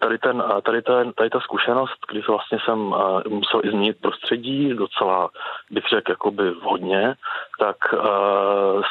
tady, 0.00 0.18
ten, 0.18 0.44
tady, 0.62 0.82
ten, 0.82 1.12
tady 1.12 1.30
ta 1.30 1.40
zkušenost, 1.40 1.98
kdy 2.08 2.20
vlastně 2.20 2.58
jsem 2.64 2.94
musel 3.28 3.60
i 3.64 3.70
změnit 3.70 3.96
prostředí, 4.00 4.74
docela 4.74 5.30
bych 5.70 5.84
řekl 5.88 6.12
jakoby 6.12 6.50
vhodně, 6.50 7.14
tak 7.58 7.76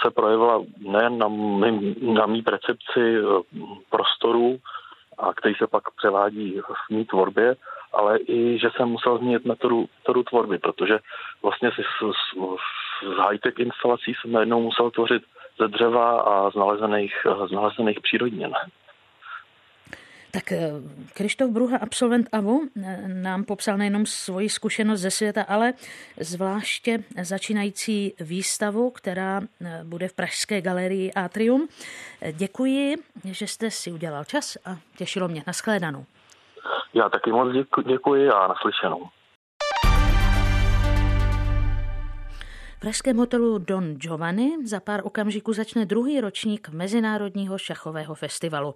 se 0.04 0.12
projevila 0.12 0.64
nejen 0.78 1.18
na, 1.18 1.28
mý, 1.28 1.96
na 2.02 2.26
mý 2.26 2.42
percepci 2.42 3.22
uh, 3.22 3.42
prostoru, 3.90 4.60
a 5.20 5.34
který 5.34 5.56
se 5.56 5.68
pak 5.68 5.84
převádí 5.98 6.62
v 6.62 6.94
mý 6.94 7.06
tvorbě, 7.06 7.56
ale 7.94 8.20
i, 8.20 8.60
že 8.60 8.70
jsem 8.76 8.90
musel 8.90 9.18
změnit 9.18 9.46
metodu, 9.46 9.86
metodu 10.00 10.24
tvorby, 10.24 10.58
protože 10.58 11.00
vlastně 11.44 11.72
si 11.72 11.82
s, 11.82 12.12
s, 12.12 12.38
s 13.04 13.18
high-tech 13.18 13.60
instalací 13.60 14.14
jsem 14.14 14.32
najednou 14.32 14.62
musel 14.62 14.92
tvořit 14.92 15.24
ze 15.60 15.68
dřeva 15.68 16.22
a 16.22 16.52
z 16.52 16.56
nalezených, 16.56 17.14
z 17.48 17.52
nalezených 17.52 18.00
přírodnin. 18.02 18.54
Tak 20.32 20.52
eh, 20.52 20.72
Krištof 21.14 21.50
Bruha, 21.50 21.78
absolvent 21.82 22.28
AVU, 22.32 22.70
eh, 22.78 23.08
nám 23.08 23.44
popsal 23.44 23.78
nejenom 23.78 24.06
svoji 24.06 24.50
zkušenost 24.50 25.00
ze 25.00 25.12
světa, 25.12 25.46
ale 25.48 25.74
zvláště 26.20 27.04
začínající 27.22 28.14
výstavu, 28.20 28.90
která 28.92 29.42
eh, 29.42 29.82
bude 29.84 30.08
v 30.08 30.14
Pražské 30.14 30.62
galerii 30.62 31.14
Atrium. 31.14 31.68
Děkuji, 32.32 32.96
že 33.26 33.48
jste 33.48 33.72
si 33.72 33.92
udělal 33.92 34.24
čas 34.24 34.58
a 34.66 34.78
těšilo 34.98 35.28
mě. 35.28 35.44
Naschledanou. 35.48 36.06
Já 36.94 37.10
taky 37.10 37.32
moc 37.32 37.54
děkuji 37.88 38.30
a 38.30 38.48
naslyšenou. 38.48 39.10
V 42.80 42.82
pražském 42.82 43.18
hotelu 43.18 43.58
Don 43.58 43.96
Giovanni 43.96 44.68
za 44.68 44.80
pár 44.80 45.02
okamžiků 45.04 45.54
začne 45.54 45.86
druhý 45.86 46.22
ročník 46.22 46.70
Mezinárodního 46.70 47.58
šachového 47.58 48.16
festivalu. 48.16 48.76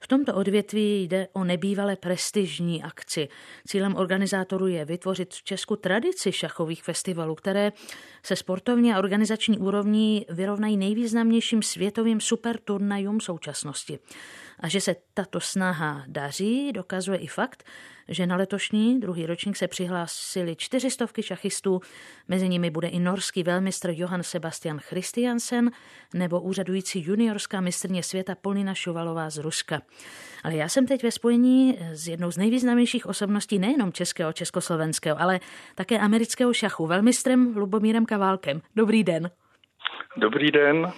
V 0.00 0.08
tomto 0.08 0.34
odvětví 0.34 1.02
jde 1.02 1.28
o 1.32 1.44
nebývalé 1.44 1.96
prestižní 1.96 2.82
akci. 2.82 3.28
Cílem 3.66 3.96
organizátorů 3.96 4.66
je 4.66 4.84
vytvořit 4.84 5.34
v 5.34 5.42
Česku 5.42 5.76
tradici 5.76 6.32
šachových 6.32 6.82
festivalů, 6.82 7.34
které 7.34 7.72
se 8.22 8.36
sportovní 8.36 8.94
a 8.94 8.98
organizační 8.98 9.58
úrovní 9.58 10.26
vyrovnají 10.28 10.76
nejvýznamnějším 10.76 11.62
světovým 11.62 12.20
superturnajům 12.20 13.20
současnosti. 13.20 13.98
A 14.60 14.68
že 14.68 14.80
se 14.80 14.96
tato 15.14 15.40
snaha 15.40 16.04
daří, 16.06 16.72
dokazuje 16.72 17.18
i 17.18 17.26
fakt, 17.26 17.64
že 18.08 18.26
na 18.26 18.36
letošní 18.36 19.00
druhý 19.00 19.26
ročník 19.26 19.56
se 19.56 19.68
přihlásili 19.68 20.56
čtyřistovky 20.56 21.22
šachistů, 21.22 21.80
mezi 22.28 22.48
nimi 22.48 22.70
bude 22.70 22.88
i 22.88 22.98
norský 22.98 23.42
velmistr 23.42 23.90
Johann 23.92 24.22
Sebastian 24.22 24.78
Christiansen 24.78 25.70
nebo 26.14 26.40
úřadující 26.40 27.04
juniorská 27.06 27.60
mistrně 27.60 28.02
světa 28.02 28.34
Polnina 28.34 28.74
Šuvalová 28.74 29.30
z 29.30 29.38
Ruska. 29.38 29.82
Ale 30.44 30.54
já 30.54 30.68
jsem 30.68 30.86
teď 30.86 31.02
ve 31.02 31.10
spojení 31.10 31.78
s 31.80 32.08
jednou 32.08 32.30
z 32.30 32.36
nejvýznamnějších 32.36 33.06
osobností 33.06 33.58
nejenom 33.58 33.92
českého, 33.92 34.32
československého, 34.32 35.20
ale 35.20 35.40
také 35.74 35.98
amerického 35.98 36.52
šachu, 36.52 36.86
velmistrem 36.86 37.56
Lubomírem 37.56 38.06
Kaválkem. 38.06 38.60
Dobrý 38.76 39.04
den. 39.04 39.30
Dobrý 40.16 40.50
den. 40.50 40.92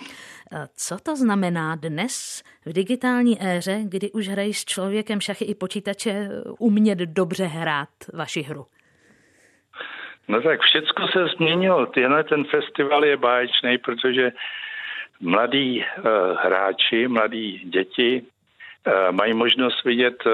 Co 0.77 0.99
to 1.03 1.17
znamená 1.17 1.77
dnes 1.77 2.43
v 2.67 2.73
digitální 2.73 3.43
éře, 3.43 3.81
kdy 3.85 4.11
už 4.11 4.29
hrají 4.29 4.55
s 4.55 4.65
člověkem 4.65 5.21
šachy 5.21 5.45
i 5.45 5.55
počítače, 5.55 6.29
umět 6.59 6.99
dobře 6.99 7.45
hrát 7.45 7.89
vaši 8.15 8.43
hru? 8.43 8.67
No 10.29 10.43
tak 10.43 10.61
všecko 10.61 11.09
se 11.09 11.27
změnilo. 11.27 11.87
Tenhle 11.87 12.25
ten 12.25 12.45
festival 12.45 13.05
je 13.05 13.17
báječný, 13.17 13.79
protože 13.79 14.33
mladí 15.21 15.79
uh, 15.79 16.05
hráči, 16.39 17.09
mladí 17.09 17.59
děti 17.59 18.23
uh, 18.23 19.13
mají 19.13 19.35
možnost 19.35 19.85
vidět 19.85 20.27
uh, 20.27 20.33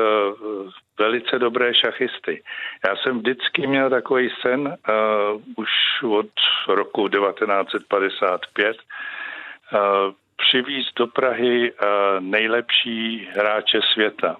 velice 0.98 1.38
dobré 1.38 1.74
šachisty. 1.74 2.42
Já 2.88 2.96
jsem 2.96 3.18
vždycky 3.18 3.66
měl 3.66 3.90
takový 3.90 4.30
sen 4.42 4.60
uh, 4.60 5.42
už 5.56 5.68
od 6.02 6.30
roku 6.68 7.08
1955, 7.08 8.76
přivízt 10.36 10.94
do 10.96 11.06
Prahy 11.06 11.72
nejlepší 12.20 13.28
hráče 13.32 13.80
světa. 13.92 14.36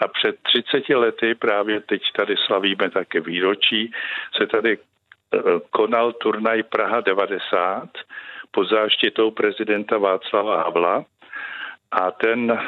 A 0.00 0.08
před 0.08 0.36
30 0.42 0.88
lety, 0.88 1.34
právě 1.34 1.80
teď 1.80 2.02
tady 2.16 2.34
slavíme 2.46 2.90
také 2.90 3.20
výročí, 3.20 3.92
se 4.36 4.46
tady 4.46 4.72
e, 4.72 4.78
konal 5.70 6.12
turnaj 6.12 6.62
Praha 6.62 7.00
90 7.00 7.88
pod 8.50 8.68
záštitou 8.68 9.30
prezidenta 9.30 9.98
Václava 9.98 10.62
Havla 10.62 11.04
a 11.90 12.10
ten 12.10 12.58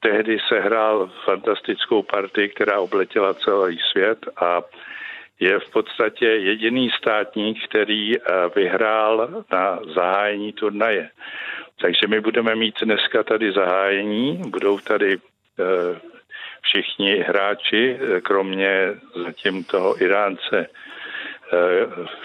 tehdy 0.00 0.38
se 0.48 0.60
hrál 0.60 1.10
fantastickou 1.24 2.02
partii, 2.02 2.48
která 2.48 2.80
obletěla 2.80 3.34
celý 3.34 3.78
svět 3.92 4.18
a 4.36 4.62
je 5.40 5.60
v 5.60 5.70
podstatě 5.70 6.26
jediný 6.26 6.90
státník, 6.98 7.58
který 7.68 8.18
eh, 8.18 8.22
vyhrál 8.54 9.44
na 9.52 9.78
zahájení 9.94 10.52
turnaje. 10.52 11.10
Takže 11.80 12.06
my 12.08 12.20
budeme 12.20 12.54
mít 12.54 12.74
dneska 12.82 13.22
tady 13.22 13.52
zahájení, 13.52 14.42
budou 14.46 14.78
tady 14.78 15.16
eh, 15.16 16.00
všichni 16.62 17.18
hráči, 17.28 17.98
eh, 18.00 18.20
kromě 18.20 18.94
zatím 19.24 19.64
toho 19.64 20.02
Iránce 20.02 20.66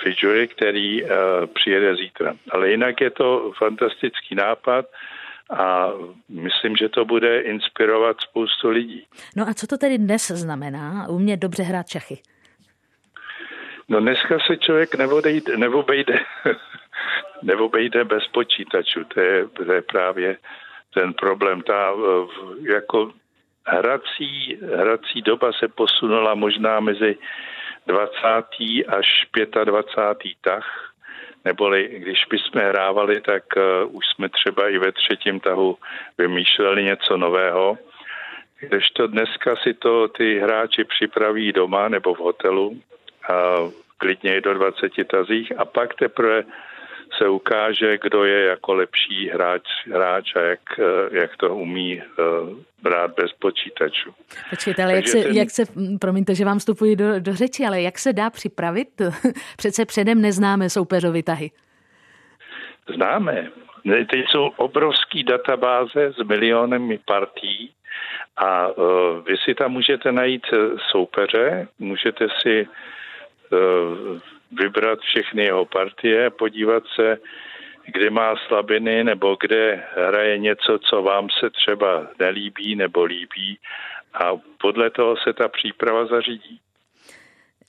Fidžury, 0.03 0.47
který 0.47 1.03
přijede 1.53 1.95
zítra. 1.95 2.35
Ale 2.51 2.69
jinak 2.69 3.01
je 3.01 3.09
to 3.09 3.51
fantastický 3.57 4.35
nápad 4.35 4.85
a 5.49 5.91
myslím, 6.29 6.75
že 6.75 6.89
to 6.89 7.05
bude 7.05 7.41
inspirovat 7.41 8.17
spoustu 8.21 8.69
lidí. 8.69 9.05
No 9.35 9.49
a 9.49 9.53
co 9.53 9.67
to 9.67 9.77
tedy 9.77 9.97
dnes 9.97 10.27
znamená 10.27 11.07
umět 11.09 11.37
dobře 11.37 11.63
hrát 11.63 11.87
šachy? 11.87 12.17
No 13.89 13.99
dneska 13.99 14.39
se 14.47 14.57
člověk 14.57 14.95
neobejde, 14.95 15.57
neobejde, 15.57 16.19
neobejde 17.43 18.03
bez 18.03 18.27
počítačů. 18.27 19.03
To 19.03 19.19
je, 19.19 19.47
to 19.47 19.71
je 19.71 19.81
právě 19.81 20.37
ten 20.93 21.13
problém. 21.13 21.61
Ta 21.61 21.93
jako 22.61 23.11
hrací, 23.65 24.59
hrací 24.75 25.21
doba 25.21 25.51
se 25.53 25.67
posunula 25.67 26.35
možná 26.35 26.79
mezi 26.79 27.17
20. 27.87 28.17
až 28.87 29.27
25. 29.63 30.33
tah, 30.41 30.93
neboli 31.45 31.87
když 31.87 32.25
bychom 32.29 32.61
hrávali, 32.61 33.21
tak 33.21 33.43
uh, 33.57 33.95
už 33.95 34.05
jsme 34.07 34.29
třeba 34.29 34.69
i 34.69 34.77
ve 34.77 34.91
třetím 34.91 35.39
tahu 35.39 35.77
vymýšleli 36.17 36.83
něco 36.83 37.17
nového. 37.17 37.77
Kdežto 38.59 39.07
dneska 39.07 39.55
si 39.55 39.73
to 39.73 40.07
ty 40.07 40.39
hráči 40.39 40.83
připraví 40.83 41.51
doma 41.51 41.89
nebo 41.89 42.13
v 42.13 42.19
hotelu 42.19 42.81
klidně 43.97 44.37
i 44.37 44.41
do 44.41 44.53
20 44.53 44.91
tazích 45.07 45.59
a 45.59 45.65
pak 45.65 45.93
teprve 45.93 46.43
se 47.17 47.29
ukáže, 47.29 47.97
kdo 47.97 48.25
je 48.25 48.45
jako 48.45 48.73
lepší 48.73 49.29
hráč, 49.29 49.63
hráč 49.93 50.35
a 50.35 50.39
jak, 50.39 50.59
jak 51.11 51.37
to 51.37 51.55
umí 51.55 52.01
brát 52.81 53.11
bez 53.21 53.31
počítačů. 53.33 54.13
Počkejte, 54.49 54.83
ale 54.83 54.95
jak 54.95 55.07
se, 55.07 55.23
ten... 55.23 55.35
jak 55.35 55.49
se, 55.49 55.63
promiňte, 56.01 56.35
že 56.35 56.45
vám 56.45 56.59
vstupuji 56.59 56.95
do, 56.95 57.19
do 57.19 57.33
řeči, 57.33 57.65
ale 57.65 57.81
jak 57.81 57.99
se 57.99 58.13
dá 58.13 58.29
připravit? 58.29 59.01
Přece 59.57 59.85
předem 59.85 60.21
neznáme 60.21 60.69
soupeřovi 60.69 61.23
tahy. 61.23 61.51
Známe. 62.95 63.47
Teď 63.83 64.25
jsou 64.29 64.45
obrovský 64.55 65.23
databáze 65.23 66.13
s 66.13 66.23
milionemi 66.27 66.99
partí 67.05 67.71
a 68.37 68.67
uh, 68.67 68.75
vy 69.25 69.37
si 69.45 69.55
tam 69.55 69.71
můžete 69.71 70.11
najít 70.11 70.47
soupeře, 70.91 71.67
můžete 71.79 72.27
si 72.41 72.67
Eh, 72.67 72.67
vybrat 74.51 74.99
všechny 74.99 75.43
jeho 75.43 75.65
partie, 75.65 76.29
podívat 76.29 76.83
se, 76.95 77.17
kde 77.85 78.09
má 78.09 78.35
slabiny 78.47 79.03
nebo 79.03 79.37
kde 79.39 79.83
hraje 79.95 80.37
něco, 80.37 80.79
co 80.79 81.01
vám 81.01 81.27
se 81.39 81.49
třeba 81.49 82.07
nelíbí 82.19 82.75
nebo 82.75 83.03
líbí 83.03 83.59
a 84.13 84.31
podle 84.61 84.89
toho 84.89 85.17
se 85.17 85.33
ta 85.33 85.47
příprava 85.47 86.05
zařídí. 86.05 86.59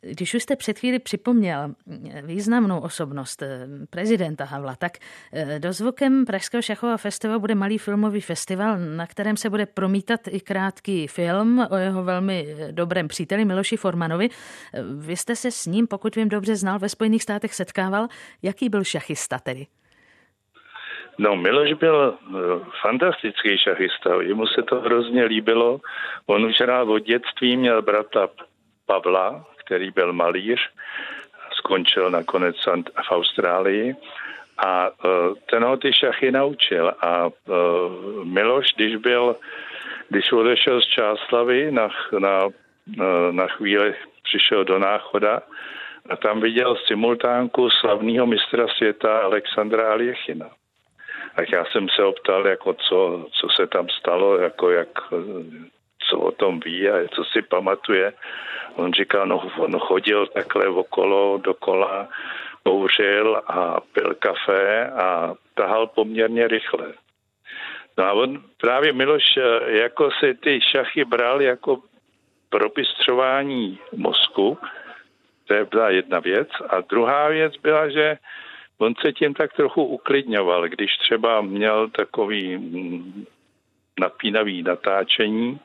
Když 0.04 0.34
už 0.34 0.42
jste 0.42 0.56
před 0.56 0.78
chvíli 0.78 0.98
připomněl 0.98 1.74
významnou 2.22 2.80
osobnost 2.80 3.42
eh, 3.42 3.68
prezidenta 3.90 4.44
Havla, 4.44 4.74
tak 4.76 4.92
eh, 5.32 5.58
dozvukem 5.58 6.24
Pražského 6.24 6.62
šachového 6.62 6.98
festivalu 6.98 7.40
bude 7.40 7.54
malý 7.54 7.78
filmový 7.78 8.20
festival, 8.20 8.78
na 8.78 9.06
kterém 9.06 9.36
se 9.36 9.50
bude 9.50 9.66
promítat 9.66 10.20
i 10.30 10.40
krátký 10.40 11.06
film 11.06 11.66
o 11.70 11.76
jeho 11.76 12.04
velmi 12.04 12.46
eh, 12.48 12.72
dobrém 12.72 13.08
příteli 13.08 13.44
Miloši 13.44 13.76
Formanovi. 13.76 14.28
Vy 14.98 15.16
jste 15.16 15.36
se 15.36 15.50
s 15.50 15.66
ním, 15.66 15.86
pokud 15.86 16.16
vím 16.16 16.28
dobře, 16.28 16.56
znal 16.56 16.78
ve 16.78 16.88
Spojených 16.88 17.22
státech 17.22 17.54
setkával. 17.54 18.08
Jaký 18.42 18.68
byl 18.68 18.84
šachista 18.84 19.38
tedy? 19.38 19.66
No, 21.18 21.36
Miloš 21.36 21.72
byl 21.72 22.18
fantastický 22.82 23.58
šachista, 23.58 24.22
jemu 24.22 24.46
se 24.46 24.62
to 24.62 24.80
hrozně 24.80 25.24
líbilo. 25.24 25.80
On 26.26 26.44
už 26.44 26.60
hrál 26.60 26.92
od 26.92 26.98
dětství, 26.98 27.56
měl 27.56 27.82
brata 27.82 28.28
Pavla, 28.86 29.46
který 29.64 29.90
byl 29.90 30.12
malíř, 30.12 30.60
skončil 31.52 32.10
nakonec 32.10 32.56
v 33.08 33.10
Austrálii 33.10 33.96
a 34.58 34.86
e, 34.88 34.90
ten 35.50 35.64
ho 35.64 35.76
ty 35.76 35.92
šachy 35.92 36.32
naučil. 36.32 36.92
A 37.00 37.26
e, 37.26 37.30
Miloš, 38.24 38.66
když 38.76 38.96
byl, 38.96 39.36
když 40.08 40.32
odešel 40.32 40.80
z 40.80 40.86
Čáslavy 40.86 41.72
na, 41.72 41.88
na, 42.18 42.40
e, 43.00 43.32
na 43.32 43.46
chvíli, 43.46 43.94
přišel 44.22 44.64
do 44.64 44.78
Náchoda 44.78 45.42
a 46.10 46.16
tam 46.16 46.40
viděl 46.40 46.76
simultánku 46.86 47.70
slavného 47.70 48.26
mistra 48.26 48.66
světa 48.68 49.18
Alexandra 49.18 49.92
Aljechina. 49.92 50.50
Tak 51.36 51.52
já 51.52 51.64
jsem 51.64 51.88
se 51.88 52.04
optal, 52.04 52.46
jako 52.46 52.74
co, 52.74 53.26
co 53.32 53.48
se 53.56 53.66
tam 53.66 53.88
stalo, 53.88 54.38
jako 54.38 54.70
jak, 54.70 54.88
co 56.08 56.18
o 56.18 56.32
tom 56.32 56.60
ví 56.60 56.88
a 56.88 57.08
co 57.08 57.24
si 57.24 57.42
pamatuje. 57.42 58.12
On 58.76 58.92
říká, 58.92 59.24
no 59.24 59.50
on 59.58 59.78
chodil 59.78 60.26
takhle 60.26 60.68
okolo, 60.68 61.38
dokola, 61.38 62.08
kouřil 62.62 63.42
a 63.46 63.80
pil 63.80 64.14
kafe 64.14 64.86
a 64.90 65.34
tahal 65.54 65.86
poměrně 65.86 66.48
rychle. 66.48 66.92
No 67.98 68.04
a 68.04 68.12
on 68.12 68.42
právě 68.60 68.92
Miloš 68.92 69.24
jako 69.66 70.10
si 70.10 70.34
ty 70.34 70.60
šachy 70.60 71.04
bral 71.04 71.42
jako 71.42 71.82
propistřování 72.50 73.78
mozku, 73.96 74.58
to 75.46 75.54
je 75.54 75.64
byla 75.64 75.90
jedna 75.90 76.18
věc. 76.18 76.48
A 76.68 76.80
druhá 76.80 77.28
věc 77.28 77.56
byla, 77.56 77.88
že 77.88 78.18
on 78.78 78.94
se 79.00 79.12
tím 79.12 79.34
tak 79.34 79.52
trochu 79.52 79.84
uklidňoval, 79.84 80.68
když 80.68 80.96
třeba 80.96 81.40
měl 81.40 81.90
takový 81.90 82.56
mm, 82.56 83.24
napínavý 84.00 84.62
natáčení, 84.62 85.60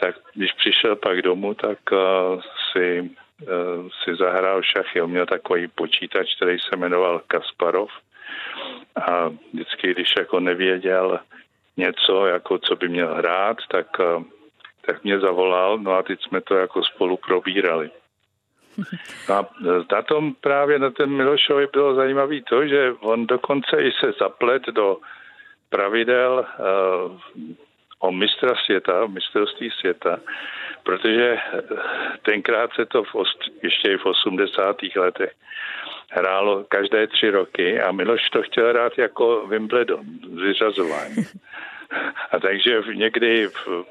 tak 0.00 0.14
když 0.34 0.52
přišel 0.52 0.96
pak 0.96 1.22
domů, 1.22 1.54
tak 1.54 1.78
uh, 1.92 2.40
si 2.72 3.10
si 4.04 4.16
zahrál 4.16 4.62
šachy. 4.62 5.02
On 5.02 5.10
měl 5.10 5.26
takový 5.26 5.68
počítač, 5.68 6.36
který 6.36 6.58
se 6.58 6.76
jmenoval 6.76 7.22
Kasparov 7.26 7.90
a 8.96 9.28
vždycky, 9.52 9.94
když 9.94 10.14
jako 10.18 10.40
nevěděl 10.40 11.20
něco, 11.76 12.26
jako 12.26 12.58
co 12.58 12.76
by 12.76 12.88
měl 12.88 13.14
hrát, 13.14 13.56
tak, 13.70 13.86
tak 14.86 15.04
mě 15.04 15.20
zavolal, 15.20 15.78
no 15.78 15.92
a 15.92 16.02
teď 16.02 16.22
jsme 16.22 16.40
to 16.40 16.54
jako 16.54 16.84
spolu 16.84 17.16
probírali. 17.16 17.90
A 19.32 19.46
na 19.92 20.02
tom 20.02 20.34
právě 20.34 20.78
na 20.78 20.90
ten 20.90 21.10
Milošovi 21.10 21.66
bylo 21.72 21.94
zajímavé 21.94 22.40
to, 22.40 22.66
že 22.66 22.92
on 23.00 23.26
dokonce 23.26 23.82
i 23.82 23.92
se 23.92 24.12
zaplet 24.20 24.62
do 24.66 24.96
pravidel 25.74 26.46
uh, 26.46 27.20
o 27.98 28.12
mistra 28.12 28.54
světa, 28.64 29.06
mistrovství 29.06 29.70
světa, 29.70 30.20
protože 30.82 31.38
tenkrát 32.22 32.70
se 32.74 32.86
to 32.86 33.02
v, 33.04 33.10
ještě 33.62 33.92
i 33.92 33.96
v 33.96 34.06
80. 34.06 34.76
letech 34.96 35.32
hrálo 36.10 36.64
každé 36.68 37.06
tři 37.06 37.30
roky 37.30 37.80
a 37.80 37.92
Miloš 37.92 38.30
to 38.30 38.42
chtěl 38.42 38.68
hrát 38.68 38.98
jako 38.98 39.46
Wimbledon, 39.46 40.04
vyřazování. 40.42 41.16
A 42.30 42.38
takže 42.38 42.82
někdy 42.94 43.46
v, 43.46 43.84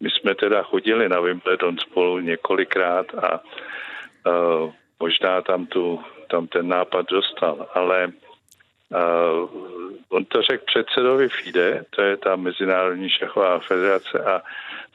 my 0.00 0.10
jsme 0.10 0.34
teda 0.34 0.62
chodili 0.62 1.08
na 1.08 1.20
Wimbledon 1.20 1.78
spolu 1.78 2.18
několikrát 2.18 3.06
a 3.14 3.40
uh, 3.40 4.72
možná 5.00 5.42
tam, 5.42 5.66
tu, 5.66 6.00
tam 6.30 6.46
ten 6.46 6.68
nápad 6.68 7.06
dostal, 7.06 7.66
ale 7.74 8.12
on 10.08 10.24
to 10.24 10.42
řekl 10.42 10.64
předsedovi 10.66 11.28
FIDE, 11.28 11.84
to 11.90 12.02
je 12.02 12.16
ta 12.16 12.36
Mezinárodní 12.36 13.10
šachová 13.10 13.58
federace 13.58 14.24
a 14.24 14.42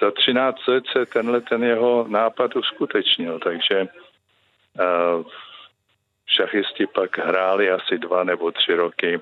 za 0.01 0.11
13 0.11 0.67
let 0.67 0.83
se 0.91 1.05
tenhle 1.05 1.41
ten 1.41 1.63
jeho 1.63 2.05
nápad 2.07 2.55
uskutečnil, 2.55 3.39
takže 3.39 3.87
šachisti 6.25 6.87
pak 6.87 7.17
hráli 7.17 7.71
asi 7.71 7.97
dva 7.97 8.23
nebo 8.23 8.51
tři 8.51 8.73
roky 8.73 9.19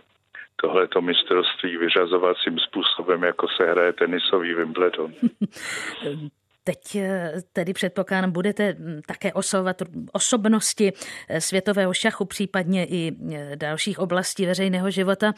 tohleto 0.55 1.01
mistrovství 1.01 1.77
vyřazovacím 1.77 2.59
způsobem, 2.59 3.23
jako 3.23 3.47
se 3.47 3.71
hraje 3.71 3.93
tenisový 3.93 4.53
Wimbledon. 4.53 5.13
Teď 6.67 6.95
eh, 6.95 7.33
tedy 7.53 7.73
předpokládám, 7.73 8.31
budete 8.31 8.75
hm, 8.79 9.01
také 9.07 9.33
oslovovat 9.33 9.81
osobnosti 10.11 10.93
eh, 11.29 11.41
světového 11.41 11.93
šachu, 11.93 12.25
případně 12.25 12.85
i 12.85 13.11
eh, 13.33 13.55
dalších 13.55 13.99
oblastí 13.99 14.45
veřejného 14.45 14.91
života, 14.91 15.33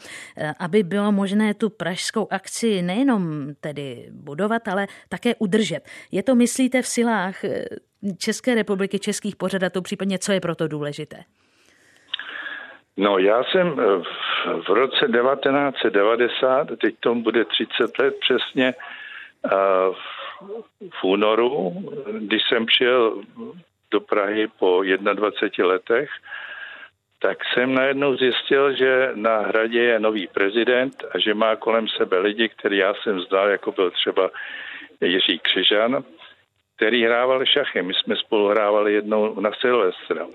aby 0.60 0.82
bylo 0.82 1.12
možné 1.12 1.54
tu 1.54 1.70
pražskou 1.70 2.28
akci 2.30 2.82
nejenom 2.82 3.54
tedy 3.60 4.08
budovat, 4.10 4.68
ale 4.68 4.86
také 5.08 5.34
udržet. 5.34 5.80
Je 6.12 6.22
to, 6.22 6.34
myslíte, 6.34 6.82
v 6.82 6.86
silách 6.86 7.36
České 8.18 8.54
republiky, 8.54 8.98
českých 8.98 9.36
pořadatelů, 9.36 9.82
případně 9.82 10.18
co 10.18 10.32
je 10.32 10.40
proto 10.40 10.68
důležité? 10.68 11.16
No 12.96 13.18
já 13.18 13.44
jsem 13.44 13.76
v 14.66 14.68
roce 14.68 15.06
1990, 15.06 16.68
teď 16.80 16.94
tomu 17.00 17.22
bude 17.22 17.44
30 17.44 17.98
let 17.98 18.14
přesně, 18.20 18.74
v 21.00 21.04
únoru, 21.04 21.72
když 22.18 22.42
jsem 22.48 22.66
přijel 22.66 23.22
do 23.90 24.00
Prahy 24.00 24.48
po 24.58 24.82
21 24.82 25.66
letech, 25.66 26.10
tak 27.18 27.38
jsem 27.44 27.74
najednou 27.74 28.16
zjistil, 28.16 28.76
že 28.76 29.10
na 29.14 29.38
hradě 29.38 29.78
je 29.78 30.00
nový 30.00 30.26
prezident 30.26 31.04
a 31.14 31.18
že 31.18 31.34
má 31.34 31.56
kolem 31.56 31.88
sebe 31.88 32.18
lidi, 32.18 32.48
který 32.48 32.76
já 32.76 32.94
jsem 32.94 33.20
znal, 33.20 33.48
jako 33.48 33.72
byl 33.72 33.90
třeba 33.90 34.30
Jiří 35.00 35.38
Křižan, 35.38 36.04
který 36.76 37.04
hrával 37.04 37.46
šachy. 37.46 37.82
My 37.82 37.94
jsme 37.94 38.16
spolu 38.16 38.48
hrávali 38.48 38.92
jednou 38.94 39.40
na 39.40 39.50
Silvestra. 39.60 40.26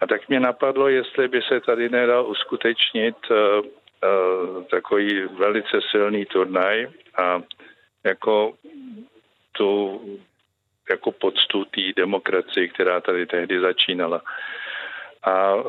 A 0.00 0.06
tak 0.06 0.28
mě 0.28 0.40
napadlo, 0.40 0.88
jestli 0.88 1.28
by 1.28 1.42
se 1.42 1.60
tady 1.60 1.88
nedal 1.88 2.26
uskutečnit 2.26 3.16
uh, 3.30 3.36
uh, 3.36 4.64
takový 4.64 5.22
velice 5.22 5.80
silný 5.90 6.24
turnaj 6.24 6.86
a 7.16 7.42
jako 8.04 8.52
tu 9.58 10.00
jako 10.90 11.12
poctu 11.12 11.64
té 11.64 11.92
demokracii, 11.96 12.68
která 12.68 13.00
tady 13.00 13.26
tehdy 13.26 13.60
začínala. 13.60 14.22
A 15.22 15.54
uh, 15.54 15.62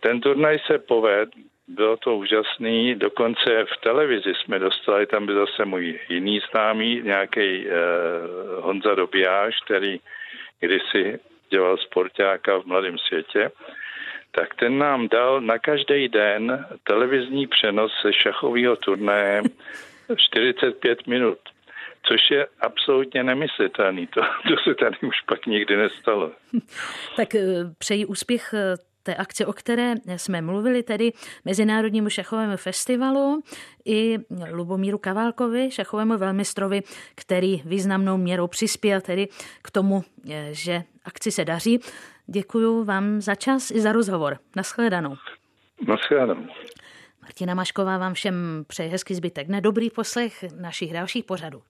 ten 0.00 0.20
turnaj 0.20 0.58
se 0.66 0.78
poved, 0.78 1.28
bylo 1.68 1.96
to 1.96 2.16
úžasný, 2.16 2.94
dokonce 2.94 3.64
v 3.64 3.80
televizi 3.82 4.32
jsme 4.34 4.58
dostali, 4.58 5.06
tam 5.06 5.26
byl 5.26 5.46
zase 5.46 5.64
můj 5.64 6.00
jiný 6.08 6.40
známý, 6.50 7.02
nějaký 7.02 7.66
uh, 7.66 7.72
Honza 8.64 8.94
Dobijáš, 8.94 9.54
který 9.64 10.00
kdysi 10.60 11.18
dělal 11.50 11.76
sportáka 11.76 12.58
v 12.58 12.64
Mladém 12.64 12.98
světě, 12.98 13.50
tak 14.30 14.54
ten 14.54 14.78
nám 14.78 15.08
dal 15.08 15.40
na 15.40 15.58
každý 15.58 16.08
den 16.08 16.66
televizní 16.84 17.46
přenos 17.46 17.92
se 18.02 18.12
šachového 18.12 18.76
turnaje 18.76 19.42
45 20.16 21.06
minut 21.06 21.38
což 22.02 22.30
je 22.30 22.46
absolutně 22.60 23.24
nemyslitelný. 23.24 24.06
To, 24.06 24.20
to 24.20 24.56
se 24.64 24.74
tady 24.74 24.96
už 25.08 25.20
pak 25.28 25.46
nikdy 25.46 25.76
nestalo. 25.76 26.30
tak 27.16 27.34
eh, 27.34 27.44
přeji 27.78 28.06
úspěch 28.06 28.54
eh, 28.54 28.76
té 29.02 29.14
akce, 29.14 29.46
o 29.46 29.52
které 29.52 29.94
jsme 30.16 30.42
mluvili, 30.42 30.82
tedy 30.82 31.12
Mezinárodnímu 31.44 32.10
šachovému 32.10 32.56
festivalu 32.56 33.42
i 33.84 34.18
Lubomíru 34.50 34.98
Kaválkovi, 34.98 35.70
šachovému 35.70 36.18
velmistrovi, 36.18 36.82
který 37.14 37.62
významnou 37.64 38.16
měrou 38.16 38.46
přispěl 38.46 39.00
tedy 39.00 39.28
k 39.62 39.70
tomu, 39.70 40.04
eh, 40.30 40.48
že 40.50 40.82
akci 41.04 41.30
se 41.30 41.44
daří. 41.44 41.80
Děkuji 42.26 42.84
vám 42.84 43.20
za 43.20 43.34
čas 43.34 43.70
i 43.70 43.80
za 43.80 43.92
rozhovor. 43.92 44.38
Naschledanou. 44.56 45.16
Naschledanou. 45.88 46.46
Martina 47.22 47.54
Mašková 47.54 47.98
vám 47.98 48.14
všem 48.14 48.64
přeje 48.66 48.88
hezký 48.88 49.14
zbytek. 49.14 49.48
Nedobrý 49.48 49.90
poslech 49.90 50.44
našich 50.60 50.92
dalších 50.92 51.24
pořadů. 51.24 51.62